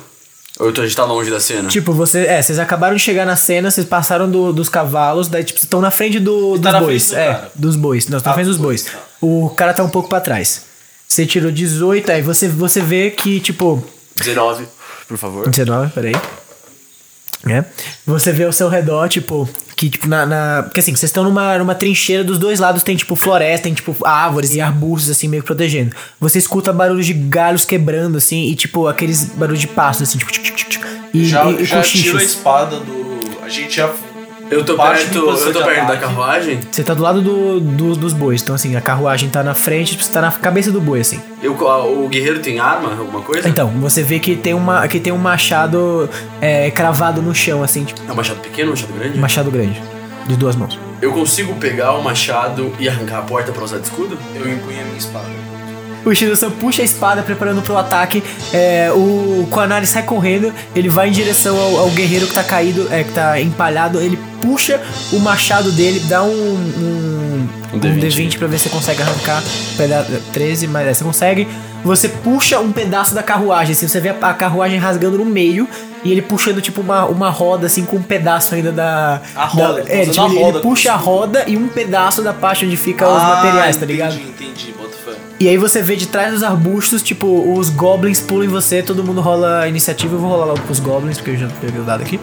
Ou 0.60 0.68
eu 0.68 0.74
tô, 0.74 0.82
a 0.82 0.86
gente 0.86 0.96
tá 0.96 1.06
longe 1.06 1.30
da 1.30 1.40
cena? 1.40 1.70
Tipo, 1.70 1.94
você, 1.94 2.26
é, 2.26 2.42
vocês 2.42 2.58
acabaram 2.58 2.96
de 2.96 3.02
chegar 3.02 3.26
na 3.26 3.36
cena, 3.36 3.70
vocês 3.70 3.86
passaram 3.86 4.30
do- 4.30 4.52
dos 4.52 4.68
cavalos, 4.70 5.28
daí, 5.28 5.44
tipo, 5.44 5.60
vocês 5.60 5.66
estão 5.66 5.80
na 5.82 5.92
frente 5.92 6.20
do, 6.20 6.54
dos 6.54 6.62
tá 6.62 6.72
na 6.72 6.80
bois. 6.82 7.04
frente 7.10 7.16
do 7.16 7.22
é, 7.22 7.34
cara. 7.34 7.52
dos 7.54 7.76
bois. 7.76 8.08
Não, 8.08 8.20
tá 8.20 8.26
na 8.26 8.32
Ah, 8.32 8.34
frente 8.34 8.48
dos 8.48 8.58
bois. 8.58 8.82
bois, 8.84 8.94
tá. 8.94 9.00
O 9.22 9.50
cara 9.52 9.74
tá 9.74 9.84
um 9.84 9.90
pouco 9.90 10.10
pra 10.10 10.20
trás. 10.20 10.64
Você 11.08 11.26
tirou 11.26 11.52
18, 11.52 12.12
aí 12.12 12.22
você, 12.22 12.48
você 12.48 12.82
vê 12.82 13.12
que, 13.12 13.40
tipo. 13.40 13.84
19, 14.18 14.66
por 15.08 15.18
favor. 15.18 15.48
19, 15.48 15.92
peraí. 15.94 16.16
É. 17.48 17.64
Você 18.06 18.32
vê 18.32 18.44
ao 18.46 18.52
seu 18.52 18.68
redor, 18.68 19.08
tipo, 19.10 19.48
que, 19.78 19.92
tipo, 19.92 20.08
na. 20.08 20.26
na 20.26 20.64
porque 20.64 20.80
assim, 20.80 20.96
vocês 20.96 21.10
estão 21.10 21.24
numa, 21.24 21.56
numa 21.60 21.76
trincheira 21.76 22.24
dos 22.24 22.40
dois 22.40 22.60
lados, 22.60 22.82
tem, 22.82 22.96
tipo, 22.96 23.16
floresta, 23.16 23.66
tem, 23.66 23.76
tipo, 23.76 23.96
árvores 24.04 24.56
e 24.56 24.60
arbustos, 24.60 25.12
assim, 25.12 25.28
meio 25.28 25.44
que 25.44 25.48
protegendo. 25.48 25.96
Você 26.20 26.40
escuta 26.40 26.74
barulhos 26.74 27.06
de 27.06 27.14
galhos 27.14 27.64
quebrando, 27.64 28.18
assim, 28.18 28.48
e, 28.48 28.56
tipo, 28.56 28.88
aqueles 28.88 29.26
barulhos 29.26 29.62
de 29.62 29.68
passo, 29.68 30.02
assim, 30.02 30.18
tipo, 30.18 30.32
tch, 30.32 30.40
tch, 30.40 30.68
tch, 30.68 30.80
e, 31.14 31.26
já 31.26 31.46
e, 31.52 31.64
já 31.64 31.82
tiro 31.84 32.18
a 32.18 32.24
espada 32.24 32.80
do. 32.80 33.20
A 33.44 33.50
gente 33.50 33.76
já. 33.76 33.94
Eu 34.50 34.64
tô 34.64 34.78
perto, 34.78 35.18
eu 35.18 35.54
tô 35.54 35.64
perto 35.64 35.88
da 35.88 35.98
carruagem. 35.98 36.60
Você 36.72 36.84
tá 36.84 36.94
do 36.94 37.04
lado 37.04 37.22
do, 37.22 37.60
do- 37.60 37.96
dos 37.96 38.14
bois, 38.14 38.42
então 38.42 38.56
assim, 38.56 38.76
a 38.76 38.82
carruagem 38.82 39.30
tá 39.30 39.44
na 39.44 39.54
frente, 39.54 39.92
tipo, 39.92 40.04
você 40.04 40.12
tá 40.12 40.22
na 40.22 40.32
cabeça 40.32 40.72
do 40.72 40.80
boi, 40.80 41.02
assim. 41.02 41.20
Eu, 41.44 41.54
o 41.54 42.08
guerreiro 42.08 42.40
tem 42.40 42.60
arma, 42.60 42.90
alguma 42.98 43.22
coisa? 43.22 43.48
Então, 43.50 43.68
você 43.82 44.02
vê 44.04 44.20
que 44.20 44.36
tem, 44.36 44.54
uma, 44.54 44.88
que 44.88 45.00
tem 45.00 45.12
um 45.12 45.18
machado 45.18 46.10
é, 46.42 46.72
cravado 46.72 47.22
no 47.22 47.36
chão, 47.36 47.62
assim, 47.62 47.84
tipo, 47.84 48.02
É 48.08 48.12
um 48.12 48.16
machado 48.16 48.40
pequeno, 48.40 48.70
um 48.70 48.72
machado 48.74 48.94
grande? 48.94 49.18
um 49.18 49.22
machado 49.22 49.52
grande, 49.52 49.82
de 50.28 50.36
duas 50.38 50.56
mãos. 50.56 50.80
Eu 51.02 51.12
consigo 51.12 51.54
pegar 51.56 51.92
o 51.94 52.02
machado 52.04 52.72
e 52.80 52.88
arrancar 52.90 53.20
a 53.20 53.22
porta 53.24 53.52
pra 53.52 53.64
usar 53.64 53.78
de 53.78 53.84
escudo? 53.84 54.18
Eu 54.34 54.42
empunho 54.52 54.80
a 54.82 54.84
minha 54.86 54.98
espada. 54.98 55.28
O 56.06 56.14
Shido-san 56.14 56.52
puxa 56.52 56.82
a 56.82 56.86
espada 56.86 57.22
preparando 57.22 57.62
pro 57.62 57.78
ataque. 57.78 58.24
É, 58.54 58.92
o 58.94 59.48
Kwanari 59.52 59.86
sai 59.86 60.04
correndo. 60.04 60.54
Ele 60.76 60.90
vai 60.90 61.10
em 61.10 61.12
direção 61.12 61.60
ao, 61.60 61.78
ao 61.78 61.90
guerreiro 61.90 62.28
que 62.28 62.34
tá 62.34 62.44
caído, 62.44 62.88
é, 62.92 63.04
que 63.04 63.12
tá 63.12 63.40
empalhado. 63.42 64.00
Ele 64.00 64.18
puxa 64.42 64.82
o 65.12 65.20
machado 65.20 65.72
dele, 65.72 66.00
dá 66.08 66.24
um, 66.24 66.30
um, 66.30 67.50
Um 67.74 67.78
um 67.78 67.80
D20. 67.80 68.00
D20 68.00 68.38
pra 68.38 68.48
ver 68.48 68.58
se 68.58 68.66
você 68.66 68.70
consegue 68.70 69.02
arrancar. 69.02 69.44
Peda 69.76 70.08
13, 70.32 70.68
mas 70.68 70.88
é, 70.88 70.94
você 70.94 71.04
consegue. 71.04 71.48
Você 71.84 72.10
puxa 72.10 72.60
um 72.60 72.72
pedaço 72.72 73.14
da 73.14 73.24
carruagem. 73.24 73.74
Assim, 73.74 73.88
você 73.88 74.00
vê 74.00 74.10
a, 74.10 74.16
a 74.22 74.34
carruagem 74.34 74.78
rasgando 74.78 75.18
no 75.18 75.26
meio. 75.26 75.68
E 76.04 76.12
ele 76.12 76.22
puxando, 76.22 76.62
tipo, 76.62 76.82
uma, 76.82 77.06
uma 77.06 77.30
roda, 77.30 77.68
assim, 77.68 77.84
com 77.84 77.98
um 77.98 78.02
pedaço 78.04 78.56
ainda 78.56 78.72
da. 78.72 79.22
A 79.36 79.46
roda, 79.46 79.84
da- 79.84 79.94
é, 79.94 80.06
tipo, 80.06 80.26
ele, 80.28 80.40
roda 80.40 80.58
ele 80.58 80.60
puxa 80.60 80.94
a 80.94 80.96
roda 80.96 81.44
e 81.48 81.58
um 81.58 81.68
pedaço 81.68 82.22
da 82.22 82.34
parte 82.34 82.66
onde 82.66 82.78
fica 82.78 83.08
os 83.08 83.22
Ah, 83.22 83.28
materiais, 83.36 83.76
tá 83.76 83.86
entendi, 83.86 83.94
ligado? 83.94 84.14
Entendi, 84.16 84.74
bota 84.78 84.96
fé. 85.04 85.12
E 85.40 85.50
aí 85.50 85.58
você 85.58 85.82
vê 85.82 85.96
de 85.96 86.08
trás 86.08 86.32
dos 86.34 86.44
arbustos, 86.44 87.02
tipo, 87.02 87.52
os 87.58 87.70
goblins 87.70 88.22
pulam 88.22 88.46
em 88.46 88.48
você, 88.48 88.82
todo 88.84 89.04
mundo 89.04 89.22
rola 89.22 89.62
a 89.62 89.68
iniciativa. 89.68 90.16
Eu 90.16 90.20
vou 90.20 90.30
rolar 90.30 90.46
logo 90.46 90.62
pros 90.62 90.80
goblins, 90.80 91.18
porque 91.18 91.32
eu 91.32 91.38
já 91.38 91.48
peguei 91.60 91.82
o 91.82 91.84
dado 91.84 92.02
aqui. 92.04 92.20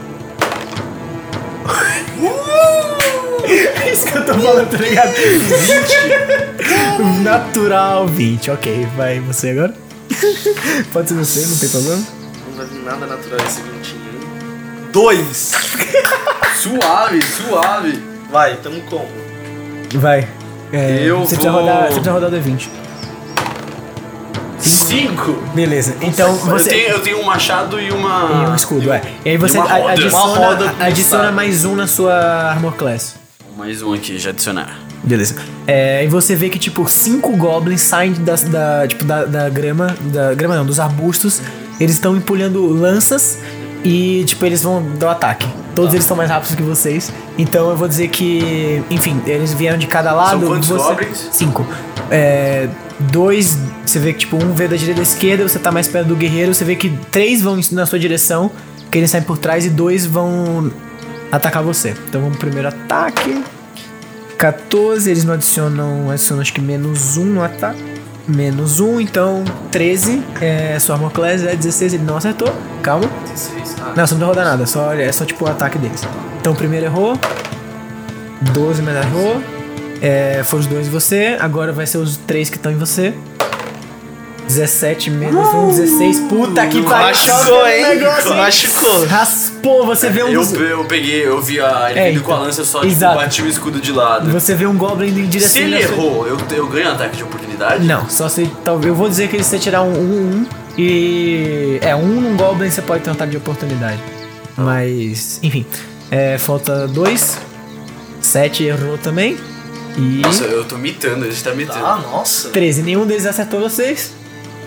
É 3.82 3.90
isso 3.92 4.06
que 4.06 4.16
eu 4.16 4.24
tô 4.24 4.34
falando, 4.34 4.70
tá 4.70 4.78
ligado? 4.78 5.12
20. 5.12 7.22
Natural 7.22 8.06
20, 8.06 8.50
ok. 8.50 8.86
Vai 8.96 9.20
você 9.20 9.50
agora? 9.50 9.74
Pode 10.92 11.08
ser 11.08 11.14
você, 11.14 11.46
não 11.46 11.58
tem 11.58 11.68
problema. 11.68 12.02
Vir 12.70 12.82
nada 12.84 13.06
natural 13.06 13.38
esse 13.46 13.60
20 13.62 13.94
aí. 13.94 14.90
Dois! 14.92 15.52
Suave, 16.62 17.20
suave. 17.22 18.02
Vai, 18.30 18.56
tamo 18.56 18.80
como? 18.82 19.08
Vai. 19.94 20.26
É, 20.72 21.00
Eu 21.04 21.20
você, 21.20 21.36
precisa 21.36 21.50
vou- 21.52 21.60
rodar, 21.60 21.82
você 21.82 21.86
precisa 22.00 22.12
rodar 22.12 22.30
o 22.30 22.32
D20. 22.32 22.68
Cinco. 24.58 25.32
Beleza, 25.54 25.94
então 26.00 26.28
Eu, 26.30 26.36
você. 26.36 26.68
tenho, 26.70 26.88
eu 26.88 27.00
tenho 27.00 27.18
um 27.20 27.24
machado 27.24 27.80
e 27.80 27.90
uma... 27.90 28.44
E 28.46 28.50
um 28.50 28.54
escudo, 28.54 28.92
é. 28.92 29.02
E 29.24 29.30
aí 29.30 29.36
você 29.36 29.58
roda. 29.58 29.90
adiciona, 29.92 30.24
Uma 30.24 30.36
roda 30.46 30.70
com 30.70 30.82
adiciona 30.82 31.32
mais 31.32 31.64
um 31.64 31.74
na 31.74 31.86
sua 31.86 32.14
Armor 32.14 32.72
Class. 32.74 33.16
Mais 33.56 33.82
um 33.82 33.92
aqui, 33.92 34.18
já 34.18 34.30
adicionar. 34.30 34.78
Beleza. 35.02 35.36
É, 35.66 36.04
e 36.04 36.08
você 36.08 36.34
vê 36.34 36.48
que, 36.48 36.58
tipo, 36.58 36.88
cinco 36.88 37.36
goblins 37.36 37.82
saem 37.82 38.12
da, 38.14 38.34
da, 38.36 38.86
tipo, 38.88 39.04
da, 39.04 39.24
da 39.26 39.48
grama. 39.50 39.94
Da 40.00 40.32
grama 40.34 40.56
não, 40.56 40.64
dos 40.64 40.80
arbustos. 40.80 41.40
Eles 41.80 41.94
estão 41.96 42.16
empulhando 42.16 42.66
lanças 42.66 43.38
e, 43.84 44.24
tipo, 44.26 44.44
eles 44.46 44.62
vão 44.62 44.82
dar 44.98 45.06
o 45.06 45.10
ataque. 45.10 45.46
Todos 45.74 45.92
eles 45.92 46.04
são 46.06 46.16
mais 46.16 46.30
rápidos 46.30 46.54
que 46.54 46.62
vocês. 46.62 47.12
Então 47.36 47.68
eu 47.70 47.76
vou 47.76 47.88
dizer 47.88 48.08
que. 48.08 48.82
Enfim, 48.90 49.20
eles 49.26 49.52
vieram 49.52 49.76
de 49.76 49.86
cada 49.88 50.12
lado. 50.12 50.46
quantos 50.46 50.68
você- 50.68 50.88
goblins? 50.88 51.28
Cinco. 51.32 51.66
É, 52.10 52.68
dois. 53.00 53.58
Você 53.84 53.98
vê 53.98 54.12
que, 54.12 54.20
tipo, 54.20 54.36
um 54.36 54.54
veio 54.54 54.70
da 54.70 54.76
direita 54.76 55.00
e 55.00 55.04
da 55.04 55.08
esquerda, 55.10 55.46
você 55.48 55.58
tá 55.58 55.72
mais 55.72 55.88
perto 55.88 56.06
do 56.08 56.16
guerreiro. 56.16 56.54
Você 56.54 56.64
vê 56.64 56.76
que 56.76 56.90
três 57.10 57.42
vão 57.42 57.58
na 57.72 57.86
sua 57.86 57.98
direção, 57.98 58.50
que 58.90 58.98
eles 58.98 59.10
saem 59.10 59.24
por 59.24 59.36
trás, 59.36 59.66
e 59.66 59.70
dois 59.70 60.06
vão 60.06 60.70
atacar 61.32 61.62
você. 61.62 61.90
Então 62.08 62.20
vamos 62.20 62.36
pro 62.38 62.46
primeiro 62.46 62.68
ataque. 62.68 63.42
14, 64.38 65.10
eles 65.10 65.24
não 65.24 65.34
adicionam, 65.34 66.10
adicionam 66.10 66.40
acho 66.42 66.52
que 66.52 66.60
menos 66.60 67.16
1 67.16 67.24
no 67.24 67.42
ataque. 67.42 67.82
Menos 68.26 68.80
1, 68.80 69.00
então 69.00 69.44
13. 69.70 70.22
É, 70.40 70.78
sua 70.78 70.94
armor 70.96 71.10
class 71.10 71.42
é 71.44 71.54
16, 71.54 71.94
ele 71.94 72.04
não 72.04 72.16
acertou. 72.16 72.52
Calma. 72.82 73.06
16. 73.30 73.76
Ah, 73.80 73.92
Não, 73.96 74.06
você 74.06 74.14
não 74.14 74.20
vai 74.20 74.28
rodar 74.28 74.44
nada, 74.46 74.66
só, 74.66 74.94
é 74.94 75.12
só 75.12 75.24
tipo 75.24 75.44
o 75.44 75.48
ataque 75.48 75.78
deles. 75.78 76.02
Então 76.40 76.54
primeiro 76.54 76.86
errou. 76.86 77.18
12 78.52 78.82
mais 78.82 78.96
errou. 79.04 79.42
É, 80.00 80.42
foram 80.44 80.60
os 80.60 80.66
dois 80.66 80.86
em 80.86 80.90
você. 80.90 81.36
Agora 81.40 81.72
vai 81.72 81.86
ser 81.86 81.98
os 81.98 82.16
três 82.16 82.48
que 82.50 82.56
estão 82.56 82.72
em 82.72 82.76
você. 82.76 83.14
17 84.48 85.10
menos 85.10 85.46
1, 85.46 85.68
16. 85.68 86.18
Puta 86.28 86.66
que 86.66 86.82
pariu. 86.82 87.06
Machucou, 87.06 87.66
hein? 87.66 87.82
negócio, 87.96 88.34
Raspou, 89.64 89.86
você 89.86 90.10
vê 90.10 90.22
um 90.22 90.28
eu, 90.28 90.40
dos... 90.40 90.52
eu 90.52 90.84
peguei, 90.84 91.26
eu 91.26 91.40
vi 91.40 91.58
a, 91.58 91.90
ele 91.90 91.98
É, 91.98 92.10
vindo 92.10 92.22
com 92.22 92.32
a 92.32 92.34
então. 92.34 92.46
lança 92.46 92.64
só, 92.64 92.84
Exato. 92.84 93.14
tipo, 93.14 93.24
bati 93.24 93.42
o 93.42 93.48
escudo 93.48 93.80
de 93.80 93.92
lado. 93.92 94.30
Você 94.30 94.54
vê 94.54 94.66
um 94.66 94.76
goblin 94.76 95.08
em 95.08 95.26
direção... 95.26 95.52
Se 95.52 95.60
ele 95.60 95.80
errou, 95.80 96.26
eu, 96.26 96.36
eu 96.54 96.66
ganho 96.68 96.92
ataque 96.92 97.16
de 97.16 97.24
oportunidade? 97.24 97.84
Não, 97.84 98.08
só 98.08 98.28
se. 98.28 98.50
Talvez. 98.64 98.88
Eu 98.88 98.94
vou 98.94 99.08
dizer 99.08 99.28
que 99.28 99.42
se 99.42 99.50
você 99.50 99.58
tirar 99.58 99.82
um 99.82 99.92
1, 99.92 99.94
um, 99.94 99.96
um, 99.96 100.46
e. 100.76 101.78
É, 101.80 101.96
um 101.96 102.20
num 102.20 102.36
Goblin 102.36 102.70
você 102.70 102.82
pode 102.82 103.02
ter 103.02 103.10
um 103.10 103.14
ataque 103.14 103.30
de 103.30 103.36
oportunidade. 103.38 104.00
Mas. 104.56 105.40
Enfim. 105.42 105.64
É, 106.10 106.36
falta 106.36 106.86
dois. 106.86 107.38
Sete 108.20 108.64
errou 108.64 108.98
também. 108.98 109.38
E. 109.96 110.20
Nossa, 110.20 110.44
eu 110.44 110.64
tô 110.64 110.76
mitando, 110.76 111.24
a 111.24 111.30
gente 111.30 111.42
tá 111.42 111.54
mitando. 111.54 111.84
Ah, 111.84 111.96
nossa. 111.96 112.50
13. 112.50 112.82
Nenhum 112.82 113.06
deles 113.06 113.24
acertou 113.24 113.60
vocês. 113.60 114.12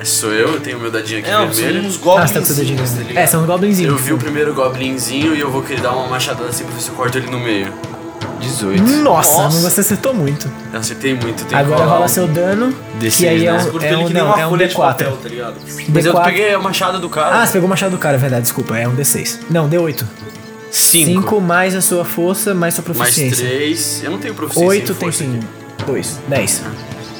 Sou 0.03 0.31
eu, 0.31 0.53
eu 0.53 0.59
tenho 0.59 0.79
meu 0.79 0.89
dadinho 0.91 1.19
aqui 1.19 1.29
É, 1.29 1.33
são 1.33 1.47
vermelho. 1.49 1.87
uns 1.87 1.95
Ah, 1.95 1.99
goblins. 2.03 2.31
você 2.31 2.65
tá 2.65 3.13
tá? 3.13 3.19
É, 3.21 3.27
são 3.27 3.41
os 3.41 3.47
goblinzinhos. 3.47 3.91
Eu 3.91 3.97
vi 3.97 4.13
o 4.13 4.17
primeiro 4.17 4.53
goblinzinho 4.53 5.35
e 5.35 5.39
eu 5.39 5.51
vou 5.51 5.61
querer 5.61 5.81
dar 5.81 5.91
uma 5.93 6.07
machadada 6.07 6.49
assim 6.49 6.63
pra 6.63 6.73
ver 6.73 6.81
se 6.81 6.89
eu 6.89 6.95
corto 6.95 7.17
ele 7.17 7.29
no 7.29 7.39
meio. 7.39 7.73
18. 8.39 8.81
Nossa, 9.01 9.41
Nossa. 9.43 9.69
você 9.69 9.81
acertou 9.81 10.13
muito. 10.13 10.49
Eu 10.71 10.79
acertei 10.79 11.13
muito, 11.15 11.43
tem 11.45 11.57
Agora 11.57 11.83
rola 11.85 12.05
um- 12.05 12.07
seu 12.07 12.27
dano. 12.27 12.73
D6, 13.01 13.17
que 13.17 13.27
aí 13.27 13.45
é 13.47 13.51
né? 13.51 13.57
um, 13.63 13.65
Curto 13.71 13.85
é 13.85 13.87
ele 13.93 13.95
um, 14.03 14.09
não, 14.09 14.37
é 14.37 14.45
um 14.45 14.49
folha 14.51 14.67
de 14.67 14.73
D4. 14.75 14.77
papel, 14.77 15.17
tá 15.17 15.29
ligado? 15.29 15.55
Mas 15.89 16.05
eu 16.05 16.13
D4. 16.13 16.23
peguei 16.25 16.53
a 16.53 16.59
machado 16.59 16.99
do 16.99 17.09
cara. 17.09 17.41
Ah, 17.41 17.45
você 17.47 17.53
pegou 17.53 17.65
o 17.65 17.69
machado 17.69 17.91
do 17.91 17.97
cara, 17.97 18.15
é 18.15 18.19
verdade, 18.19 18.43
desculpa. 18.43 18.77
É 18.77 18.87
um 18.87 18.95
D6. 18.95 19.39
Não, 19.49 19.67
D8. 19.67 20.03
5. 20.69 21.05
5 21.21 21.41
mais 21.41 21.73
a 21.75 21.81
sua 21.81 22.05
força, 22.05 22.53
mais 22.53 22.75
sua 22.75 22.83
Mais 22.87 22.97
proficiência. 22.97 23.45
3. 23.47 24.01
Eu 24.03 24.11
não 24.11 24.19
tenho 24.19 24.35
proficiência 24.35 24.69
8 24.69 24.83
em 24.83 24.85
tem 24.85 24.95
força 24.95 25.23
sim. 25.23 25.39
aqui. 25.77 25.85
2. 25.91 26.19
10. 26.27 26.61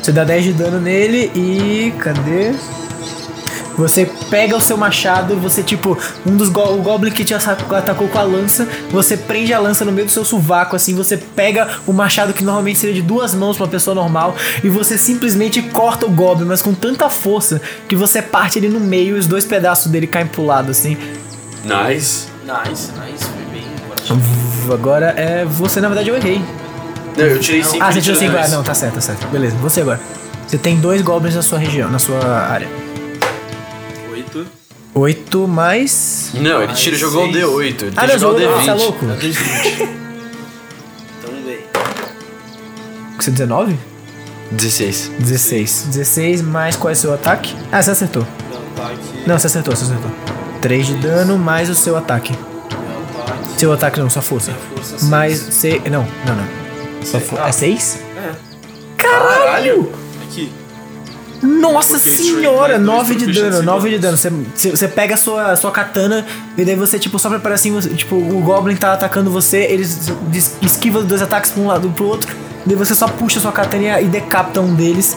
Você 0.08 0.14
dá 0.14 0.24
10 0.24 0.43
de 0.45 0.53
dano 0.53 0.80
nele 0.80 1.30
e. 1.36 1.93
Cadê? 1.99 2.53
Você 3.78 4.10
pega 4.30 4.55
o 4.55 4.62
seu 4.62 4.78
machado, 4.78 5.36
você 5.36 5.62
tipo, 5.62 5.97
um 6.26 6.38
dos 6.38 6.47
go 6.47 6.62
o 6.62 6.82
goblin 6.82 7.12
que 7.12 7.26
te 7.26 7.34
atacou 7.34 8.08
com 8.08 8.18
a 8.18 8.24
lança, 8.24 8.66
você 8.89 9.18
prende 9.18 9.53
a 9.53 9.60
lança 9.60 9.84
no 9.84 9.91
meio 9.91 10.08
do 10.08 10.12
seu 10.12 10.24
sovaco, 10.24 10.78
assim, 10.78 10.95
você 10.95 11.18
pega 11.18 11.68
o 11.86 11.91
machado 11.91 12.34
que 12.34 12.41
normalmente 12.41 12.80
seria 12.80 12.95
de 12.95 13.01
duas 13.01 13.36
mãos 13.36 13.58
pra 13.58 13.66
uma 13.66 13.70
pessoa 13.70 13.93
normal, 13.93 14.34
e 14.64 14.70
você 14.70 14.97
simplesmente 14.97 15.62
corta 15.62 16.05
o 16.05 16.10
goblin, 16.10 16.45
mas 16.45 16.62
com 16.62 16.74
tanta 16.74 17.10
força 17.10 17.62
que 17.89 17.95
você 17.95 18.22
parte 18.22 18.58
ele 18.58 18.70
no 18.70 18.80
meio 18.80 19.18
e 19.18 19.20
os 19.20 19.28
dois 19.28 19.43
pedaços 19.43 19.91
dele 19.91 20.08
caem 20.08 20.26
pro 20.26 20.45
lado, 20.45 20.72
assim. 20.72 20.97
Nice. 21.66 22.28
Nice, 22.45 22.91
nice, 22.93 23.26
foi 23.26 23.45
bem. 23.51 24.74
Agora 24.74 25.14
é 25.18 25.43
você, 25.43 25.82
na 25.82 25.89
verdade 25.89 26.10
eu 26.10 26.16
errei. 26.16 26.41
Não, 27.18 27.26
eu 27.26 27.39
tirei 27.39 27.63
5 27.63 27.84
Ah, 27.84 27.91
você 27.91 28.01
tirou 28.01 28.20
5, 28.20 28.36
ah, 28.38 28.47
não, 28.49 28.63
tá 28.63 28.74
certo, 28.74 28.95
tá 28.95 29.01
certo. 29.01 29.28
Beleza, 29.28 29.55
você 29.57 29.82
agora. 29.82 29.99
Você 30.47 30.57
tem 30.57 30.80
dois 30.80 31.01
goblins 31.01 31.36
na 31.36 31.41
sua 31.41 31.59
região, 31.59 31.89
na 31.89 31.99
sua 31.99 32.24
área. 32.26 32.68
Oito. 34.11 34.45
8 34.93 35.47
mais. 35.47 36.32
Não, 36.36 36.61
ele 36.63 36.74
tira, 36.74 36.95
jogou 36.95 37.28
o 37.28 37.32
seis. 37.34 37.45
D8. 37.45 37.82
Ele 37.84 37.93
Ah, 37.97 38.07
não, 38.07 38.18
jogar 38.20 38.36
o 38.38 38.39
jogou- 38.41 38.61
você 38.61 38.70
é 38.70 38.74
D20. 38.74 38.78
louco? 38.78 39.05
Então 41.20 41.43
ver. 41.45 41.70
Você 43.20 43.32
19? 43.32 43.78
16. 44.51 45.11
16. 45.20 45.84
16 45.88 46.41
mais 46.41 46.76
qual 46.76 46.89
é 46.89 46.93
o 46.93 46.95
seu 46.95 47.13
ataque? 47.13 47.55
Ah, 47.72 47.82
você 47.82 47.91
acertou. 47.91 48.26
Não, 49.26 49.38
você 49.38 49.47
acertou, 49.47 49.76
você 49.76 49.84
acertou. 49.86 50.11
3 50.61 50.88
de 50.88 50.95
dano 50.95 51.38
mais 51.38 51.70
o 51.70 51.76
seu 51.76 51.97
ataque. 51.97 52.34
Seu 53.57 53.74
ataque 53.74 53.99
não, 53.99 54.09
sua 54.09 54.22
força. 54.22 54.53
força, 54.74 55.05
Mais 55.07 55.39
você. 55.39 55.82
Não, 55.91 56.07
não, 56.26 56.36
não. 56.36 56.66
Sua 57.10 57.20
fo- 57.20 57.38
Ah. 57.39 57.49
É 57.49 57.51
6? 57.51 57.99
É. 58.18 58.32
Caralho! 58.97 59.91
Aqui. 60.24 60.51
Nossa 61.41 61.99
senhora! 61.99 62.80
dois 62.80 62.86
9 62.86 63.16
de 63.16 63.26
proficiency 63.26 63.49
dano, 63.51 63.64
9 63.64 63.89
de 63.91 63.99
dano. 63.99 64.18
Você, 64.18 64.88
pega 64.88 65.14
a 65.14 65.18
sua, 65.18 65.55
sua 65.55 65.72
katana 65.72 66.26
e 66.58 66.66
daí 66.66 66.76
você, 66.76 66.97
tipo, 66.97 67.20
só 67.20 67.30
prepara 67.30 67.55
assim, 67.55 67.72
você- 67.72 67.89
tipo, 67.89 68.16
o 68.16 68.41
Goblin 68.41 68.76
tá 68.76 68.93
atacando 68.93 69.30
você, 69.30 69.60
eles 69.60 70.12
esquiva 70.62 71.01
dois 71.03 71.22
ataques 71.22 71.51
pra 71.51 71.62
um 71.62 71.68
lado 71.68 71.88
e 71.88 71.91
pro 71.91 72.05
outro, 72.08 72.36
daí 72.66 72.76
você 72.76 72.95
só 72.95 73.08
puxa 73.08 73.38
a 73.38 73.41
sua 73.43 73.51
katana 73.51 74.01
e 74.01 74.05
decapita 74.05 74.60
um 74.62 74.74
deles. 74.74 75.16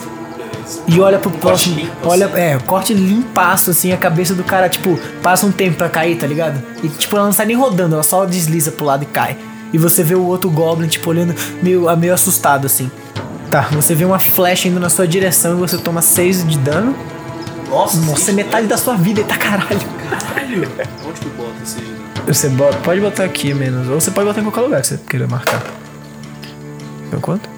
E 0.87 1.01
olha 1.01 1.17
pro 1.19 1.29
próximo. 1.31 1.75
limpo, 1.75 1.91
olha, 2.03 2.27
assim. 2.27 2.39
é, 2.39 2.57
corte 2.65 2.93
limpaço, 2.93 3.71
assim, 3.71 3.91
a 3.91 3.97
cabeça 3.97 4.33
do 4.33 4.43
cara, 4.43 4.69
tipo, 4.69 4.97
passa 5.21 5.45
um 5.45 5.51
tempo 5.51 5.75
pra 5.77 5.89
cair, 5.89 6.15
tá 6.17 6.25
ligado? 6.27 6.61
E, 6.83 6.87
tipo, 6.87 7.13
ela 7.17 7.25
não 7.25 7.33
sai 7.33 7.45
nem 7.47 7.57
rodando, 7.57 7.95
ela 7.95 8.03
só 8.03 8.25
desliza 8.25 8.71
pro 8.71 8.85
lado 8.85 9.03
e 9.03 9.07
cai. 9.07 9.35
E 9.73 9.77
você 9.77 10.03
vê 10.03 10.15
o 10.15 10.23
outro 10.25 10.49
Goblin, 10.49 10.87
tipo, 10.87 11.09
olhando 11.09 11.33
meio, 11.61 11.95
meio 11.97 12.13
assustado, 12.13 12.65
assim. 12.65 12.91
Tá, 13.49 13.67
você 13.71 13.93
vê 13.95 14.05
uma 14.05 14.19
flecha 14.19 14.67
indo 14.67 14.79
na 14.79 14.89
sua 14.89 15.07
direção 15.07 15.53
e 15.53 15.59
você 15.59 15.77
toma 15.77 16.01
6 16.01 16.47
de 16.47 16.57
dano. 16.57 16.95
Nossa, 17.69 17.97
Nossa, 18.01 18.31
é 18.31 18.33
metade 18.33 18.67
da 18.67 18.77
sua 18.77 18.95
vida, 18.95 19.21
eita 19.21 19.35
caralho. 19.37 19.79
Caralho. 20.09 20.67
Onde 21.07 21.19
que 21.19 21.25
eu 21.25 21.31
boto 21.37 21.53
esse 21.63 21.75
de 21.79 21.85
dano? 21.85 22.01
Você 22.27 22.49
bota- 22.49 22.77
pode 22.79 22.99
botar 23.01 23.23
aqui 23.23 23.53
menos, 23.53 23.87
ou 23.87 23.99
você 23.99 24.11
pode 24.11 24.27
botar 24.27 24.41
em 24.41 24.43
qualquer 24.43 24.61
lugar 24.61 24.81
que 24.81 24.87
você 24.87 24.99
queira 25.07 25.27
marcar. 25.27 25.63
Foi 27.09 27.19
quanto? 27.19 27.49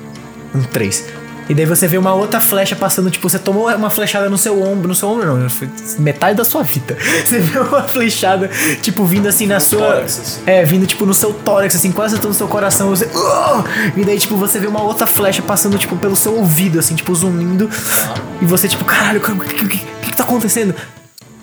Um 0.56 0.62
3. 0.64 1.06
E 1.50 1.54
daí 1.54 1.66
você 1.66 1.88
vê 1.88 1.98
uma 1.98 2.14
outra 2.14 2.40
flecha 2.40 2.74
passando, 2.76 3.12
tipo, 3.12 3.30
você 3.30 3.38
tomou 3.38 3.70
uma 3.70 3.90
flechada 3.90 4.30
no 4.30 4.38
seu 4.38 4.62
ombro, 4.64 4.88
no 4.88 4.96
seu 4.96 5.10
ombro 5.10 5.38
não, 5.38 5.50
foi 5.50 5.70
metade 6.00 6.38
da 6.38 6.46
sua 6.46 6.64
vida. 6.64 6.98
Você 7.26 7.40
vê 7.40 7.60
uma 7.60 7.84
flechada, 7.84 8.50
tipo, 8.82 9.04
vindo 9.06 9.28
assim 9.28 9.46
na 9.46 9.60
sua. 9.60 9.80
tórax, 9.80 10.20
assim. 10.20 10.42
É, 10.46 10.64
vindo 10.64 10.88
tipo 10.88 11.06
no 11.06 11.14
seu 11.14 11.34
tórax, 11.34 11.76
assim, 11.76 11.92
quase 11.92 12.16
todo 12.18 12.30
no 12.30 12.34
seu 12.34 12.48
coração. 12.48 12.90
Você. 12.90 13.10
"Ah!" 13.14 13.64
E 13.96 14.06
daí, 14.06 14.18
tipo, 14.18 14.38
você 14.38 14.58
vê 14.58 14.68
uma 14.68 14.82
outra 14.82 15.06
flecha 15.06 15.42
passando, 15.42 15.78
tipo, 15.78 15.98
pelo 15.98 16.16
seu 16.16 16.34
ouvido, 16.36 16.80
assim, 16.80 16.96
tipo, 16.96 17.14
zunindo. 17.14 17.70
E 18.42 18.46
você, 18.46 18.68
tipo, 18.70 18.86
caralho, 18.86 19.20
o 19.20 19.40
que, 19.42 19.54
que, 19.56 19.68
que, 19.68 19.78
que 20.12 20.16
tá 20.16 20.24
acontecendo? 20.24 20.74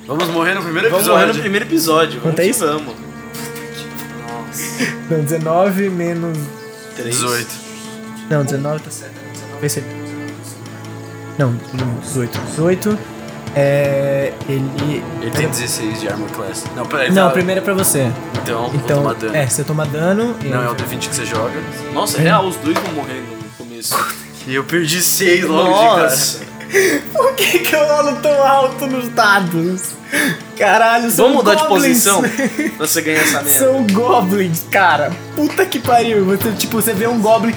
Vamos 0.07 0.29
morrer 0.29 0.55
no 0.55 0.63
primeiro 0.63 0.89
Vamos 0.89 1.05
episódio. 1.07 1.21
morrer 1.27 1.33
no 1.37 1.41
primeiro 1.41 1.65
episódio. 1.67 2.21
Quanto 2.23 2.37
Vamos 2.37 2.41
é 2.41 2.47
isso? 2.51 2.67
vamos. 2.67 2.95
Não, 5.11 5.21
19 5.23 5.91
menos. 5.91 6.39
Três. 6.97 7.17
18. 7.17 7.47
Não, 8.31 8.45
19 8.45 8.81
tá 8.81 8.91
certo. 8.91 9.20
Se 9.69 9.85
Não, 11.39 11.55
18. 12.03 12.39
18. 12.47 12.99
É. 13.55 14.33
Ele. 14.49 15.03
Ele 15.21 15.31
tem 15.33 15.49
16 15.49 16.01
de 16.01 16.09
armor 16.09 16.29
class. 16.31 16.65
Não, 16.77 16.87
peraí. 16.87 17.09
Não, 17.11 17.25
tá- 17.25 17.29
o 17.29 17.33
primeiro 17.33 17.61
é 17.61 17.65
pra 17.65 17.75
você. 17.75 18.11
Então, 18.43 18.69
vou 18.69 18.75
Então, 18.75 18.99
tomar 19.03 19.15
dano. 19.15 19.37
é, 19.37 19.47
você 19.47 19.65
toma 19.65 19.87
dano. 19.87 20.37
e- 20.45 20.49
Não, 20.49 20.63
é 20.63 20.69
o 20.71 20.75
D20 20.75 21.09
que 21.09 21.15
você 21.15 21.25
joga. 21.27 21.61
Nossa, 21.93 22.19
é 22.19 22.23
real, 22.23 22.47
os 22.47 22.57
dois 22.57 22.79
vão 22.79 22.93
morrer 22.95 23.23
no 23.23 23.65
começo. 23.65 23.95
E 24.47 24.55
eu 24.55 24.65
perdi 24.65 25.03
6 25.03 25.45
logo 25.45 25.73
de 25.73 25.85
cara. 25.85 26.03
Nossa. 26.03 26.51
Por 27.13 27.35
que, 27.35 27.59
que 27.59 27.75
eu 27.75 27.85
rolo 27.85 28.17
tão 28.23 28.47
alto 28.47 28.87
nos 28.87 29.09
dados? 29.09 29.83
Caralho, 30.57 31.11
são 31.11 31.25
Vamos 31.27 31.39
mudar 31.43 31.55
de 31.57 31.63
goblins. 31.67 32.05
posição 32.05 32.23
pra 32.77 32.87
você 32.87 33.03
ganhar 33.03 33.23
essa 33.23 33.43
merda. 33.43 33.51
São 33.51 33.85
goblins, 33.89 34.65
cara. 34.71 35.11
Puta 35.35 35.67
que 35.67 35.81
pariu. 35.81 36.25
Você, 36.27 36.53
tipo, 36.53 36.81
você 36.81 36.93
vê 36.93 37.09
um 37.09 37.21
goblin 37.21 37.53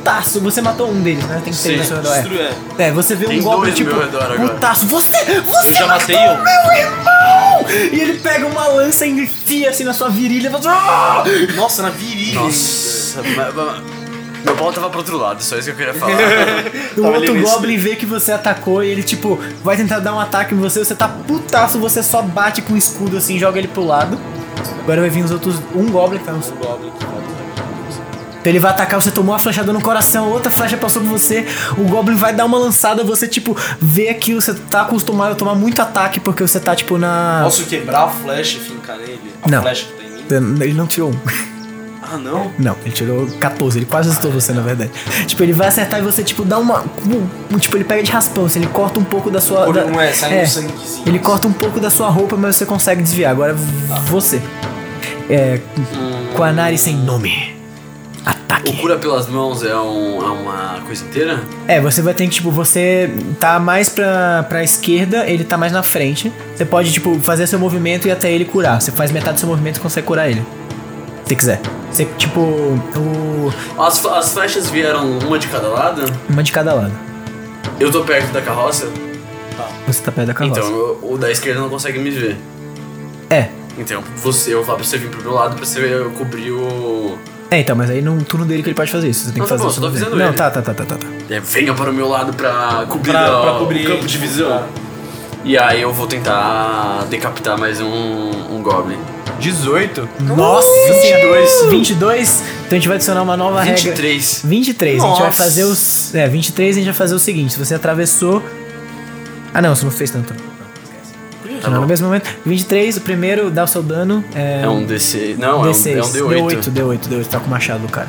putaço. 0.00 0.40
Você 0.40 0.60
matou 0.60 0.90
um 0.90 1.00
deles, 1.02 1.24
né? 1.26 1.40
Tem 1.44 1.52
três 1.52 1.80
ao 1.92 2.02
seu 2.02 2.12
redor. 2.12 2.36
é. 2.78 2.82
É. 2.82 2.88
É, 2.88 2.90
você 2.92 3.14
vê 3.14 3.26
Tem 3.26 3.40
um 3.40 3.42
goblin, 3.42 3.60
dois 3.60 3.70
no 3.72 3.76
tipo, 3.76 3.90
meu 3.94 4.04
redor 4.04 4.22
agora. 4.32 4.48
putaço. 4.54 4.86
Você, 4.86 5.40
você 5.40 5.74
Já 5.74 5.86
matei 5.86 6.16
matou 6.16 6.34
um. 6.34 6.42
meu 6.42 6.72
irmão! 6.78 7.90
E 7.92 8.00
ele 8.00 8.14
pega 8.18 8.46
uma 8.46 8.66
lança 8.68 9.06
e 9.06 9.10
enfia 9.10 9.70
assim 9.70 9.84
na 9.84 9.92
sua 9.92 10.08
virilha 10.08 10.48
e 10.48 10.50
fala... 10.50 10.62
"Ah!" 10.72 11.24
Nossa, 11.54 11.82
na 11.82 11.90
virilha. 11.90 12.40
Nossa, 12.40 13.20
meu 14.42 14.56
pau 14.56 14.72
tava 14.72 14.88
pro 14.88 14.98
outro 15.00 15.18
lado, 15.18 15.42
só 15.42 15.56
isso 15.56 15.66
que 15.66 15.70
eu 15.72 15.76
queria 15.76 15.94
falar. 15.94 16.16
O 16.96 17.04
outro 17.06 17.38
Goblin 17.40 17.76
vê 17.76 17.94
que 17.94 18.06
você 18.06 18.32
atacou 18.32 18.82
e 18.82 18.88
ele, 18.88 19.02
tipo, 19.02 19.38
vai 19.62 19.76
tentar 19.76 19.98
dar 20.00 20.14
um 20.14 20.18
ataque 20.20 20.54
em 20.54 20.58
você, 20.58 20.78
você 20.82 20.94
tá 20.94 21.06
putaço, 21.08 21.78
você 21.78 22.02
só 22.02 22.22
bate 22.22 22.62
com 22.62 22.72
o 22.72 22.76
escudo 22.76 23.16
assim, 23.18 23.38
joga 23.38 23.58
ele 23.58 23.68
pro 23.68 23.84
lado. 23.84 24.18
Agora 24.82 25.02
vai 25.02 25.10
vir 25.10 25.24
os 25.24 25.30
outros. 25.30 25.56
Um 25.74 25.86
Goblin 25.90 26.18
que 26.18 26.24
tá 26.24 26.32
no. 26.32 26.38
Um 26.38 26.40
goblin 26.56 26.90
que 26.98 27.04
vai 27.04 27.39
Então 28.40 28.50
ele 28.50 28.58
vai 28.58 28.70
atacar, 28.70 29.00
você 29.00 29.10
tomou 29.10 29.32
uma 29.34 29.38
flechada 29.38 29.72
no 29.72 29.80
coração, 29.82 30.28
outra 30.30 30.50
flecha 30.50 30.76
passou 30.76 31.02
por 31.02 31.08
você, 31.10 31.46
o 31.76 31.82
Goblin 31.84 32.16
vai 32.16 32.32
dar 32.34 32.46
uma 32.46 32.56
lançada, 32.58 33.04
você, 33.04 33.28
tipo, 33.28 33.56
vê 33.80 34.08
aquilo, 34.08 34.40
você 34.40 34.54
tá 34.54 34.80
acostumado 34.82 35.32
a 35.32 35.34
tomar 35.34 35.54
muito 35.54 35.80
ataque 35.80 36.18
porque 36.20 36.42
você 36.42 36.58
tá, 36.58 36.74
tipo, 36.74 36.96
na. 36.98 37.40
Posso 37.44 37.64
quebrar 37.66 38.04
a 38.04 38.08
flecha 38.08 38.56
e 38.56 38.60
fincar 38.60 38.96
nele? 38.96 39.20
A 39.42 39.48
Não. 39.48 39.60
flecha 39.62 39.84
que 39.86 39.92
tá 39.92 40.36
em 40.36 40.40
mim? 40.40 40.62
Ele 40.64 40.72
não 40.74 40.86
tirou 40.86 41.10
um. 41.10 41.14
Ah, 42.12 42.16
não? 42.16 42.50
Não, 42.58 42.74
ele 42.84 42.92
tirou 42.92 43.26
14, 43.38 43.78
ele 43.78 43.86
quase 43.86 44.08
acertou 44.08 44.32
você, 44.32 44.52
na 44.52 44.62
verdade. 44.62 44.90
Tipo, 45.26 45.42
ele 45.44 45.52
vai 45.52 45.68
acertar 45.68 46.00
e 46.00 46.02
você, 46.02 46.24
tipo, 46.24 46.44
dá 46.44 46.58
uma. 46.58 46.82
um- 47.52 47.58
Tipo, 47.58 47.76
ele 47.76 47.84
pega 47.84 48.02
de 48.02 48.10
raspão, 48.10 48.46
assim, 48.46 48.58
ele 48.58 48.68
corta 48.68 48.98
um 48.98 49.04
pouco 49.04 49.30
da 49.30 49.40
sua. 49.40 49.70
Da- 49.72 49.84
não 49.84 50.00
é, 50.00 50.12
sai 50.12 50.42
um 50.42 50.46
sanguezinho. 50.46 51.04
Ele 51.06 51.18
corta 51.20 51.46
um 51.46 51.52
pouco 51.52 51.78
da 51.78 51.90
sua 51.90 52.08
roupa, 52.08 52.36
mas 52.36 52.56
você 52.56 52.64
consegue 52.66 53.00
desviar. 53.02 53.30
Agora 53.30 53.54
você. 54.06 54.40
É. 55.28 55.60
Com 56.34 56.42
a 56.42 56.50
nariz 56.52 56.80
sem 56.80 56.96
nome. 56.96 57.54
O 58.26 58.28
Ataque. 58.30 58.76
cura 58.76 58.98
pelas 58.98 59.26
mãos 59.28 59.62
é, 59.62 59.74
um- 59.74 60.20
é 60.22 60.30
uma 60.30 60.80
coisa 60.86 61.04
inteira? 61.04 61.40
É, 61.66 61.80
você 61.80 62.02
vai 62.02 62.12
ter 62.14 62.24
que, 62.24 62.30
tipo, 62.30 62.50
você 62.50 63.10
tá 63.38 63.58
mais 63.58 63.88
pra, 63.88 64.42
pra 64.48 64.62
esquerda, 64.62 65.26
ele 65.28 65.44
tá 65.44 65.56
mais 65.56 65.72
na 65.72 65.82
frente. 65.82 66.32
Você 66.54 66.64
pode, 66.64 66.92
tipo, 66.92 67.18
fazer 67.20 67.46
seu 67.46 67.58
movimento 67.58 68.06
e 68.06 68.10
até 68.10 68.30
ele 68.30 68.44
curar. 68.44 68.80
Você 68.80 68.90
faz 68.92 69.10
metade 69.10 69.34
do 69.34 69.40
seu 69.40 69.48
movimento 69.48 69.76
e 69.78 69.80
consegue 69.80 70.06
curar 70.06 70.28
ele. 70.30 70.44
Se 71.24 71.34
quiser. 71.36 71.60
Você, 71.90 72.04
tipo, 72.18 72.40
o. 72.40 73.52
As, 73.78 74.04
as 74.04 74.32
flechas 74.32 74.68
vieram 74.68 75.18
uma 75.18 75.38
de 75.38 75.46
cada 75.48 75.68
lado? 75.68 76.02
Uma 76.28 76.42
de 76.42 76.52
cada 76.52 76.74
lado. 76.74 76.92
Eu 77.78 77.90
tô 77.90 78.02
perto 78.04 78.32
da 78.32 78.42
carroça? 78.42 78.88
Você 79.86 80.02
tá 80.02 80.12
perto 80.12 80.28
da 80.28 80.34
carroça. 80.34 80.60
Então, 80.60 80.72
o, 81.02 81.14
o 81.14 81.18
da 81.18 81.30
esquerda 81.30 81.60
não 81.60 81.68
consegue 81.68 81.98
me 81.98 82.10
ver. 82.10 82.36
É. 83.28 83.48
Então, 83.78 84.02
você, 84.16 84.52
eu 84.52 84.58
vou 84.58 84.64
falar 84.66 84.78
pra 84.78 84.86
você 84.86 84.98
vir 84.98 85.08
pro 85.08 85.22
meu 85.22 85.32
lado 85.32 85.56
pra 85.56 85.64
você 85.64 85.80
cobrir 86.18 86.50
o. 86.52 87.16
É, 87.50 87.58
então, 87.60 87.74
mas 87.74 87.90
aí 87.90 88.00
no 88.00 88.22
turno 88.22 88.46
dele 88.46 88.62
que 88.62 88.68
ele 88.68 88.76
pode 88.76 88.92
fazer 88.92 89.08
isso. 89.08 89.24
Você 89.26 89.32
tem 89.32 89.38
Não, 89.40 89.44
que 89.46 89.52
tá 89.52 89.58
fazer 89.58 89.64
bom, 89.64 89.70
o 89.70 89.74
só 89.74 89.80
tô 89.80 89.86
avisando 89.88 90.16
Não, 90.16 90.26
ele. 90.26 90.34
tá, 90.36 90.50
tá, 90.50 90.62
tá, 90.62 90.72
tá, 90.72 90.84
tá. 90.84 90.94
tá. 90.96 91.06
É, 91.28 91.40
venha 91.40 91.74
para 91.74 91.90
o 91.90 91.92
meu 91.92 92.08
lado 92.08 92.32
pra 92.32 92.84
cobrir, 92.88 93.10
Pra- 93.10 93.26
a- 93.26 93.40
pra 93.42 93.52
cobrir 93.58 93.84
o 93.86 93.90
campo 93.90 94.06
de 94.06 94.18
visão. 94.18 94.48
tá. 94.48 94.66
E 95.42 95.56
aí 95.58 95.80
eu 95.82 95.92
vou 95.92 96.06
tentar 96.06 97.06
decapitar 97.08 97.58
mais 97.58 97.80
um, 97.80 98.30
um 98.54 98.62
Goblin. 98.62 98.98
18? 99.40 100.06
Nossa! 100.20 100.68
22. 100.92 101.70
22? 101.70 102.42
Então 102.66 102.68
a 102.70 102.74
gente 102.74 102.88
vai 102.88 102.96
adicionar 102.98 103.22
uma 103.22 103.36
nova 103.38 103.60
regra. 103.62 103.74
23. 103.82 104.42
23. 104.44 105.02
A 105.02 105.06
gente 105.08 105.22
vai 105.22 105.32
fazer 105.32 105.64
os. 105.64 106.14
É, 106.14 106.28
23 106.28 106.76
a 106.76 106.78
gente 106.78 106.86
vai 106.90 106.94
fazer 106.94 107.14
o 107.14 107.18
seguinte: 107.18 107.54
se 107.54 107.58
você 107.58 107.74
atravessou. 107.74 108.42
Ah, 109.54 109.62
não, 109.62 109.74
você 109.74 109.84
não 109.84 109.90
fez 109.90 110.10
tanto. 110.10 110.34
Tá 111.60 111.68
não, 111.68 111.76
bom. 111.76 111.82
no 111.82 111.86
mesmo 111.88 112.06
momento. 112.06 112.28
23, 112.44 112.96
o 112.96 113.00
primeiro 113.02 113.50
dá 113.50 113.64
o 113.64 113.66
seu 113.66 113.82
dano. 113.82 114.24
É, 114.34 114.62
É 114.64 114.68
um 114.68 114.84
DC. 114.84 115.36
Não, 115.38 115.62
D6. 115.62 116.16
é 116.18 116.22
um, 116.24 116.32
é 116.32 116.36
um 116.42 116.46
D8. 116.46 116.60
D8, 116.64 116.70
D8, 116.72 116.98
D8. 117.08 117.26
Tá 117.26 117.40
com 117.40 117.46
o 117.46 117.50
machado 117.50 117.80
do 117.86 117.88
cara. 117.92 118.08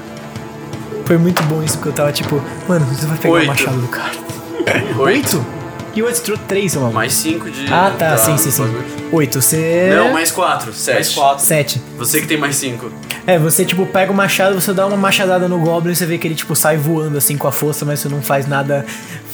Foi 1.06 1.18
muito 1.18 1.41
bom 1.43 1.62
isso, 1.64 1.76
porque 1.78 1.89
eu 1.89 1.93
tava 1.93 2.12
tipo, 2.12 2.41
mano, 2.68 2.86
você 2.86 3.06
vai 3.06 3.18
pegar 3.18 3.34
Oito. 3.34 3.43
o 3.45 3.47
machado 3.47 3.78
do 3.82 3.88
cara. 3.88 4.12
8? 4.97 5.45
E 5.93 6.02
o 6.02 6.06
8 6.06 6.22
tirou 6.24 6.39
3, 6.47 6.72
seu 6.72 6.80
maluco. 6.82 6.95
Mais 6.95 7.12
5 7.14 7.49
de. 7.52 7.66
Ah, 7.66 7.93
tá, 7.97 8.12
da- 8.12 8.18
sim, 8.18 8.38
sim, 8.38 8.49
sim. 8.49 8.62
bagulho. 8.64 8.86
8, 9.12 9.41
você. 9.41 9.91
Não, 9.93 10.14
mais 10.14 10.32
4. 10.32 10.72
7. 10.72 10.93
Mais 10.95 11.10
quatro. 11.10 11.43
7. 11.43 11.82
Você 11.97 12.22
que 12.22 12.28
tem 12.28 12.38
mais 12.38 12.56
5. 12.56 12.89
É, 13.28 13.38
você 13.38 13.66
tipo 13.66 13.86
pega 13.86 14.10
o 14.10 14.16
machado, 14.16 14.56
você 14.60 14.74
dá 14.74 14.88
uma 14.88 14.95
machadada 14.95 15.49
no 15.49 15.60
Goblin, 15.60 15.93
você 15.93 16.06
vê 16.06 16.18
que 16.18 16.26
ele 16.28 16.34
tipo 16.36 16.56
sai 16.56 16.78
voando 16.78 17.18
assim 17.18 17.36
com 17.38 17.45
a 17.47 17.52
força, 17.52 17.84
mas 17.84 17.99
você 17.99 18.08
não 18.08 18.22
faz 18.22 18.47
nada 18.47 18.86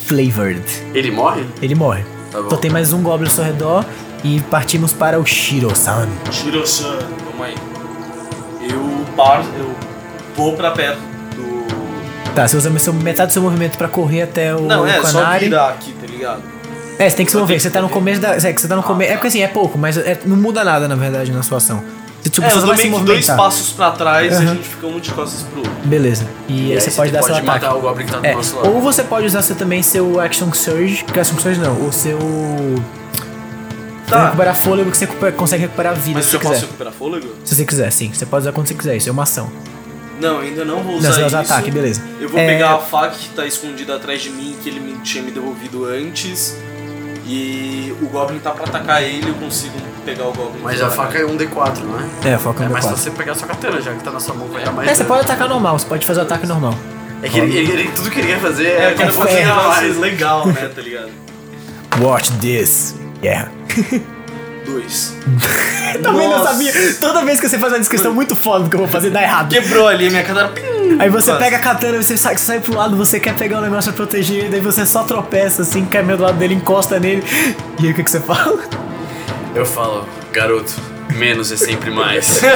flavored. 0.08 0.62
Ele 0.96 1.12
morre? 1.12 1.46
Ele 1.62 1.76
morre. 1.76 2.04
Tá 2.32 2.42
bom. 2.42 2.50
Só 2.50 2.58
tem 2.58 2.70
mais 2.72 2.94
um 2.94 3.02
Goblin 3.02 3.28
ao 3.28 3.34
seu 3.34 3.44
redor. 3.44 3.86
E 4.24 4.42
partimos 4.42 4.92
para 4.94 5.20
o 5.20 5.26
Shiro-san. 5.26 6.08
Shiro-san, 6.32 6.98
vamos 7.26 7.46
aí. 7.46 7.56
Eu 8.70 9.06
paro, 9.16 9.44
eu 9.58 9.74
vou 10.36 10.54
pra 10.54 10.72
perto 10.72 11.00
do. 11.36 12.32
Tá, 12.34 12.48
você 12.48 12.58
usa 12.58 12.80
seu- 12.80 12.94
metade 12.94 13.28
do 13.30 13.34
seu 13.34 13.42
movimento 13.42 13.78
pra 13.78 13.88
correr 13.88 14.24
até 14.24 14.56
o 14.56 14.62
Não, 14.62 14.86
é 14.86 15.00
só 15.02 15.20
Kanari. 15.20 15.46
virar 15.46 15.70
aqui, 15.70 15.94
tá 15.94 16.08
ligado? 16.08 16.42
É, 17.00 17.08
você 17.08 17.16
tem 17.16 17.26
que 17.26 17.32
se 17.32 17.38
Só 17.38 17.42
mover. 17.42 17.56
tem 17.56 17.60
Você 17.62 17.70
tá 17.70 17.80
no 17.82 17.90
começo 17.90 18.20
da. 18.20 18.36
É, 18.36 18.52
que 18.54 18.60
você 18.60 18.68
tá 18.68 18.76
no 18.76 18.82
começo. 18.84 19.12
É 19.12 19.14
porque 19.16 19.28
assim, 19.28 19.42
é 19.44 19.48
pouco, 19.48 19.78
mas 19.78 19.98
é- 19.98 20.20
não 20.26 20.36
muda 20.36 20.64
nada, 20.64 20.88
na 20.88 20.96
verdade, 20.96 21.32
na 21.32 21.44
sua 21.44 21.58
ação. 21.58 21.84
Tipo, 22.24 22.46
É, 22.46 22.52
eu 22.54 22.62
dou 22.62 22.76
meio 22.76 22.94
que 23.00 23.04
dois 23.06 23.26
passos 23.28 23.72
pra 23.72 23.92
trás 23.92 24.34
e 24.34 24.36
Aham. 24.36 24.44
a 24.52 24.54
gente 24.56 24.68
fica 24.68 24.86
um 24.88 25.00
de 25.00 25.12
costas 25.12 25.44
pro 25.44 25.60
outro. 25.60 25.74
Beleza. 25.86 26.28
E, 26.50 26.74
aí 26.74 26.82
você 26.82 26.92
pode 26.92 27.12
dar 27.12 27.22
seu 27.24 27.34
pode 27.36 27.48
ataque. 27.48 27.66
matar 27.66 27.78
o 27.78 27.82
Goblin 27.82 28.06
que 28.06 28.12
tá 28.12 28.20
do 28.20 28.26
É, 28.26 28.34
nosso 28.36 28.56
lado. 28.58 28.70
ou 28.70 28.82
você 28.82 29.04
pode 29.04 29.26
usar 29.26 29.42
seu, 29.42 29.56
também 29.56 29.82
seu 29.82 30.20
Action 30.20 30.52
Surge. 30.54 31.04
Que 31.06 31.20
Action 31.20 31.38
Surge 31.40 31.60
não, 31.60 31.88
o 31.88 31.92
seu. 31.92 32.18
Tá. 34.08 34.26
Recuperar 34.26 34.56
fôlego 34.56 34.90
que 34.92 34.98
você 34.98 35.06
recupera- 35.06 35.32
consegue 35.34 35.64
recuperar 35.64 35.94
vida 35.96 36.20
Mas 36.20 36.26
se 36.28 36.36
eu 36.36 36.40
você 36.40 36.44
posso 36.44 36.56
quiser. 36.56 36.66
recuperar 36.68 36.94
fôlego? 36.94 37.28
Se 37.44 37.56
você 37.56 37.66
quiser, 37.66 37.92
sim. 37.92 38.12
Você 38.14 38.26
pode 38.26 38.44
usar 38.44 38.52
quando 38.54 38.68
você 38.68 38.74
quiser, 38.74 38.96
isso 38.96 39.10
é 39.10 39.12
uma 39.12 39.24
ação. 39.24 39.50
Não, 40.22 40.40
ainda 40.40 40.64
não 40.66 40.82
vou 40.82 40.96
usar 40.96 41.10
Não, 41.10 41.14
você 41.16 41.20
vai 41.22 41.28
isso. 41.28 41.38
usar 41.38 41.40
ataque, 41.56 41.72
beleza. 41.72 42.02
Eu 42.20 42.30
vou 42.30 42.40
É- 42.40 42.48
pegar 42.48 42.74
a 42.76 42.78
faca 42.80 43.16
que 43.16 43.30
tá 43.30 43.46
escondida 43.46 43.96
atrás 43.96 44.22
de 44.22 44.30
mim, 44.30 44.56
que 44.64 44.70
ele 44.70 44.80
me, 44.80 44.94
tinha 45.00 45.24
me 45.24 45.32
devolvido 45.32 45.86
antes. 45.86 46.56
E 47.30 47.94
o 48.02 48.06
Goblin 48.08 48.40
tá 48.40 48.52
pra 48.52 48.64
atacar 48.66 49.04
ele, 49.04 49.30
eu 49.30 49.34
consigo 49.36 49.74
pegar 50.06 50.26
o 50.28 50.34
Goblin. 50.34 50.62
Mas 50.64 50.82
a 50.82 50.90
faca 50.90 51.18
é 51.18 51.26
um 51.26 51.36
D4, 51.38 51.80
não 51.84 52.00
é? 52.00 52.34
É, 52.34 52.38
foca 52.38 52.64
É 52.64 52.68
no 52.68 52.72
mais 52.74 52.86
D4. 52.86 52.90
fácil 52.92 53.04
você 53.04 53.18
pegar 53.18 53.32
a 53.34 53.36
sua 53.36 53.48
katana, 53.50 53.82
já 53.82 53.94
que 53.94 54.02
tá 54.04 54.12
na 54.12 54.20
sua 54.20 54.34
mão, 54.34 54.48
vai 54.48 54.64
dar 54.64 54.72
mais 54.72 54.88
É, 54.90 54.94
você 54.94 55.04
dano. 55.04 55.08
pode 55.10 55.22
atacar 55.30 55.50
normal, 55.50 55.78
você 55.78 55.86
pode 55.86 56.06
fazer 56.06 56.20
o 56.22 56.24
ataque 56.24 56.48
normal. 56.48 56.74
É 57.22 57.28
que 57.28 57.38
ele, 57.40 57.58
ele- 57.58 57.72
ele- 57.74 57.92
tudo 57.92 58.10
que 58.10 58.20
ele 58.20 58.28
quer 58.28 58.40
fazer 58.40 58.68
É, 58.68 58.92
é, 58.92 58.94
quero 58.94 59.10
É 59.12 59.14
um 59.16 59.20
negócio 59.36 60.00
legal, 60.00 60.48
né, 60.48 60.72
tá 60.74 60.82
ligado? 60.82 61.10
Watch 62.00 62.32
this. 62.34 62.96
Yeah. 63.24 63.50
Dois. 64.68 65.16
Também 66.04 66.28
não 66.30 66.38
Nossa. 66.40 66.52
sabia. 66.52 66.74
Toda 67.00 67.24
vez 67.26 67.40
que 67.40 67.48
você 67.50 67.58
faz 67.58 67.72
uma 67.74 67.80
descrição 67.80 68.14
muito 68.14 68.36
foda 68.36 68.66
do 68.66 68.70
que 68.70 68.76
eu 68.76 68.80
vou 68.82 68.88
fazer, 68.90 69.10
dá 69.10 69.22
errado. 69.24 69.50
Quebrou 69.50 69.88
ali 69.88 70.08
a 70.08 70.10
minha 70.10 70.24
katana. 70.24 70.50
pim, 70.50 70.62
Aí 71.00 71.10
você 71.10 71.32
quase. 71.32 71.44
pega 71.44 71.58
a 71.58 71.60
katana, 71.60 72.04
você 72.04 72.18
sai, 72.18 72.38
sai 72.38 72.60
pro 72.60 72.76
lado, 72.76 72.96
você 72.96 73.20
quer 73.20 73.34
pegar 73.36 73.60
o 73.60 73.62
negócio 73.62 73.92
pra 73.94 74.06
proteger, 74.06 74.50
daí 74.50 74.60
você 74.60 74.86
só 74.86 75.04
tropeça 75.04 75.62
assim, 75.64 75.86
cai 75.86 76.04
meio 76.04 76.18
do 76.18 76.24
lado 76.26 76.38
dele, 76.38 76.54
encosta 76.56 77.00
nele. 77.00 77.24
E 77.80 77.86
aí 77.86 77.92
o 77.92 77.96
que, 77.96 78.04
que 78.04 78.12
você 78.12 78.20
fala? 78.20 78.62
Eu 79.56 79.66
falo, 79.66 80.08
garoto, 80.32 80.74
menos 81.16 81.52
é 81.52 81.58
sempre 81.58 81.90
mais. 81.90 82.42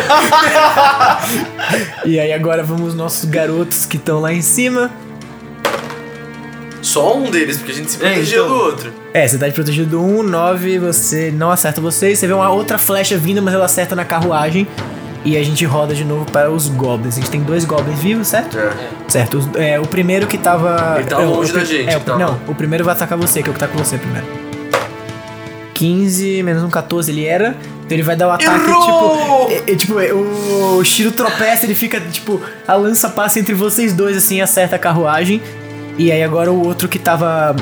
E 2.06 2.20
aí 2.20 2.34
agora 2.34 2.64
vamos 2.64 2.90
os 2.90 2.96
nossos 2.96 3.26
garotos 3.26 3.86
que 3.86 3.98
estão 3.98 4.20
lá 4.20 4.34
em 4.34 4.42
cima. 4.42 4.92
Só 6.82 7.16
um 7.16 7.30
deles, 7.30 7.58
porque 7.58 7.72
a 7.72 7.76
gente 7.76 7.92
se 7.92 7.98
É, 7.98 8.10
protegeu 8.10 8.46
então. 8.46 8.58
do 8.58 8.64
outro. 8.64 8.94
É, 9.14 9.28
você 9.28 9.38
tá 9.38 9.48
de 9.48 9.54
protegido 9.54 9.90
do 9.92 10.02
1, 10.02 10.24
9, 10.24 10.80
você 10.80 11.32
não 11.36 11.52
acerta 11.52 11.82
vocês. 11.82 12.18
Você 12.18 12.28
vê 12.28 12.34
uma 12.34 12.50
outra 12.50 12.78
flecha 12.80 13.18
vindo, 13.18 13.42
mas 13.42 13.54
ela 13.54 13.66
acerta 13.66 13.96
na 13.96 14.06
carruagem. 14.06 14.66
E 15.24 15.38
a 15.38 15.44
gente 15.44 15.64
roda 15.66 15.94
de 15.94 16.04
novo 16.04 16.26
para 16.32 16.50
os 16.50 16.68
goblins. 16.68 17.16
A 17.18 17.20
gente 17.20 17.30
tem 17.30 17.42
dois 17.44 17.64
goblins 17.66 18.00
vivos, 18.00 18.28
certo? 18.30 18.58
É. 18.58 18.72
Certo. 19.08 19.38
Os- 19.38 19.50
é, 19.56 19.80
o 19.80 19.86
primeiro 19.86 20.26
que 20.26 20.38
tava. 20.38 20.96
Ele 20.98 21.08
tava 21.08 21.22
é, 21.22 21.26
o- 21.26 21.30
longe 21.36 21.52
o 21.52 21.54
da 21.56 21.64
gente, 21.64 21.90
É, 21.90 21.98
o- 21.98 22.00
tava- 22.00 22.18
Não, 22.18 22.40
o 22.48 22.56
primeiro 22.56 22.84
vai 22.84 22.94
atacar 22.96 23.18
você, 23.18 23.44
que 23.44 23.50
é 23.50 23.52
o 23.52 23.54
que 23.54 23.60
tá 23.60 23.68
com 23.68 23.78
você 23.78 23.98
primeiro. 23.98 24.26
15 25.76 26.42
menos 26.44 26.64
um 26.64 26.70
14 26.70 27.12
ele 27.12 27.26
era. 27.26 27.56
Então 27.86 27.96
ele 27.98 28.04
vai 28.04 28.16
dar 28.16 28.30
o 28.30 28.32
ataque, 28.32 28.70
Errou! 28.70 29.48
tipo. 29.48 29.52
é- 29.52 29.72
é, 29.72 29.76
tipo, 29.76 30.00
é, 30.00 30.14
o 30.14 30.82
Shiro 30.84 31.12
tropeça, 31.12 31.66
ele 31.66 31.76
fica, 31.76 32.00
tipo, 32.00 32.42
a 32.68 32.74
lança 32.76 33.10
passa 33.10 33.40
entre 33.40 33.54
vocês 33.54 33.94
dois, 33.94 34.16
assim, 34.16 34.40
acerta 34.42 34.76
a 34.76 34.80
carruagem. 34.80 35.42
E 35.98 36.12
aí 36.12 36.24
agora 36.24 36.52
o 36.52 36.66
outro 36.66 36.88
que 36.88 36.98
tava 36.98 37.56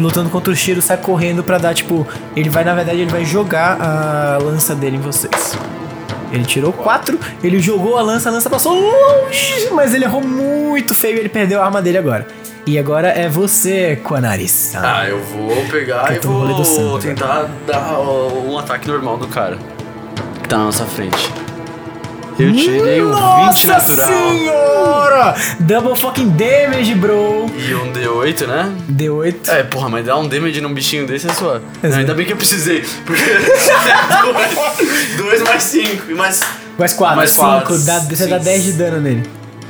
lutando 0.00 0.30
contra 0.30 0.52
o 0.52 0.56
Shiro 0.56 0.82
sai 0.82 0.96
correndo 0.96 1.42
pra 1.42 1.58
dar, 1.58 1.74
tipo. 1.74 2.06
Ele 2.34 2.48
vai, 2.48 2.64
na 2.64 2.74
verdade, 2.74 3.00
ele 3.00 3.10
vai 3.10 3.24
jogar 3.24 3.80
a 3.80 4.38
lança 4.38 4.74
dele 4.74 4.96
em 4.96 5.00
vocês. 5.00 5.56
Ele 6.32 6.44
tirou 6.44 6.72
4, 6.72 7.18
ele 7.42 7.60
jogou 7.60 7.96
a 7.96 8.02
lança, 8.02 8.28
a 8.28 8.32
lança 8.32 8.50
passou 8.50 8.74
longe, 8.74 9.68
mas 9.72 9.94
ele 9.94 10.04
errou 10.04 10.20
muito 10.20 10.94
feio 10.94 11.16
e 11.16 11.20
ele 11.20 11.28
perdeu 11.28 11.62
a 11.62 11.64
arma 11.64 11.80
dele 11.80 11.98
agora. 11.98 12.26
E 12.66 12.78
agora 12.80 13.08
é 13.08 13.28
você, 13.28 13.96
Quanaris. 14.02 14.74
Ah, 14.74 15.08
eu 15.08 15.20
vou 15.22 15.64
pegar 15.70 16.12
e 16.12 16.18
vou 16.18 16.98
tentar 16.98 17.48
dar 17.64 18.00
um 18.00 18.58
ataque 18.58 18.88
normal 18.88 19.16
do 19.16 19.28
cara. 19.28 19.56
Que 20.42 20.48
tá 20.48 20.58
na 20.58 20.64
nossa 20.64 20.84
frente. 20.84 21.32
Eu 22.38 22.52
tirei 22.52 23.02
um 23.02 23.06
20 23.08 23.14
Nossa 23.14 23.68
natural. 23.72 24.06
senhora! 24.08 25.34
Double 25.60 25.96
fucking 25.96 26.28
damage, 26.30 26.94
bro! 26.94 27.46
E 27.56 27.74
um 27.74 27.90
D8, 27.92 28.46
né? 28.46 28.72
D8. 28.90 29.48
É, 29.48 29.62
porra, 29.62 29.88
mas 29.88 30.04
dar 30.04 30.18
um 30.18 30.28
damage 30.28 30.60
num 30.60 30.74
bichinho 30.74 31.06
desse 31.06 31.26
é 31.28 31.32
suave. 31.32 31.64
Não, 31.82 31.96
ainda 31.96 32.14
bem 32.14 32.26
que 32.26 32.32
eu 32.32 32.36
precisei. 32.36 32.84
Porque 33.06 33.22
2 35.16 35.42
mais 35.44 35.62
5 35.62 36.10
e 36.10 36.14
mais. 36.14 36.40
Mais 36.78 36.92
4, 36.92 37.16
Mais 37.16 37.30
5, 37.30 37.42
quatro, 37.42 37.78
dá, 37.84 37.98
você 38.00 38.26
dá 38.26 38.38
sim. 38.38 38.44
10 38.44 38.64
de 38.64 38.72
dano 38.72 39.00
nele. 39.00 39.22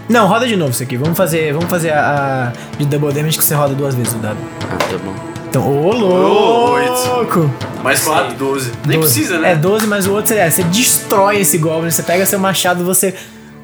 Não, 0.09 0.27
roda 0.27 0.47
de 0.47 0.57
novo 0.57 0.73
isso 0.73 0.83
aqui. 0.83 0.97
Vamos 0.97 1.17
fazer, 1.17 1.53
vamos 1.53 1.69
fazer 1.71 1.91
a, 1.93 2.53
a 2.53 2.77
de 2.79 2.85
double 2.87 3.13
damage 3.13 3.39
que 3.39 3.45
você 3.45 3.55
roda 3.55 3.75
duas 3.75 3.95
vezes 3.95 4.13
o 4.15 4.17
dado. 4.19 4.39
Ah, 4.63 4.77
tá 4.77 4.99
bom. 5.05 5.36
Então, 5.57 5.73
ô 5.73 5.91
louco! 5.91 7.51
Mais 7.83 8.05
4, 8.05 8.35
12. 8.35 8.73
Nem 8.87 8.99
12. 8.99 9.15
precisa, 9.15 9.39
né? 9.39 9.53
É 9.53 9.57
12, 9.57 9.87
mas 9.87 10.07
o 10.07 10.13
outro 10.13 10.35
é, 10.35 10.51
você 10.51 10.63
destrói 10.65 11.41
esse 11.41 11.57
goblin, 11.57 11.91
você 11.91 12.03
pega 12.03 12.27
seu 12.27 12.39
machado, 12.39 12.85
você 12.85 13.15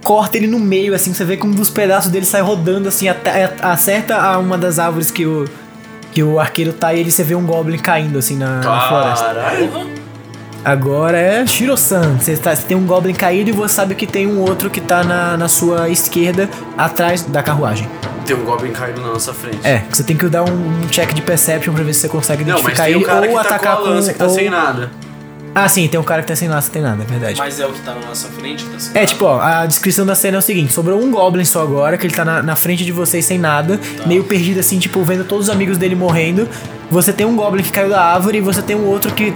corta 0.02 0.38
ele 0.38 0.46
no 0.46 0.58
meio, 0.58 0.94
assim, 0.94 1.12
você 1.12 1.24
vê 1.24 1.36
que 1.36 1.46
um 1.46 1.50
dos 1.50 1.68
pedaços 1.68 2.10
dele 2.10 2.24
sai 2.24 2.40
rodando, 2.40 2.88
assim, 2.88 3.08
até- 3.08 3.52
acerta 3.60 4.16
a 4.16 4.38
uma 4.38 4.56
das 4.56 4.78
árvores 4.78 5.10
que 5.10 5.26
o, 5.26 5.44
que 6.12 6.22
o 6.22 6.40
arqueiro 6.40 6.72
tá 6.72 6.94
e 6.94 7.00
ele 7.00 7.10
você 7.10 7.22
vê 7.22 7.34
um 7.34 7.44
goblin 7.44 7.78
caindo, 7.78 8.18
assim, 8.18 8.36
na, 8.36 8.60
na 8.60 8.80
floresta. 8.88 9.26
Caralho. 9.26 9.70
Agora 10.64 11.18
é 11.18 11.44
Shiro-san. 11.46 12.16
Você, 12.18 12.36
tá- 12.36 12.54
você 12.54 12.62
tem 12.62 12.76
um 12.76 12.86
Goblin 12.86 13.14
caído 13.14 13.50
e 13.50 13.52
você 13.52 13.74
sabe 13.74 13.94
que 13.94 14.06
tem 14.06 14.26
um 14.26 14.40
outro 14.40 14.70
que 14.70 14.80
tá 14.80 15.02
na, 15.02 15.36
na 15.36 15.48
sua 15.48 15.88
esquerda, 15.88 16.48
atrás 16.78 17.22
da 17.22 17.42
carruagem. 17.42 17.88
Tem 18.24 18.36
um 18.36 18.44
Goblin 18.44 18.70
caído 18.70 19.00
na 19.00 19.08
nossa 19.08 19.34
frente. 19.34 19.58
É, 19.64 19.82
você 19.90 20.04
tem 20.04 20.16
que 20.16 20.26
dar 20.28 20.44
um 20.44 20.80
check 20.90 21.12
de 21.12 21.22
perception 21.22 21.74
pra 21.74 21.82
ver 21.82 21.92
se 21.92 22.00
você 22.00 22.08
consegue 22.08 22.44
Não, 22.44 22.52
mas 22.54 22.60
identificar 22.62 22.84
tem 22.84 22.94
ele 22.94 23.02
o 23.02 23.06
cara 23.06 23.20
ou 23.20 23.26
que 23.26 23.32
tá 23.34 23.42
com 23.42 23.54
atacar 23.54 23.76
a 23.76 23.78
lança 23.80 24.12
que 24.12 24.18
tá 24.18 24.26
ou- 24.26 24.34
sem 24.34 24.48
nada. 24.48 24.90
Ah, 25.54 25.68
sim, 25.68 25.86
tem 25.86 26.00
um 26.00 26.02
cara 26.02 26.22
que 26.22 26.28
tá 26.28 26.34
sem 26.36 26.48
laço, 26.48 26.70
tem 26.70 26.80
nada, 26.80 27.02
é 27.02 27.06
verdade. 27.06 27.38
Mas 27.38 27.60
é 27.60 27.66
o 27.66 27.72
que 27.72 27.80
tá 27.82 27.92
na 27.94 28.06
nossa 28.06 28.26
frente, 28.28 28.64
que 28.64 28.70
tá 28.70 28.98
É, 28.98 29.04
tipo, 29.04 29.26
ó, 29.26 29.38
a 29.38 29.66
descrição 29.66 30.06
da 30.06 30.14
cena 30.14 30.36
é 30.36 30.38
o 30.38 30.42
seguinte: 30.42 30.72
sobrou 30.72 30.98
um 30.98 31.10
Goblin 31.10 31.44
só 31.44 31.60
agora, 31.60 31.98
que 31.98 32.06
ele 32.06 32.14
tá 32.14 32.24
na, 32.24 32.42
na 32.42 32.56
frente 32.56 32.86
de 32.86 32.92
vocês 32.92 33.22
sem 33.26 33.36
nada, 33.38 33.78
meio 34.06 34.24
perdido 34.24 34.60
assim, 34.60 34.78
tipo, 34.78 35.02
vendo 35.02 35.24
todos 35.24 35.48
os 35.48 35.54
amigos 35.54 35.76
dele 35.76 35.94
morrendo. 35.94 36.48
Você 36.90 37.12
tem 37.12 37.26
um 37.26 37.36
Goblin 37.36 37.62
que 37.62 37.70
caiu 37.70 37.90
da 37.90 38.00
árvore 38.02 38.38
e 38.38 38.40
você 38.40 38.62
tem 38.62 38.74
um 38.76 38.86
outro 38.86 39.12
que 39.12 39.34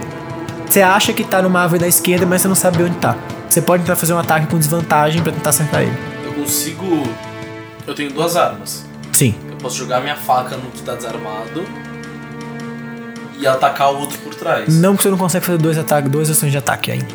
você 0.69 0.81
acha 0.81 1.13
que 1.13 1.23
tá 1.23 1.41
numa 1.41 1.61
árvore 1.61 1.79
da 1.81 1.87
esquerda, 1.87 2.25
mas 2.25 2.41
você 2.41 2.47
não 2.47 2.55
sabe 2.55 2.83
onde 2.83 2.95
tá. 2.97 3.15
Você 3.49 3.61
pode 3.61 3.83
tentar 3.83 3.95
fazer 3.95 4.13
um 4.13 4.19
ataque 4.19 4.47
com 4.47 4.57
desvantagem 4.57 5.21
pra 5.21 5.31
tentar 5.31 5.49
acertar 5.51 5.81
ele. 5.81 5.97
Eu 6.23 6.33
consigo. 6.33 7.03
Eu 7.85 7.95
tenho 7.95 8.11
duas 8.11 8.35
armas. 8.35 8.85
Sim. 9.13 9.33
Eu 9.49 9.55
posso 9.57 9.77
jogar 9.77 10.01
minha 10.01 10.15
faca 10.15 10.55
no 10.57 10.69
que 10.69 10.81
tá 10.83 10.93
desarmado 10.93 11.63
e 13.39 13.47
atacar 13.47 13.91
o 13.93 13.99
outro 13.99 14.17
por 14.19 14.35
trás. 14.35 14.67
Não 14.79 14.95
que 14.95 15.03
você 15.03 15.09
não 15.09 15.17
consegue 15.17 15.45
fazer 15.45 15.57
dois 15.57 15.77
ataques, 15.77 16.11
duas 16.11 16.29
ações 16.29 16.51
de 16.51 16.57
ataque 16.57 16.91
ainda. 16.91 17.07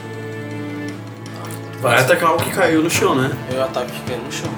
Vai 1.81 1.99
atacar 2.01 2.33
o 2.35 2.37
que 2.37 2.51
caiu 2.51 2.83
no 2.83 2.91
chão, 2.91 3.15
né? 3.15 3.31
Eu 3.53 3.63
ataco 3.63 3.87
o 3.87 3.91
que 3.91 4.01
cai 4.03 4.17
no 4.17 4.31
chão. 4.33 4.51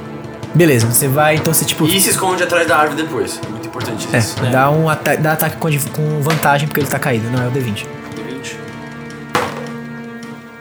Beleza, 0.54 0.86
você 0.86 1.08
vai, 1.08 1.36
então 1.36 1.52
você 1.52 1.64
tipo. 1.64 1.84
E 1.86 2.00
se 2.00 2.10
esconde 2.10 2.42
atrás 2.42 2.66
da 2.68 2.76
árvore 2.76 3.02
depois. 3.02 3.40
É 3.44 3.48
muito 3.48 3.66
importante 3.66 4.06
É, 4.12 4.18
isso. 4.18 4.36
dá 4.52 4.70
um 4.70 4.88
ata 4.88 5.16
dá 5.16 5.32
ataque 5.32 5.56
com, 5.56 5.68
com 5.90 6.20
vantagem 6.22 6.68
porque 6.68 6.80
ele 6.80 6.86
tá 6.88 6.98
caído, 6.98 7.28
não 7.30 7.42
é 7.42 7.48
o 7.48 7.50
D20. 7.50 7.74
D20. 7.74 7.86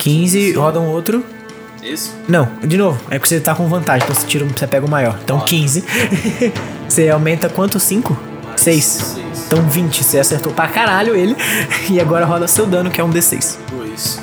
15, 0.04 0.52
roda 0.54 0.80
um 0.82 0.88
outro. 0.90 1.24
Esse? 1.82 2.12
Não, 2.28 2.48
de 2.62 2.78
novo, 2.78 3.00
é 3.10 3.18
que 3.18 3.28
você 3.28 3.40
tá 3.40 3.56
com 3.56 3.68
vantagem, 3.68 4.04
então 4.04 4.14
você 4.16 4.28
tira, 4.28 4.44
um- 4.44 4.50
você 4.50 4.68
pega 4.68 4.86
o 4.86 4.90
maior. 4.90 5.18
Então 5.24 5.38
Ah. 5.42 5.46
15. 5.48 5.84
você 6.88 7.10
aumenta 7.10 7.48
quanto? 7.50 7.80
5? 7.80 8.18
Mais 8.46 8.60
6. 8.62 8.84
seis. 8.86 9.24
Então 9.48 9.62
20, 9.70 10.04
você 10.04 10.20
acertou 10.20 10.52
pra 10.54 10.68
caralho 10.68 11.16
ele. 11.16 11.36
E 11.90 12.00
agora 12.02 12.26
roda 12.26 12.48
seu 12.48 12.66
dano, 12.66 12.90
que 12.92 13.00
é 13.00 13.04
um 13.04 13.10
D6. 13.12 13.58
Dois. 13.72 14.20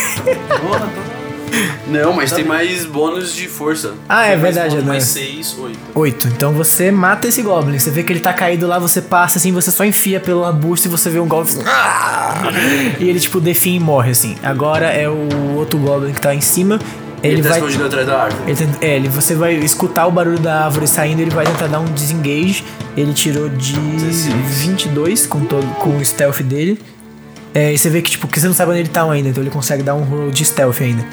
Porra, 0.62 0.80
tá. 0.80 1.09
Não, 1.88 2.12
mas 2.12 2.32
tem 2.32 2.44
mais 2.44 2.84
bônus 2.86 3.34
de 3.34 3.48
força. 3.48 3.94
Ah, 4.08 4.26
é 4.26 4.30
Mais 4.30 4.40
verdade, 4.42 4.70
bônus, 4.70 4.84
né? 4.84 4.90
Mais 4.92 5.04
seis, 5.04 5.56
oito. 5.58 5.78
8. 5.94 6.28
Então 6.28 6.52
você 6.52 6.90
mata 6.90 7.26
esse 7.28 7.42
Goblin. 7.42 7.78
Você 7.78 7.90
vê 7.90 8.02
que 8.02 8.12
ele 8.12 8.20
tá 8.20 8.32
caído 8.32 8.66
lá, 8.66 8.78
você 8.78 9.00
passa 9.02 9.38
assim, 9.38 9.52
você 9.52 9.70
só 9.70 9.84
enfia 9.84 10.20
pelo 10.20 10.44
arbusto 10.44 10.86
e 10.86 10.90
você 10.90 11.10
vê 11.10 11.18
um 11.20 11.26
Goblin. 11.28 11.60
assim, 11.60 11.62
"Ah!" 11.66 12.42
E 12.98 13.08
ele, 13.08 13.18
tipo, 13.20 13.40
define 13.40 13.76
e 13.76 13.80
morre 13.80 14.10
assim. 14.12 14.36
Agora 14.42 14.86
é 14.86 15.08
o 15.08 15.54
outro 15.56 15.78
Goblin 15.78 16.12
que 16.12 16.20
tá 16.20 16.34
em 16.34 16.40
cima. 16.40 16.78
Ele, 17.22 17.34
Ele, 17.34 17.42
tá 17.42 17.50
vai. 17.50 17.58
escondido 17.58 17.84
atrás 17.84 18.06
da 18.06 18.22
árvore. 18.22 18.42
Ele 18.46 18.56
tenta- 18.56 18.78
é, 18.86 18.96
ele, 18.96 19.08
você 19.08 19.34
vai 19.34 19.54
escutar 19.56 20.06
o 20.06 20.10
barulho 20.10 20.38
da 20.38 20.64
árvore 20.64 20.86
saindo, 20.86 21.20
ele 21.20 21.30
vai 21.30 21.44
tentar 21.44 21.66
dar 21.66 21.78
um 21.80 21.84
desengage. 21.84 22.64
Ele 22.96 23.12
tirou 23.12 23.48
de 23.50 23.74
22 23.74 25.26
com, 25.26 25.40
todo, 25.44 25.66
com 25.74 25.96
o 25.98 26.04
stealth 26.04 26.40
dele. 26.42 26.80
É, 27.54 27.72
e 27.72 27.78
você 27.78 27.90
vê 27.90 28.00
que, 28.00 28.10
tipo, 28.12 28.26
que 28.28 28.38
você 28.40 28.46
não 28.46 28.54
sabe 28.54 28.70
onde 28.70 28.80
ele 28.80 28.88
tá 28.88 29.02
ainda, 29.10 29.28
então 29.28 29.42
ele 29.42 29.50
consegue 29.50 29.82
dar 29.82 29.94
um 29.94 30.02
roll 30.02 30.30
de 30.30 30.44
stealth 30.44 30.80
ainda. 30.80 31.04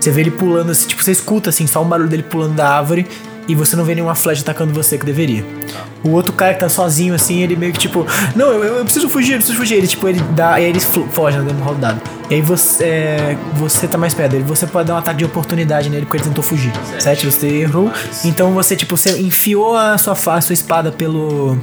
Você 0.00 0.10
vê 0.10 0.20
ele 0.22 0.30
pulando 0.30 0.70
assim, 0.70 0.86
tipo, 0.88 1.02
você 1.02 1.12
escuta 1.12 1.50
assim, 1.50 1.66
só 1.66 1.82
um 1.82 1.88
barulho 1.88 2.08
dele 2.08 2.22
pulando 2.22 2.54
da 2.54 2.68
árvore. 2.68 3.06
e 3.48 3.54
você 3.54 3.74
não 3.76 3.82
vê 3.82 3.94
nenhuma 3.94 4.14
flecha 4.14 4.42
atacando 4.42 4.74
você 4.74 4.98
que 4.98 5.06
deveria. 5.06 5.42
O 6.04 6.10
outro 6.10 6.34
cara 6.34 6.52
que 6.52 6.60
tá 6.60 6.68
sozinho 6.68 7.14
assim, 7.14 7.42
ele 7.42 7.56
meio 7.56 7.72
que 7.72 7.78
tipo, 7.78 8.06
não, 8.36 8.48
eu, 8.52 8.62
eu 8.76 8.84
preciso 8.84 9.08
fugir, 9.08 9.32
eu 9.32 9.38
preciso 9.38 9.56
fugir. 9.58 9.76
Ele 9.76 9.86
tipo, 9.86 10.06
ele 10.06 10.20
dá, 10.36 10.60
e 10.60 10.64
aí 10.64 10.70
ele 10.70 10.78
fl- 10.80 11.06
foge, 11.10 11.38
né, 11.38 11.44
dando 11.48 11.62
rodado. 11.64 11.98
E 12.30 12.34
aí 12.34 12.42
você, 12.42 12.84
é, 12.84 13.36
você 13.54 13.88
tá 13.88 13.96
mais 13.96 14.12
perto 14.12 14.32
dele, 14.32 14.44
você 14.44 14.66
pode 14.66 14.86
dar 14.88 14.94
um 14.94 14.98
ataque 14.98 15.18
de 15.20 15.24
oportunidade 15.24 15.88
nele 15.88 16.04
porque 16.04 16.18
ele 16.18 16.24
tentou 16.24 16.44
fugir. 16.44 16.70
Sete, 16.98 17.24
você 17.24 17.46
errou. 17.48 17.90
Então 18.22 18.52
você 18.52 18.76
tipo, 18.76 18.94
você 18.98 19.18
enfiou 19.18 19.74
a 19.74 19.96
sua, 19.96 20.12
a 20.12 20.40
sua 20.42 20.52
espada 20.52 20.92
pelo 20.92 21.56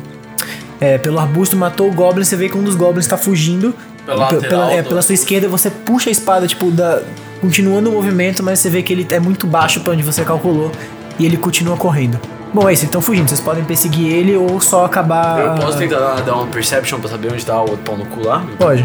é, 0.82 0.98
pelo 0.98 1.20
arbusto, 1.20 1.56
matou 1.56 1.88
o 1.88 1.94
Goblin, 1.94 2.24
você 2.26 2.36
vê 2.36 2.50
que 2.50 2.58
um 2.58 2.64
dos 2.64 2.74
Goblins 2.76 3.06
tá 3.08 3.16
fugindo. 3.16 3.76
Pela 4.06 4.28
pela, 4.50 4.74
é, 4.74 4.82
pela 4.84 5.02
sua 5.04 5.14
esquerda, 5.14 5.48
você 5.48 5.70
puxa 5.70 6.10
a 6.10 6.12
espada, 6.12 6.48
tipo, 6.48 6.70
da, 6.72 7.02
continuando 7.46 7.92
o 7.92 7.94
movimento, 7.94 8.42
mas 8.42 8.58
você 8.60 8.72
vê 8.72 8.82
que 8.82 8.92
ele 8.92 9.06
é 9.12 9.20
muito 9.20 9.46
baixo 9.46 9.80
pra 9.82 9.94
onde 9.94 10.02
você 10.02 10.26
calculou. 10.26 10.72
E 11.20 11.26
ele 11.26 11.38
continua 11.38 11.78
correndo. 11.78 12.20
Bom, 12.52 12.68
é 12.68 12.74
isso, 12.74 12.86
estão 12.86 13.02
fugindo. 13.02 13.28
Vocês 13.30 13.40
podem 13.40 13.64
perseguir 13.64 14.12
ele 14.12 14.36
ou 14.36 14.60
só 14.60 14.84
acabar. 14.86 15.40
Eu 15.40 15.56
posso 15.56 15.78
tentar 15.78 16.22
dar 16.22 16.36
uma 16.36 16.48
perception 16.48 17.00
pra 17.00 17.08
saber 17.10 17.32
onde 17.32 17.46
tá 17.46 17.56
o 17.58 17.62
outro 17.62 17.78
pau 17.78 17.96
no 17.98 18.06
cu 18.08 18.26
lá? 18.26 18.44
Pode. 18.58 18.84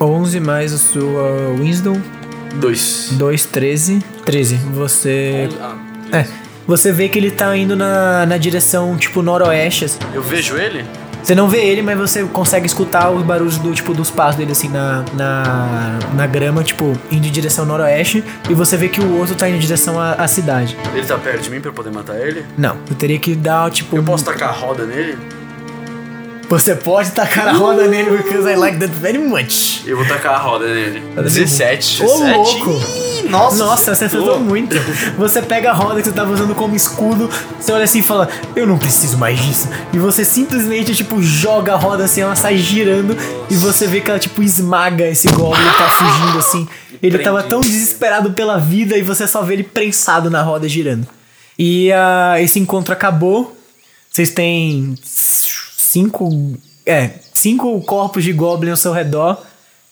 11 0.00 0.40
mais 0.40 0.72
a 0.72 0.78
sua 0.78 1.54
Wisdom. 1.58 2.00
Dois. 2.54 3.08
2, 3.12 3.44
13. 3.46 3.98
13. 4.24 4.56
Você. 4.72 5.48
Ah, 5.60 5.74
É. 6.12 6.26
Você 6.66 6.90
vê 6.90 7.08
que 7.08 7.16
ele 7.18 7.30
tá 7.30 7.56
indo 7.56 7.76
na, 7.76 8.26
na 8.26 8.36
direção, 8.38 8.96
tipo, 8.96 9.22
noroeste. 9.22 9.84
assim. 9.84 9.98
Eu 10.12 10.22
vejo 10.22 10.56
ele? 10.56 10.84
Você 11.26 11.34
não 11.34 11.48
vê 11.48 11.58
ele, 11.58 11.82
mas 11.82 11.98
você 11.98 12.22
consegue 12.22 12.68
escutar 12.68 13.10
os 13.10 13.24
barulhos 13.24 13.58
do 13.58 13.72
tipo 13.74 13.92
dos 13.92 14.12
passos 14.12 14.36
dele 14.36 14.52
assim 14.52 14.68
na, 14.68 15.04
na, 15.12 15.98
na 16.14 16.24
grama, 16.24 16.62
tipo, 16.62 16.96
indo 17.10 17.26
em 17.26 17.30
direção 17.32 17.64
noroeste, 17.66 18.22
e 18.48 18.54
você 18.54 18.76
vê 18.76 18.88
que 18.88 19.00
o 19.00 19.18
outro 19.18 19.34
tá 19.34 19.48
indo 19.48 19.56
em 19.56 19.58
direção 19.58 19.98
à, 19.98 20.12
à 20.12 20.28
cidade. 20.28 20.78
Ele 20.94 21.04
tá 21.04 21.18
perto 21.18 21.42
de 21.42 21.50
mim 21.50 21.60
pra 21.60 21.70
eu 21.70 21.74
poder 21.74 21.90
matar 21.90 22.14
ele? 22.14 22.46
Não, 22.56 22.76
eu 22.88 22.94
teria 22.94 23.18
que 23.18 23.34
dar, 23.34 23.68
tipo. 23.72 23.96
Eu 23.96 24.02
um- 24.02 24.04
posso 24.04 24.24
tacar 24.24 24.50
a 24.50 24.52
roda 24.52 24.86
nele? 24.86 25.18
Você 26.48 26.76
pode 26.76 27.10
tacar 27.10 27.48
a 27.48 27.52
roda 27.54 27.88
nele, 27.88 28.18
because 28.18 28.48
I 28.48 28.54
like 28.54 28.78
that 28.78 28.94
very 28.94 29.18
much. 29.18 29.82
Eu 29.84 29.96
vou 29.96 30.06
tacar 30.06 30.36
a 30.36 30.38
roda 30.38 30.68
nele. 30.72 31.02
Tá 31.12 31.22
17. 31.22 32.04
Ô, 32.04 32.06
17. 32.06 32.36
louco! 32.36 32.80
Nossa, 33.30 33.64
Nossa, 33.64 33.94
você 33.94 34.04
acertou 34.04 34.40
muito. 34.40 34.76
Você 35.18 35.42
pega 35.42 35.70
a 35.70 35.72
roda 35.72 36.00
que 36.00 36.08
você 36.08 36.14
tava 36.14 36.32
usando 36.32 36.54
como 36.54 36.74
escudo, 36.74 37.28
você 37.58 37.72
olha 37.72 37.84
assim 37.84 38.00
e 38.00 38.02
fala, 38.02 38.28
eu 38.54 38.66
não 38.66 38.78
preciso 38.78 39.18
mais 39.18 39.40
disso. 39.40 39.68
E 39.92 39.98
você 39.98 40.24
simplesmente, 40.24 40.94
tipo, 40.94 41.22
joga 41.22 41.74
a 41.74 41.76
roda 41.76 42.04
assim, 42.04 42.20
ela 42.20 42.36
sai 42.36 42.56
girando 42.58 43.16
e 43.50 43.54
você 43.56 43.86
vê 43.86 44.00
que 44.00 44.10
ela, 44.10 44.18
tipo, 44.18 44.42
esmaga 44.42 45.06
esse 45.08 45.28
goblin 45.28 45.68
que 45.70 45.76
tá 45.76 45.88
fugindo 45.88 46.38
assim. 46.38 46.68
Ele 47.02 47.18
tava 47.18 47.42
tão 47.42 47.60
desesperado 47.60 48.32
pela 48.32 48.58
vida 48.58 48.96
e 48.96 49.02
você 49.02 49.26
só 49.26 49.42
vê 49.42 49.54
ele 49.54 49.62
prensado 49.64 50.30
na 50.30 50.42
roda 50.42 50.68
girando. 50.68 51.06
E 51.58 51.92
ah, 51.92 52.34
esse 52.38 52.58
encontro 52.58 52.92
acabou. 52.92 53.56
Vocês 54.10 54.30
têm 54.30 54.96
cinco. 55.02 56.56
É, 56.84 57.10
cinco 57.34 57.80
corpos 57.82 58.22
de 58.22 58.32
goblin 58.32 58.70
ao 58.70 58.76
seu 58.76 58.92
redor. 58.92 59.42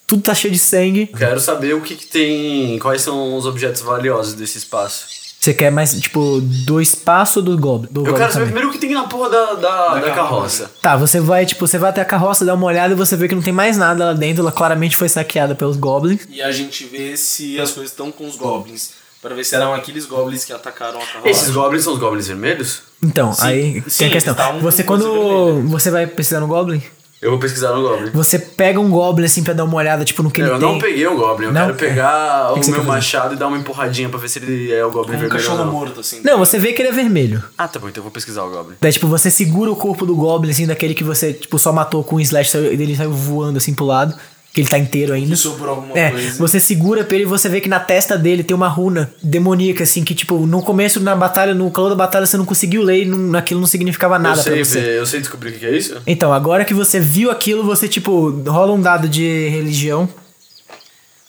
Tudo 0.06 0.22
tá 0.22 0.34
cheio 0.34 0.52
de 0.52 0.58
sangue. 0.58 1.06
Quero 1.16 1.40
saber 1.40 1.74
o 1.74 1.80
que, 1.80 1.94
que 1.94 2.06
tem. 2.06 2.78
Quais 2.78 3.02
são 3.02 3.36
os 3.36 3.46
objetos 3.46 3.80
valiosos 3.82 4.34
desse 4.34 4.58
espaço. 4.58 5.06
Você 5.40 5.52
quer 5.52 5.70
mais, 5.70 5.92
tipo, 6.00 6.40
do 6.40 6.80
espaço 6.80 7.42
do 7.42 7.58
goblin? 7.58 7.88
Do 7.92 8.00
Eu 8.00 8.04
goblin 8.06 8.18
quero 8.18 8.32
saber 8.32 8.46
também. 8.46 8.46
primeiro 8.46 8.68
o 8.68 8.72
que 8.72 8.78
tem 8.78 8.94
na 8.94 9.04
porra 9.06 9.28
da, 9.28 9.52
da, 9.54 9.94
da 9.98 10.10
carroça. 10.12 10.70
Tá, 10.80 10.96
você 10.96 11.20
vai, 11.20 11.44
tipo, 11.44 11.66
você 11.66 11.76
vai 11.76 11.90
até 11.90 12.00
a 12.00 12.04
carroça, 12.04 12.46
dá 12.46 12.54
uma 12.54 12.64
olhada 12.66 12.94
e 12.94 12.96
você 12.96 13.14
vê 13.14 13.28
que 13.28 13.34
não 13.34 13.42
tem 13.42 13.52
mais 13.52 13.76
nada 13.76 14.06
lá 14.06 14.12
dentro. 14.14 14.40
Ela 14.42 14.50
claramente 14.52 14.96
foi 14.96 15.06
saqueada 15.08 15.54
pelos 15.54 15.76
goblins. 15.76 16.22
E 16.30 16.40
a 16.40 16.50
gente 16.50 16.84
vê 16.84 17.14
se 17.16 17.60
as 17.60 17.72
coisas 17.72 17.90
estão 17.92 18.10
com 18.10 18.26
os 18.26 18.36
goblins. 18.36 18.92
Pra 19.20 19.34
ver 19.34 19.44
se 19.44 19.54
eram 19.54 19.74
aqueles 19.74 20.04
goblins 20.06 20.44
que 20.46 20.52
atacaram 20.52 20.98
a 21.00 21.04
carroça. 21.06 21.28
Esses 21.28 21.50
goblins 21.50 21.82
são 21.84 21.92
os 21.94 21.98
goblins 21.98 22.26
vermelhos? 22.26 22.82
Então, 23.02 23.32
Sim, 23.34 23.42
aí 23.44 23.82
sim, 23.86 23.98
tem 23.98 24.08
a 24.08 24.10
questão. 24.12 24.32
eles 24.34 24.44
tavam 24.46 24.60
Você 24.60 24.82
quando 24.82 25.62
você 25.68 25.90
vai 25.90 26.06
pesquisar 26.06 26.40
no 26.40 26.46
goblin, 26.46 26.82
Eu 27.24 27.30
vou 27.30 27.38
pesquisar 27.40 27.72
no 27.72 27.80
goblin. 27.82 28.10
você 28.12 28.38
pega 28.38 28.78
um 28.78 28.90
goblin 28.90 29.24
assim 29.24 29.42
pra 29.42 29.54
dar 29.54 29.64
uma 29.64 29.76
olhada, 29.76 30.04
tipo, 30.04 30.22
no 30.22 30.30
que 30.30 30.42
ele 30.42 30.50
eu 30.50 30.58
tem. 30.58 30.68
não 30.68 30.78
peguei 30.78 31.06
o 31.06 31.16
goblin, 31.16 31.46
eu 31.46 31.52
Não? 31.52 31.60
quero 31.62 31.74
pegar 31.74 32.52
que 32.52 32.60
o 32.60 32.62
você 32.62 32.70
meu 32.70 32.80
quer 32.80 32.86
fazer? 32.86 32.88
machado 32.96 33.34
e 33.34 33.36
dar 33.38 33.46
uma 33.48 33.56
empurradinha 33.56 34.08
pra 34.10 34.18
ver 34.18 34.28
se 34.28 34.38
ele 34.40 34.70
é 34.72 34.84
o 34.84 34.90
goblin 34.90 35.16
Um 35.16 35.18
vermelho 35.20 35.32
ou 35.32 35.38
cachorro 35.38 35.64
não. 35.64 35.72
morto, 35.72 36.00
assim. 36.00 36.20
Não, 36.22 36.38
você 36.38 36.58
vê 36.58 36.72
que 36.74 36.82
ele 36.82 36.90
é 36.90 36.92
vermelho. 36.92 37.42
Ah, 37.56 37.66
tá 37.66 37.78
bom, 37.80 37.88
então 37.88 38.00
eu 38.00 38.04
vou 38.04 38.12
pesquisar 38.12 38.44
o 38.44 38.50
goblin. 38.50 38.76
Daí, 38.80 38.92
tipo, 38.92 39.06
você 39.06 39.30
segura 39.30 39.72
o 39.72 39.76
corpo 39.76 40.04
do 40.04 40.14
Goblin, 40.14 40.50
assim, 40.50 40.66
daquele 40.66 40.92
que 40.94 41.02
você, 41.02 41.32
tipo, 41.32 41.58
só 41.58 41.72
matou 41.72 42.04
com 42.04 42.16
um 42.16 42.20
slash 42.20 42.56
e 42.58 42.60
ele 42.74 42.94
saiu 42.94 43.10
voando, 43.12 43.56
assim, 43.56 43.72
pro 43.72 43.86
lado. 43.86 44.14
Que 44.54 44.60
ele 44.60 44.68
tá 44.68 44.78
inteiro 44.78 45.12
ainda. 45.12 45.34
Sobrou 45.34 45.70
alguma 45.74 45.98
É, 45.98 46.12
coisa. 46.12 46.38
você 46.38 46.60
segura 46.60 47.02
pra 47.02 47.16
ele 47.16 47.24
e 47.24 47.26
você 47.26 47.48
vê 47.48 47.60
que 47.60 47.68
na 47.68 47.80
testa 47.80 48.16
dele 48.16 48.44
tem 48.44 48.54
uma 48.56 48.68
runa 48.68 49.12
demoníaca, 49.20 49.82
assim, 49.82 50.04
que, 50.04 50.14
tipo, 50.14 50.46
no 50.46 50.62
começo 50.62 51.00
na 51.00 51.16
batalha, 51.16 51.52
no 51.52 51.68
calor 51.72 51.88
da 51.88 51.96
batalha, 51.96 52.24
você 52.24 52.36
não 52.36 52.44
conseguiu 52.44 52.80
ler 52.80 53.02
e 53.02 53.04
não, 53.04 53.36
aquilo 53.36 53.58
não 53.58 53.66
significava 53.66 54.16
nada 54.16 54.38
eu 54.38 54.42
sei, 54.44 54.52
pra 54.54 54.64
você. 54.64 54.80
ver- 54.80 54.98
eu 54.98 55.04
sei 55.06 55.18
descobrir 55.18 55.50
o 55.50 55.52
que 55.58 55.66
é 55.66 55.76
isso. 55.76 55.96
Então, 56.06 56.32
agora 56.32 56.64
que 56.64 56.72
você 56.72 57.00
viu 57.00 57.32
aquilo, 57.32 57.64
você, 57.64 57.88
tipo, 57.88 58.30
rola 58.48 58.72
um 58.72 58.80
dado 58.80 59.08
de 59.08 59.48
religião. 59.48 60.08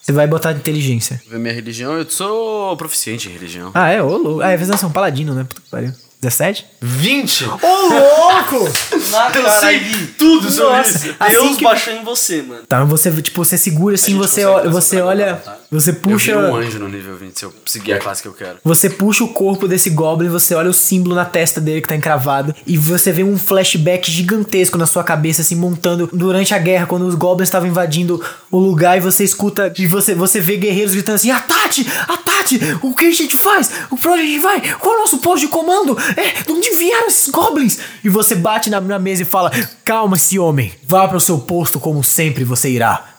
Você 0.02 0.12
vai 0.12 0.28
botar 0.28 0.54
de 0.54 0.60
inteligência. 0.60 1.20
Ver 1.28 1.40
minha 1.40 1.52
religião, 1.54 1.94
eu 1.98 2.08
sou 2.08 2.78
proficiente 2.78 3.28
em 3.28 3.32
religião. 3.32 3.72
Ah, 3.74 3.90
é? 3.90 4.04
Ô, 4.04 4.16
louco. 4.18 4.42
Ah, 4.42 4.52
é, 4.52 4.58
você 4.58 4.72
é 4.72 4.88
um 4.88 4.92
paladino, 4.92 5.34
né? 5.34 5.44
Puta 5.46 5.62
que 5.62 5.70
pariu. 5.72 5.92
17? 6.26 6.66
20? 6.82 7.46
Ô, 7.46 7.50
louco! 7.52 8.70
Na 9.12 9.30
Eu 9.30 9.50
sei 9.60 9.70
aí. 9.70 10.08
tudo 10.18 10.52
sobre 10.52 10.78
Nossa. 10.78 10.90
isso. 10.90 11.16
Assim 11.20 11.32
Deus 11.32 11.58
que- 11.58 11.64
baixou 11.64 11.94
em 11.94 12.04
você, 12.04 12.42
mano. 12.42 12.62
Tá, 12.68 12.84
você, 12.84 13.12
tipo, 13.22 13.44
você 13.46 13.58
segura 13.58 13.96
assim, 13.96 14.18
você, 14.18 14.44
olha, 14.46 14.70
você 14.70 15.02
olha, 15.02 15.26
levantar. 15.26 15.60
Você 15.76 15.92
Eu 15.92 15.96
puxa, 15.96 16.36
viro 16.36 16.52
um 16.52 16.56
anjo 16.56 16.80
no 16.80 16.90
nível 16.90 17.16
20 17.16 17.38
se 17.38 17.46
eu 17.46 17.54
seguir 17.66 17.94
a 17.94 18.00
classe 18.00 18.22
que 18.22 18.28
eu 18.28 18.34
quero. 18.34 18.58
você 18.64 18.90
puxa 18.90 19.24
o 19.24 19.28
corpo 19.30 19.68
desse 19.68 19.90
goblin, 19.90 20.30
você 20.30 20.56
olha 20.56 20.70
o 20.70 20.74
símbolo 20.74 21.16
na 21.16 21.26
testa 21.26 21.62
dele 21.62 21.82
que 21.82 21.88
tá 21.88 21.96
encravado 21.96 22.54
e 22.66 22.78
você 22.78 23.12
vê 23.12 23.24
um 23.24 23.38
flashback 23.38 24.10
gigantesco 24.10 24.78
na 24.78 24.86
sua 24.86 25.04
cabeça 25.04 25.42
assim 25.42 25.56
montando 25.56 26.10
durante 26.12 26.54
a 26.54 26.58
guerra 26.58 26.86
quando 26.86 27.06
os 27.06 27.16
goblins 27.16 27.48
estavam 27.48 27.68
invadindo 27.68 28.24
o 28.52 28.60
lugar 28.60 28.98
e 28.98 29.02
você 29.02 29.24
escuta 29.24 29.72
e 29.78 29.88
você 29.88 30.16
você 30.16 30.40
vê 30.40 30.58
guerreiros 30.58 30.94
gritando 30.94 31.16
assim: 31.16 31.32
"Atate! 31.32 31.86
Atate! 32.08 32.60
O 32.82 32.96
que 32.96 33.06
a 33.06 33.12
gente 33.12 33.36
faz? 33.36 33.72
O 33.92 33.98
pra 33.98 34.12
onde 34.12 34.22
a 34.22 34.26
gente 34.26 34.40
vai? 34.40 34.62
Qual 34.76 34.94
é 34.94 34.98
o 34.98 35.02
nosso 35.02 35.18
posto 35.20 35.42
de 35.42 35.48
comando? 35.48 35.98
É, 36.16 36.44
de 36.44 36.52
onde 36.52 36.72
vieram 36.72 37.08
esses 37.08 37.30
goblins?" 37.30 37.80
E 38.04 38.10
você 38.10 38.36
bate 38.36 38.70
na, 38.70 38.80
na 38.80 39.00
mesa 39.00 39.24
e 39.24 39.26
fala: 39.26 39.52
"Calma-se, 39.84 40.40
homem. 40.40 40.72
Vá 40.88 41.08
para 41.08 41.18
o 41.18 41.22
seu 41.22 41.40
posto 41.40 41.80
como 41.80 42.04
sempre 42.04 42.44
você 42.44 42.70
irá." 42.70 43.12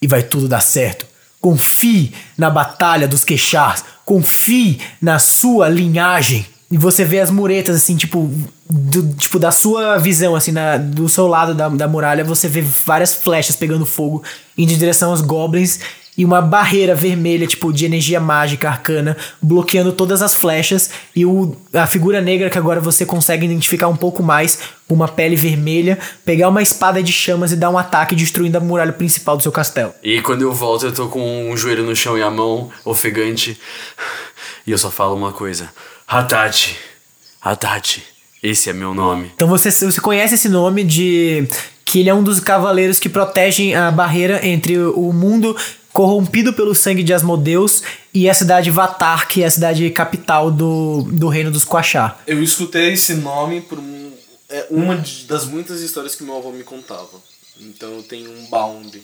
e 0.00 0.06
vai 0.08 0.20
tudo 0.20 0.48
dar 0.48 0.60
certo. 0.60 1.06
Confie 1.42 2.12
na 2.38 2.48
batalha 2.48 3.06
dos 3.06 3.24
queixars. 3.24 3.84
Confie 4.06 4.80
na 5.00 5.18
sua 5.18 5.68
linhagem. 5.68 6.46
E 6.70 6.78
você 6.78 7.04
vê 7.04 7.20
as 7.20 7.30
muretas, 7.30 7.76
assim, 7.76 7.96
tipo, 7.96 8.32
do- 8.70 9.12
tipo 9.16 9.38
da 9.38 9.50
sua 9.50 9.98
visão, 9.98 10.34
assim, 10.34 10.52
na- 10.52 10.78
do 10.78 11.06
seu 11.08 11.26
lado 11.26 11.52
da, 11.54 11.68
da 11.68 11.86
muralha, 11.86 12.24
você 12.24 12.48
vê 12.48 12.62
várias 12.86 13.12
flechas 13.12 13.54
pegando 13.56 13.84
fogo 13.84 14.22
indo 14.56 14.72
em 14.72 14.78
direção 14.78 15.10
aos 15.10 15.20
goblins 15.20 15.80
e 16.16 16.24
uma 16.24 16.42
barreira 16.42 16.94
vermelha, 16.94 17.46
tipo, 17.46 17.72
de 17.72 17.86
energia 17.86 18.20
mágica 18.20 18.68
arcana, 18.68 19.16
bloqueando 19.40 19.92
todas 19.92 20.20
as 20.20 20.34
flechas. 20.34 20.90
E 21.16 21.24
o, 21.24 21.56
a 21.72 21.86
figura 21.86 22.20
negra 22.20 22.50
que 22.50 22.58
agora 22.58 22.80
você 22.80 23.06
consegue 23.06 23.46
identificar 23.46 23.88
um 23.88 23.96
pouco 23.96 24.22
mais, 24.22 24.58
com 24.86 24.94
uma 24.94 25.08
pele 25.08 25.36
vermelha, 25.36 25.98
pegar 26.24 26.50
uma 26.50 26.60
espada 26.60 27.02
de 27.02 27.12
chamas 27.12 27.50
e 27.52 27.56
dar 27.56 27.70
um 27.70 27.78
ataque 27.78 28.14
destruindo 28.14 28.58
a 28.58 28.60
muralha 28.60 28.92
principal 28.92 29.38
do 29.38 29.42
seu 29.42 29.52
castelo. 29.52 29.94
E 30.02 30.20
quando 30.20 30.42
eu 30.42 30.52
volto, 30.52 30.84
eu 30.84 30.92
tô 30.92 31.08
com 31.08 31.50
um 31.50 31.56
joelho 31.56 31.82
no 31.82 31.96
chão 31.96 32.18
e 32.18 32.22
a 32.22 32.30
mão 32.30 32.70
ofegante. 32.84 33.58
E 34.66 34.70
eu 34.70 34.78
só 34.78 34.90
falo 34.90 35.14
uma 35.14 35.32
coisa: 35.32 35.70
Hatate, 36.06 36.76
Hatate, 37.40 38.02
esse 38.42 38.68
é 38.68 38.72
meu 38.74 38.92
nome. 38.92 39.30
Então 39.34 39.48
você, 39.48 39.70
você 39.70 40.00
conhece 40.00 40.34
esse 40.34 40.48
nome 40.48 40.84
de. 40.84 41.48
que 41.86 42.00
ele 42.00 42.10
é 42.10 42.14
um 42.14 42.22
dos 42.22 42.38
cavaleiros 42.38 43.00
que 43.00 43.08
protegem 43.08 43.74
a 43.74 43.90
barreira 43.90 44.46
entre 44.46 44.78
o 44.78 45.10
mundo 45.12 45.56
corrompido 45.92 46.52
pelo 46.52 46.74
sangue 46.74 47.02
de 47.02 47.12
Asmodeus 47.12 47.82
e 48.14 48.28
a 48.28 48.34
cidade 48.34 48.70
Vatar, 48.70 49.28
que 49.28 49.42
é 49.42 49.46
a 49.46 49.50
cidade 49.50 49.88
capital 49.90 50.50
do, 50.50 51.02
do 51.10 51.28
reino 51.28 51.50
dos 51.50 51.64
Quachá. 51.64 52.18
Eu 52.26 52.42
escutei 52.42 52.92
esse 52.92 53.14
nome 53.14 53.60
por 53.60 53.78
um- 53.78 54.10
é 54.48 54.66
uma 54.70 54.96
de- 54.96 55.24
das 55.24 55.44
muitas 55.46 55.80
histórias 55.80 56.14
que 56.14 56.22
meu 56.24 56.36
avô 56.36 56.50
me 56.52 56.62
contava. 56.64 57.08
Então 57.60 57.90
eu 57.90 58.02
tenho 58.02 58.30
um 58.30 58.46
bound 58.50 59.00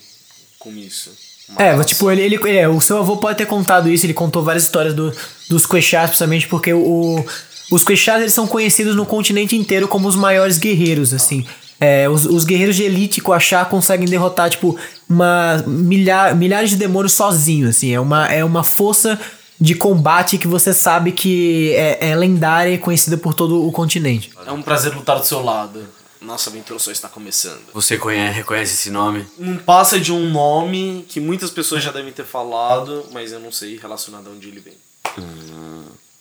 com 0.59 0.71
isso. 0.73 1.11
É, 1.57 1.71
relação. 1.71 1.85
tipo, 1.85 2.11
ele, 2.11 2.23
ele, 2.23 2.59
é, 2.59 2.69
o 2.69 2.81
seu 2.81 2.99
avô 2.99 3.17
pode 3.17 3.39
ter 3.39 3.47
contado 3.47 3.89
isso, 3.89 4.05
ele 4.05 4.13
contou 4.13 4.43
várias 4.43 4.65
histórias 4.65 4.93
do, 4.95 5.11
dos 5.49 5.65
Quechás, 5.65 6.11
principalmente 6.11 6.47
porque 6.47 6.75
o, 6.75 7.25
os 7.71 7.83
Quechás 7.85 8.21
eles 8.21 8.35
são 8.35 8.47
conhecidos 8.47 8.95
no 8.95 9.07
continente 9.07 9.57
inteiro 9.57 9.89
como 9.89 10.07
os 10.09 10.15
maiores 10.17 10.59
guerreiros, 10.59 11.15
assim. 11.15 11.47
É, 11.81 12.09
os, 12.09 12.25
os 12.27 12.45
guerreiros 12.45 12.77
de 12.77 12.83
elite 12.83 13.21
Quachá 13.21 13.65
conseguem 13.65 14.09
derrotar, 14.09 14.51
tipo, 14.51 14.77
uma, 15.09 15.63
milhar, 15.67 16.35
milhares 16.35 16.71
de 16.71 16.77
demônios 16.77 17.13
sozinhos, 17.13 17.71
assim. 17.71 17.93
É 17.95 18.01
uma, 18.01 18.27
é 18.27 18.45
uma 18.45 18.65
força 18.65 19.19
de 19.61 19.75
combate 19.75 20.39
que 20.39 20.47
você 20.47 20.73
sabe 20.73 21.13
que 21.13 21.73
é, 21.75 22.11
é 22.11 22.17
lendária 22.17 22.73
e 22.73 22.79
conhecida 22.79 23.17
por 23.17 23.35
todo 23.35 23.67
o 23.67 23.73
continente. 23.73 24.31
É 24.47 24.53
um 24.53 24.63
prazer 24.63 24.95
lutar 24.95 25.19
do 25.19 25.27
seu 25.27 25.43
lado. 25.43 25.81
Nossa 26.21 26.51
aventura 26.51 26.79
só 26.81 26.91
está 26.91 27.09
começando. 27.09 27.61
Você 27.73 27.97
conhece, 27.97 28.35
reconhece 28.35 28.75
esse 28.75 28.91
nome? 28.91 29.25
Não 29.39 29.57
passa 29.57 30.01
de 30.01 30.13
um 30.13 30.31
nome 30.31 31.05
que 31.09 31.21
muitas 31.21 31.51
pessoas 31.51 31.83
já 31.83 31.93
devem 31.93 32.13
ter 32.13 32.25
falado, 32.25 33.07
mas 33.13 33.33
eu 33.33 33.39
não 33.39 33.53
sei 33.53 33.79
relacionado 33.79 34.29
a 34.29 34.31
onde 34.31 34.49
ele 34.49 34.61
vem. 34.61 34.75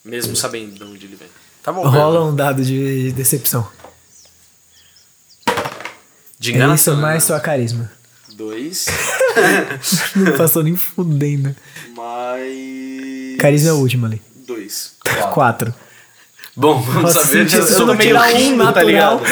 Mesmo 0.06 0.36
sabendo 0.36 0.76
de 0.76 0.84
onde 0.84 1.06
ele 1.06 1.16
vem. 1.16 1.28
Tá 1.64 1.74
bom. 1.74 1.82
Rola 1.88 2.24
um 2.24 2.36
dado 2.36 2.64
de 2.64 3.12
decepção. 3.12 3.68
De 6.40 6.52
É 6.52 6.56
enganação. 6.56 6.94
isso 6.94 7.02
mais 7.02 7.24
sua 7.24 7.40
carisma. 7.40 7.92
Dois, 8.34 8.86
Não 10.16 10.32
passou 10.38 10.62
nem 10.64 10.76
fudendo. 10.76 11.56
mais. 11.96 13.38
Carisma 13.40 13.70
é 13.70 13.74
o 13.74 13.78
último 13.78 14.06
ali. 14.06 14.22
Dois. 14.46 14.94
Quatro. 15.34 15.74
Bom, 16.56 16.80
vamos 16.82 17.16
Nossa, 17.16 17.28
saber. 17.28 17.50
se 17.50 17.56
eu 17.58 17.68
tô 17.78 17.86
não 17.88 17.96
meio 17.96 18.10
tirar 18.10 18.32
um 18.32 18.38
rindo, 18.38 18.58
tá 18.60 18.64
natural, 18.66 18.86
ligado? 18.88 19.24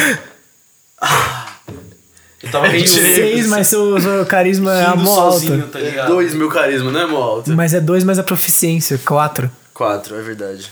Eu 2.44 2.52
tava 2.52 2.68
meio 2.70 2.88
seis, 2.88 3.48
mas 3.48 3.68
seu, 3.68 4.00
seu 4.00 4.26
carisma 4.26 4.74
é 4.74 4.86
a 4.86 4.92
rindo 4.92 5.04
mó 5.04 5.32
sozinho, 5.32 5.62
alta. 5.64 5.68
tá 5.68 5.80
ligado? 5.80 6.08
Dois 6.10 6.34
mil 6.34 6.50
carisma, 6.50 6.92
não 6.92 7.00
é 7.00 7.06
mó 7.08 7.18
alto? 7.18 7.52
Mas 7.52 7.74
é 7.74 7.80
dois 7.82 8.04
mais 8.04 8.20
a 8.20 8.24
proficiência, 8.24 9.00
quatro. 9.00 9.50
Quatro, 9.74 10.16
é 10.16 10.22
verdade. 10.22 10.72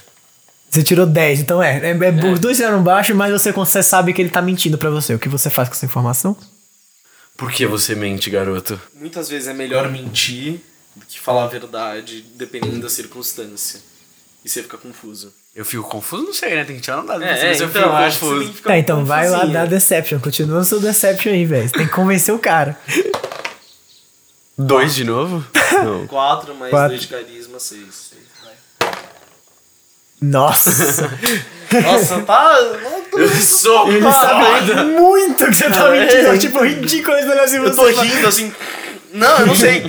Você 0.73 0.81
tirou 0.81 1.05
10, 1.05 1.41
então 1.41 1.61
é. 1.61 1.77
é, 1.77 1.91
é 1.91 2.31
Os 2.31 2.39
dois 2.39 2.57
tiraram 2.57 2.81
baixo, 2.81 3.13
mas 3.13 3.31
você, 3.31 3.51
você 3.51 3.83
sabe 3.83 4.11
que 4.11 4.19
ele 4.19 4.31
tá 4.31 4.41
mentindo 4.41 4.75
pra 4.75 4.89
você. 4.89 5.13
O 5.13 5.19
que 5.19 5.29
você 5.29 5.47
faz 5.47 5.69
com 5.69 5.75
essa 5.75 5.85
informação? 5.85 6.35
Por 7.37 7.51
que 7.51 7.67
você 7.67 7.93
mente, 7.93 8.27
garoto? 8.31 8.81
Muitas 8.95 9.29
vezes 9.29 9.47
é 9.47 9.53
melhor 9.53 9.91
mentir 9.91 10.61
do 10.95 11.05
que 11.05 11.19
falar 11.19 11.43
a 11.43 11.47
verdade, 11.47 12.25
dependendo 12.35 12.79
da 12.79 12.89
circunstância. 12.89 13.79
E 14.43 14.49
você 14.49 14.63
fica 14.63 14.75
confuso. 14.75 15.31
Eu 15.55 15.63
fico 15.63 15.83
confuso? 15.83 16.23
Não 16.23 16.33
sei, 16.33 16.55
né? 16.55 16.63
Tem 16.63 16.77
que 16.77 16.81
tirar 16.81 17.01
um 17.01 17.05
dado. 17.05 17.23
É, 17.23 17.53
se 17.53 17.61
eu 17.61 17.69
então, 17.69 17.83
fico 17.83 17.95
acho 17.95 18.19
confuso. 18.19 18.53
que 18.53 18.61
Tá, 18.63 18.75
então 18.75 19.05
vai 19.05 19.29
lá 19.29 19.45
dar 19.45 19.67
Deception. 19.67 20.19
Continua 20.19 20.61
o 20.61 20.65
seu 20.65 20.79
Deception 20.79 21.33
aí, 21.33 21.45
velho. 21.45 21.69
Você 21.69 21.75
tem 21.75 21.85
que 21.85 21.93
convencer 21.93 22.33
o 22.33 22.39
cara. 22.39 22.75
Dois 24.57 24.95
de 24.95 25.03
novo? 25.03 25.45
Não. 25.71 26.07
Quatro 26.07 26.55
mais 26.55 26.71
Quatro. 26.71 26.89
dois 26.89 27.01
de 27.01 27.07
carisma, 27.09 27.59
seis. 27.59 28.12
Nossa! 30.31 31.09
Nossa, 31.83 32.19
tá. 32.21 32.55
Eu 33.13 33.27
sou 33.29 33.91
Ele 33.91 34.01
sabe 34.03 34.83
muito 34.99 35.45
que 35.47 35.53
você 35.55 35.69
tá 35.69 35.89
mentindo. 35.89 36.27
É 36.27 36.37
tipo 36.37 36.63
ridículo 36.63 37.17
ele 37.17 37.31
olhar 37.31 37.43
assim 37.45 37.57
Eu 37.57 37.63
você. 37.63 37.75
tô 37.93 38.01
rindo 38.01 38.27
assim. 38.27 38.53
Não, 39.11 39.39
eu 39.39 39.47
não 39.47 39.55
sei. 39.55 39.83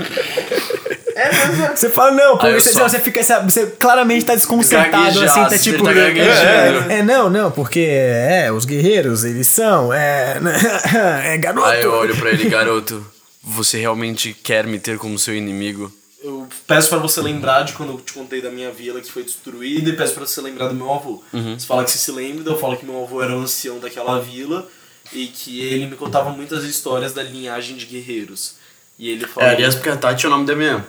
É, 1.15 1.29
é. 1.29 1.77
Você 1.77 1.91
fala, 1.91 2.11
não, 2.13 2.37
porque 2.39 2.61
você, 2.61 2.73
só- 2.73 2.89
você 2.89 2.99
fica. 2.99 3.23
Você 3.23 3.67
claramente 3.79 4.25
tá 4.25 4.35
desconcertado 4.35 5.23
assim, 5.25 5.45
tá 5.45 5.59
tipo. 5.59 5.85
tá 5.85 5.93
gaguejando. 5.93 6.91
é, 6.91 6.99
é, 6.99 7.03
não, 7.03 7.29
não, 7.31 7.51
porque 7.51 7.87
é, 7.89 8.51
os 8.51 8.65
guerreiros, 8.65 9.23
eles 9.25 9.47
são. 9.47 9.93
É. 9.93 10.37
É 11.25 11.37
garoto. 11.39 11.67
Aí 11.67 11.83
eu 11.83 11.93
olho 11.93 12.17
pra 12.17 12.31
ele, 12.31 12.49
garoto. 12.49 13.05
Você 13.43 13.79
realmente 13.79 14.35
quer 14.43 14.67
me 14.67 14.79
ter 14.79 14.97
como 14.99 15.19
seu 15.19 15.35
inimigo? 15.35 15.93
Eu 16.25 16.49
peço 16.67 16.89
pra 16.89 16.97
você 16.97 17.21
lembrar 17.21 17.65
de 17.65 17.75
quando 17.75 17.93
eu 17.93 18.01
te 18.01 18.15
contei 18.15 18.41
da 18.41 18.51
minha 18.51 18.71
vila 18.71 18.99
que 18.99 19.13
foi 19.13 19.23
destruída 19.23 19.91
e 19.91 19.93
peço 19.97 20.15
pra 20.15 20.25
você 20.27 20.41
lembrar 20.41 20.69
do 20.69 20.75
meu 20.75 20.91
avô. 20.91 21.23
Você 21.31 21.67
fala 21.67 21.85
que 21.85 21.91
você 21.91 21.99
se 21.99 22.11
lembra, 22.11 22.51
eu 22.51 22.59
falo 22.59 22.79
que 22.79 22.87
meu 22.87 23.03
avô 23.05 23.23
era 23.23 23.37
o 23.37 23.41
ancião 23.41 23.79
daquela 23.79 24.19
vila 24.21 24.67
e 25.13 25.27
que 25.27 25.61
ele 25.61 25.87
me 25.87 25.97
contava 25.97 26.31
muitas 26.31 26.65
histórias 26.65 27.13
da 27.13 27.23
linhagem 27.23 27.77
de 27.77 27.85
guerreiros. 27.85 28.55
E 28.99 29.11
ele 29.11 29.27
falou. 29.27 29.51
É, 29.51 29.53
aliás, 29.55 29.75
porque 29.75 29.91
a 29.91 29.97
Tati 29.99 30.25
é 30.25 30.29
o 30.29 30.31
nome 30.31 30.47
da 30.47 30.57
minha. 30.57 30.87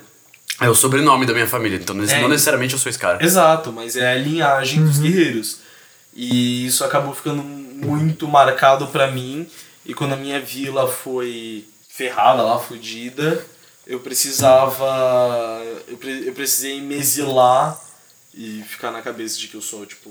É 0.61 0.69
o 0.69 0.75
sobrenome 0.75 1.25
da 1.25 1.33
minha 1.33 1.47
família, 1.47 1.75
então 1.77 1.93
É. 2.01 2.21
não 2.21 2.29
necessariamente 2.29 2.73
eu 2.73 2.79
sou 2.79 2.89
esse 2.89 2.97
cara. 2.97 3.21
Exato, 3.21 3.73
mas 3.73 3.97
é 3.97 4.13
a 4.13 4.15
linhagem 4.15 4.85
dos 4.85 4.99
guerreiros. 4.99 5.57
E 6.13 6.65
isso 6.65 6.85
acabou 6.85 7.13
ficando 7.13 7.43
muito 7.43 8.25
marcado 8.25 8.87
pra 8.87 9.11
mim. 9.11 9.45
E 9.85 9.93
quando 9.93 10.13
a 10.13 10.15
minha 10.17 10.39
vila 10.39 10.87
foi 10.87 11.65
ferrada 11.89 12.41
lá, 12.41 12.57
fodida, 12.57 13.45
eu 13.87 13.99
precisava. 13.99 15.61
Eu, 15.87 15.97
pre- 15.97 16.27
eu 16.27 16.33
precisei 16.33 16.81
me 16.81 16.95
exilar 16.95 17.79
e 18.33 18.63
ficar 18.67 18.91
na 18.91 19.01
cabeça 19.01 19.37
de 19.37 19.47
que 19.47 19.55
eu 19.55 19.61
sou, 19.61 19.85
tipo, 19.85 20.09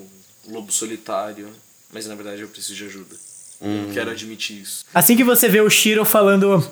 um 0.48 0.52
lobo 0.54 0.72
solitário. 0.72 1.48
Mas 1.92 2.06
na 2.06 2.14
verdade 2.14 2.40
eu 2.42 2.48
preciso 2.48 2.74
de 2.74 2.84
ajuda. 2.86 3.14
Eu 3.60 3.92
quero 3.94 4.10
admitir 4.10 4.60
isso. 4.60 4.84
Assim 4.92 5.16
que 5.16 5.24
você 5.24 5.48
vê 5.48 5.60
o 5.60 5.70
Shiro 5.70 6.04
falando. 6.04 6.62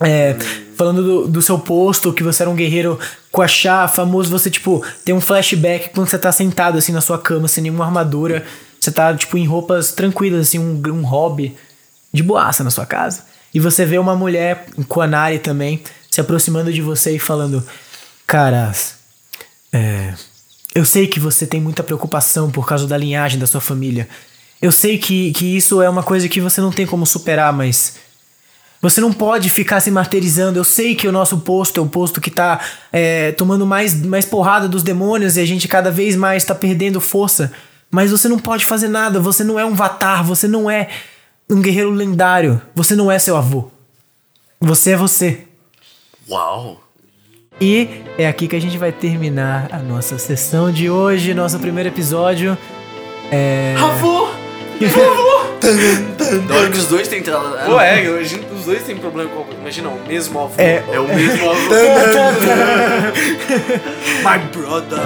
é, 0.00 0.34
falando 0.76 1.02
do, 1.02 1.28
do 1.28 1.40
seu 1.42 1.58
posto, 1.58 2.12
que 2.12 2.22
você 2.22 2.42
era 2.42 2.50
um 2.50 2.54
guerreiro 2.54 2.98
com 3.30 3.40
a 3.42 3.48
chá 3.48 3.86
famoso, 3.86 4.28
você, 4.30 4.50
tipo, 4.50 4.84
tem 5.04 5.14
um 5.14 5.20
flashback 5.20 5.90
quando 5.90 6.08
você 6.08 6.18
tá 6.18 6.32
sentado 6.32 6.76
assim 6.78 6.92
na 6.92 7.00
sua 7.00 7.18
cama, 7.18 7.46
sem 7.48 7.62
nenhuma 7.62 7.84
armadura. 7.84 8.44
Você 8.78 8.90
tá, 8.90 9.14
tipo, 9.14 9.38
em 9.38 9.46
roupas 9.46 9.92
tranquilas, 9.92 10.48
assim, 10.48 10.58
um, 10.58 10.82
um 10.88 11.02
hobby 11.04 11.56
de 12.12 12.22
boaça 12.22 12.64
na 12.64 12.70
sua 12.70 12.84
casa. 12.86 13.24
E 13.54 13.60
você 13.60 13.84
vê 13.84 13.98
uma 13.98 14.16
mulher 14.16 14.66
com 14.88 15.00
a 15.00 15.06
Nari 15.06 15.38
também 15.38 15.82
se 16.10 16.20
aproximando 16.20 16.72
de 16.72 16.82
você 16.82 17.14
e 17.14 17.18
falando: 17.18 17.64
Caras, 18.26 18.96
é, 19.72 20.14
eu 20.74 20.84
sei 20.84 21.06
que 21.06 21.20
você 21.20 21.46
tem 21.46 21.60
muita 21.60 21.82
preocupação 21.82 22.50
por 22.50 22.66
causa 22.66 22.86
da 22.86 22.96
linhagem 22.96 23.38
da 23.38 23.46
sua 23.46 23.60
família. 23.60 24.08
Eu 24.60 24.70
sei 24.70 24.98
que, 24.98 25.32
que 25.32 25.56
isso 25.56 25.80
é 25.80 25.88
uma 25.88 26.02
coisa 26.02 26.28
que 26.28 26.40
você 26.40 26.60
não 26.60 26.70
tem 26.70 26.86
como 26.86 27.06
superar, 27.06 27.52
mas. 27.52 27.96
Você 28.82 28.98
não 28.98 29.12
pode 29.12 29.50
ficar 29.50 29.78
se 29.80 29.90
martirizando. 29.90 30.58
Eu 30.58 30.64
sei 30.64 30.94
que 30.94 31.06
o 31.06 31.12
nosso 31.12 31.38
posto 31.40 31.78
é 31.78 31.82
o 31.82 31.86
posto 31.86 32.18
que 32.18 32.30
tá 32.30 32.60
é, 32.90 33.30
tomando 33.32 33.66
mais, 33.66 33.94
mais 34.02 34.24
porrada 34.24 34.66
dos 34.66 34.82
demônios 34.82 35.36
e 35.36 35.40
a 35.40 35.44
gente 35.44 35.68
cada 35.68 35.90
vez 35.90 36.16
mais 36.16 36.44
tá 36.44 36.54
perdendo 36.54 36.98
força. 36.98 37.52
Mas 37.90 38.10
você 38.10 38.26
não 38.26 38.38
pode 38.38 38.64
fazer 38.64 38.88
nada. 38.88 39.20
Você 39.20 39.44
não 39.44 39.58
é 39.58 39.66
um 39.66 39.74
Vatar. 39.74 40.24
Você 40.24 40.48
não 40.48 40.70
é 40.70 40.88
um 41.50 41.60
guerreiro 41.60 41.90
lendário. 41.90 42.62
Você 42.74 42.96
não 42.96 43.12
é 43.12 43.18
seu 43.18 43.36
avô. 43.36 43.70
Você 44.58 44.92
é 44.92 44.96
você. 44.96 45.46
Uau! 46.30 46.80
E 47.60 48.04
é 48.16 48.28
aqui 48.28 48.46
que 48.46 48.54
a 48.54 48.60
gente 48.60 48.78
vai 48.78 48.92
terminar 48.92 49.68
a 49.72 49.78
nossa 49.78 50.16
sessão 50.16 50.70
de 50.70 50.88
hoje, 50.88 51.34
nosso 51.34 51.58
primeiro 51.58 51.88
episódio. 51.88 52.56
É. 53.32 53.74
Avô! 53.76 54.28
Da 56.48 56.54
hora 56.54 56.70
que 56.70 56.78
os 56.78 56.86
dois 56.86 57.08
têm 57.08 57.18
entrado. 57.18 57.58
Pô, 57.66 57.80
é, 57.80 58.04
imagina, 58.04 58.44
os 58.56 58.64
dois 58.64 58.82
têm 58.84 58.96
problema 58.96 59.28
com 59.30 59.44
Imagina, 59.60 59.88
o 59.88 60.00
mesmo 60.06 60.40
avô. 60.40 60.54
É, 60.56 60.82
É 60.90 61.00
o 61.00 61.08
mesmo 61.08 61.50
avô. 61.50 61.74
My 64.22 64.38
brother! 64.52 65.00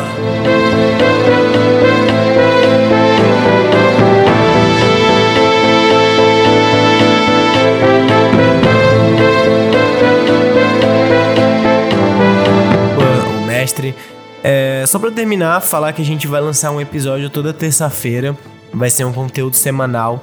O 13.65 13.75
mestre. 13.75 13.95
É, 14.43 14.85
só 14.87 14.99
pra 14.99 15.11
terminar, 15.11 15.63
falar 15.63 15.93
que 15.95 16.03
a 16.03 16.05
gente 16.05 16.27
vai 16.27 16.41
lançar 16.41 16.71
um 16.71 16.81
episódio 16.81 17.31
toda 17.31 17.53
terça-feira. 17.53 18.37
Vai 18.73 18.91
ser 18.91 19.05
um 19.05 19.13
conteúdo 19.13 19.57
semanal. 19.57 20.23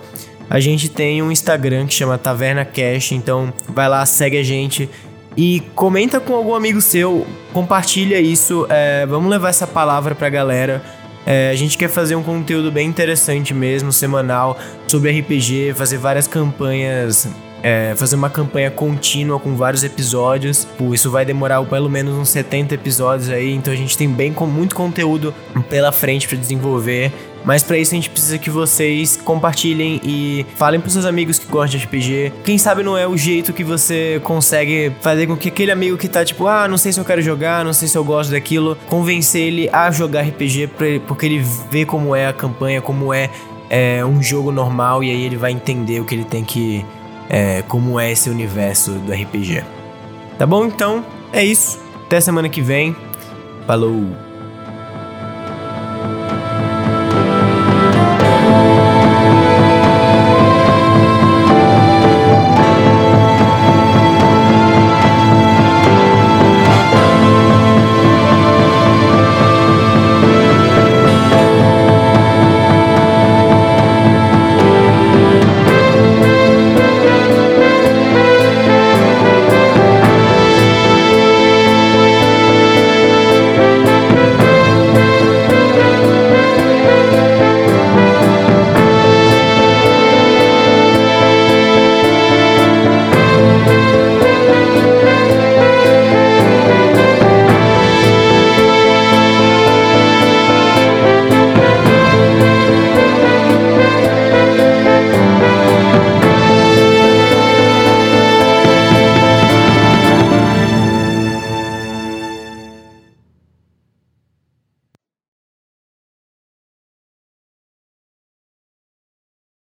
A 0.49 0.59
gente 0.59 0.89
tem 0.89 1.21
um 1.21 1.31
Instagram 1.31 1.87
que 1.87 1.93
chama 1.93 2.17
Taverna 2.17 2.65
Cash, 2.65 3.13
então 3.13 3.53
vai 3.69 3.87
lá, 3.87 4.05
segue 4.05 4.37
a 4.37 4.43
gente 4.43 4.89
e 5.35 5.61
comenta 5.73 6.19
com 6.19 6.33
algum 6.33 6.53
amigo 6.53 6.81
seu, 6.81 7.25
compartilha 7.53 8.19
isso. 8.19 8.67
é, 8.69 9.05
vamos 9.05 9.29
levar 9.29 9.49
essa 9.49 9.65
palavra 9.65 10.13
pra 10.13 10.29
galera. 10.29 10.83
É, 11.25 11.51
a 11.51 11.55
gente 11.55 11.77
quer 11.77 11.87
fazer 11.87 12.15
um 12.15 12.23
conteúdo 12.23 12.71
bem 12.71 12.87
interessante 12.87 13.53
mesmo, 13.53 13.93
semanal, 13.93 14.57
sobre 14.87 15.17
RPG, 15.19 15.73
fazer 15.73 15.97
várias 15.97 16.27
campanhas 16.27 17.29
é, 17.63 17.93
fazer 17.95 18.15
uma 18.15 18.29
campanha 18.29 18.71
contínua 18.71 19.39
com 19.39 19.55
vários 19.55 19.83
episódios. 19.83 20.67
Isso 20.91 21.11
vai 21.11 21.25
demorar 21.25 21.63
pelo 21.63 21.89
menos 21.89 22.15
uns 22.15 22.29
70 22.29 22.75
episódios 22.75 23.29
aí, 23.29 23.53
então 23.53 23.73
a 23.73 23.75
gente 23.75 23.97
tem 23.97 24.09
bem 24.09 24.33
com 24.33 24.45
muito 24.45 24.75
conteúdo 24.75 25.33
pela 25.69 25.91
frente 25.91 26.27
para 26.27 26.37
desenvolver. 26.37 27.11
Mas 27.43 27.63
para 27.63 27.77
isso 27.77 27.93
a 27.93 27.95
gente 27.95 28.09
precisa 28.09 28.37
que 28.37 28.49
vocês 28.49 29.17
compartilhem 29.17 29.99
e 30.03 30.45
falem 30.55 30.79
pros 30.79 30.93
seus 30.93 31.05
amigos 31.05 31.39
que 31.39 31.47
gostam 31.47 31.79
de 31.79 31.85
RPG. 31.85 32.33
Quem 32.43 32.57
sabe 32.57 32.83
não 32.83 32.95
é 32.95 33.07
o 33.07 33.17
jeito 33.17 33.51
que 33.51 33.63
você 33.63 34.21
consegue 34.23 34.91
fazer 35.01 35.25
com 35.25 35.35
que 35.35 35.47
aquele 35.47 35.71
amigo 35.71 35.97
que 35.97 36.07
tá 36.07 36.23
tipo, 36.23 36.47
ah, 36.47 36.67
não 36.67 36.77
sei 36.77 36.91
se 36.91 36.99
eu 36.99 37.05
quero 37.05 37.21
jogar, 37.21 37.65
não 37.65 37.73
sei 37.73 37.87
se 37.87 37.97
eu 37.97 38.03
gosto 38.03 38.31
daquilo, 38.31 38.77
convencer 38.87 39.41
ele 39.41 39.69
a 39.73 39.89
jogar 39.89 40.21
RPG 40.21 40.69
porque 41.07 41.25
ele 41.25 41.43
vê 41.71 41.83
como 41.83 42.15
é 42.15 42.27
a 42.27 42.33
campanha, 42.33 42.79
como 42.79 43.11
é, 43.11 43.29
é 43.69 44.05
um 44.05 44.21
jogo 44.21 44.51
normal 44.51 45.03
e 45.03 45.09
aí 45.09 45.23
ele 45.23 45.35
vai 45.35 45.51
entender 45.51 45.99
o 45.99 46.05
que 46.05 46.13
ele 46.13 46.25
tem 46.25 46.43
que 46.43 46.85
é, 47.31 47.61
como 47.61 47.97
é 47.97 48.11
esse 48.11 48.29
universo 48.29 48.91
do 48.91 49.13
RPG. 49.13 49.63
Tá 50.37 50.45
bom? 50.45 50.65
Então, 50.65 51.05
é 51.31 51.41
isso. 51.41 51.79
Até 52.05 52.19
semana 52.19 52.49
que 52.49 52.61
vem. 52.61 52.93
Falou! 53.65 54.30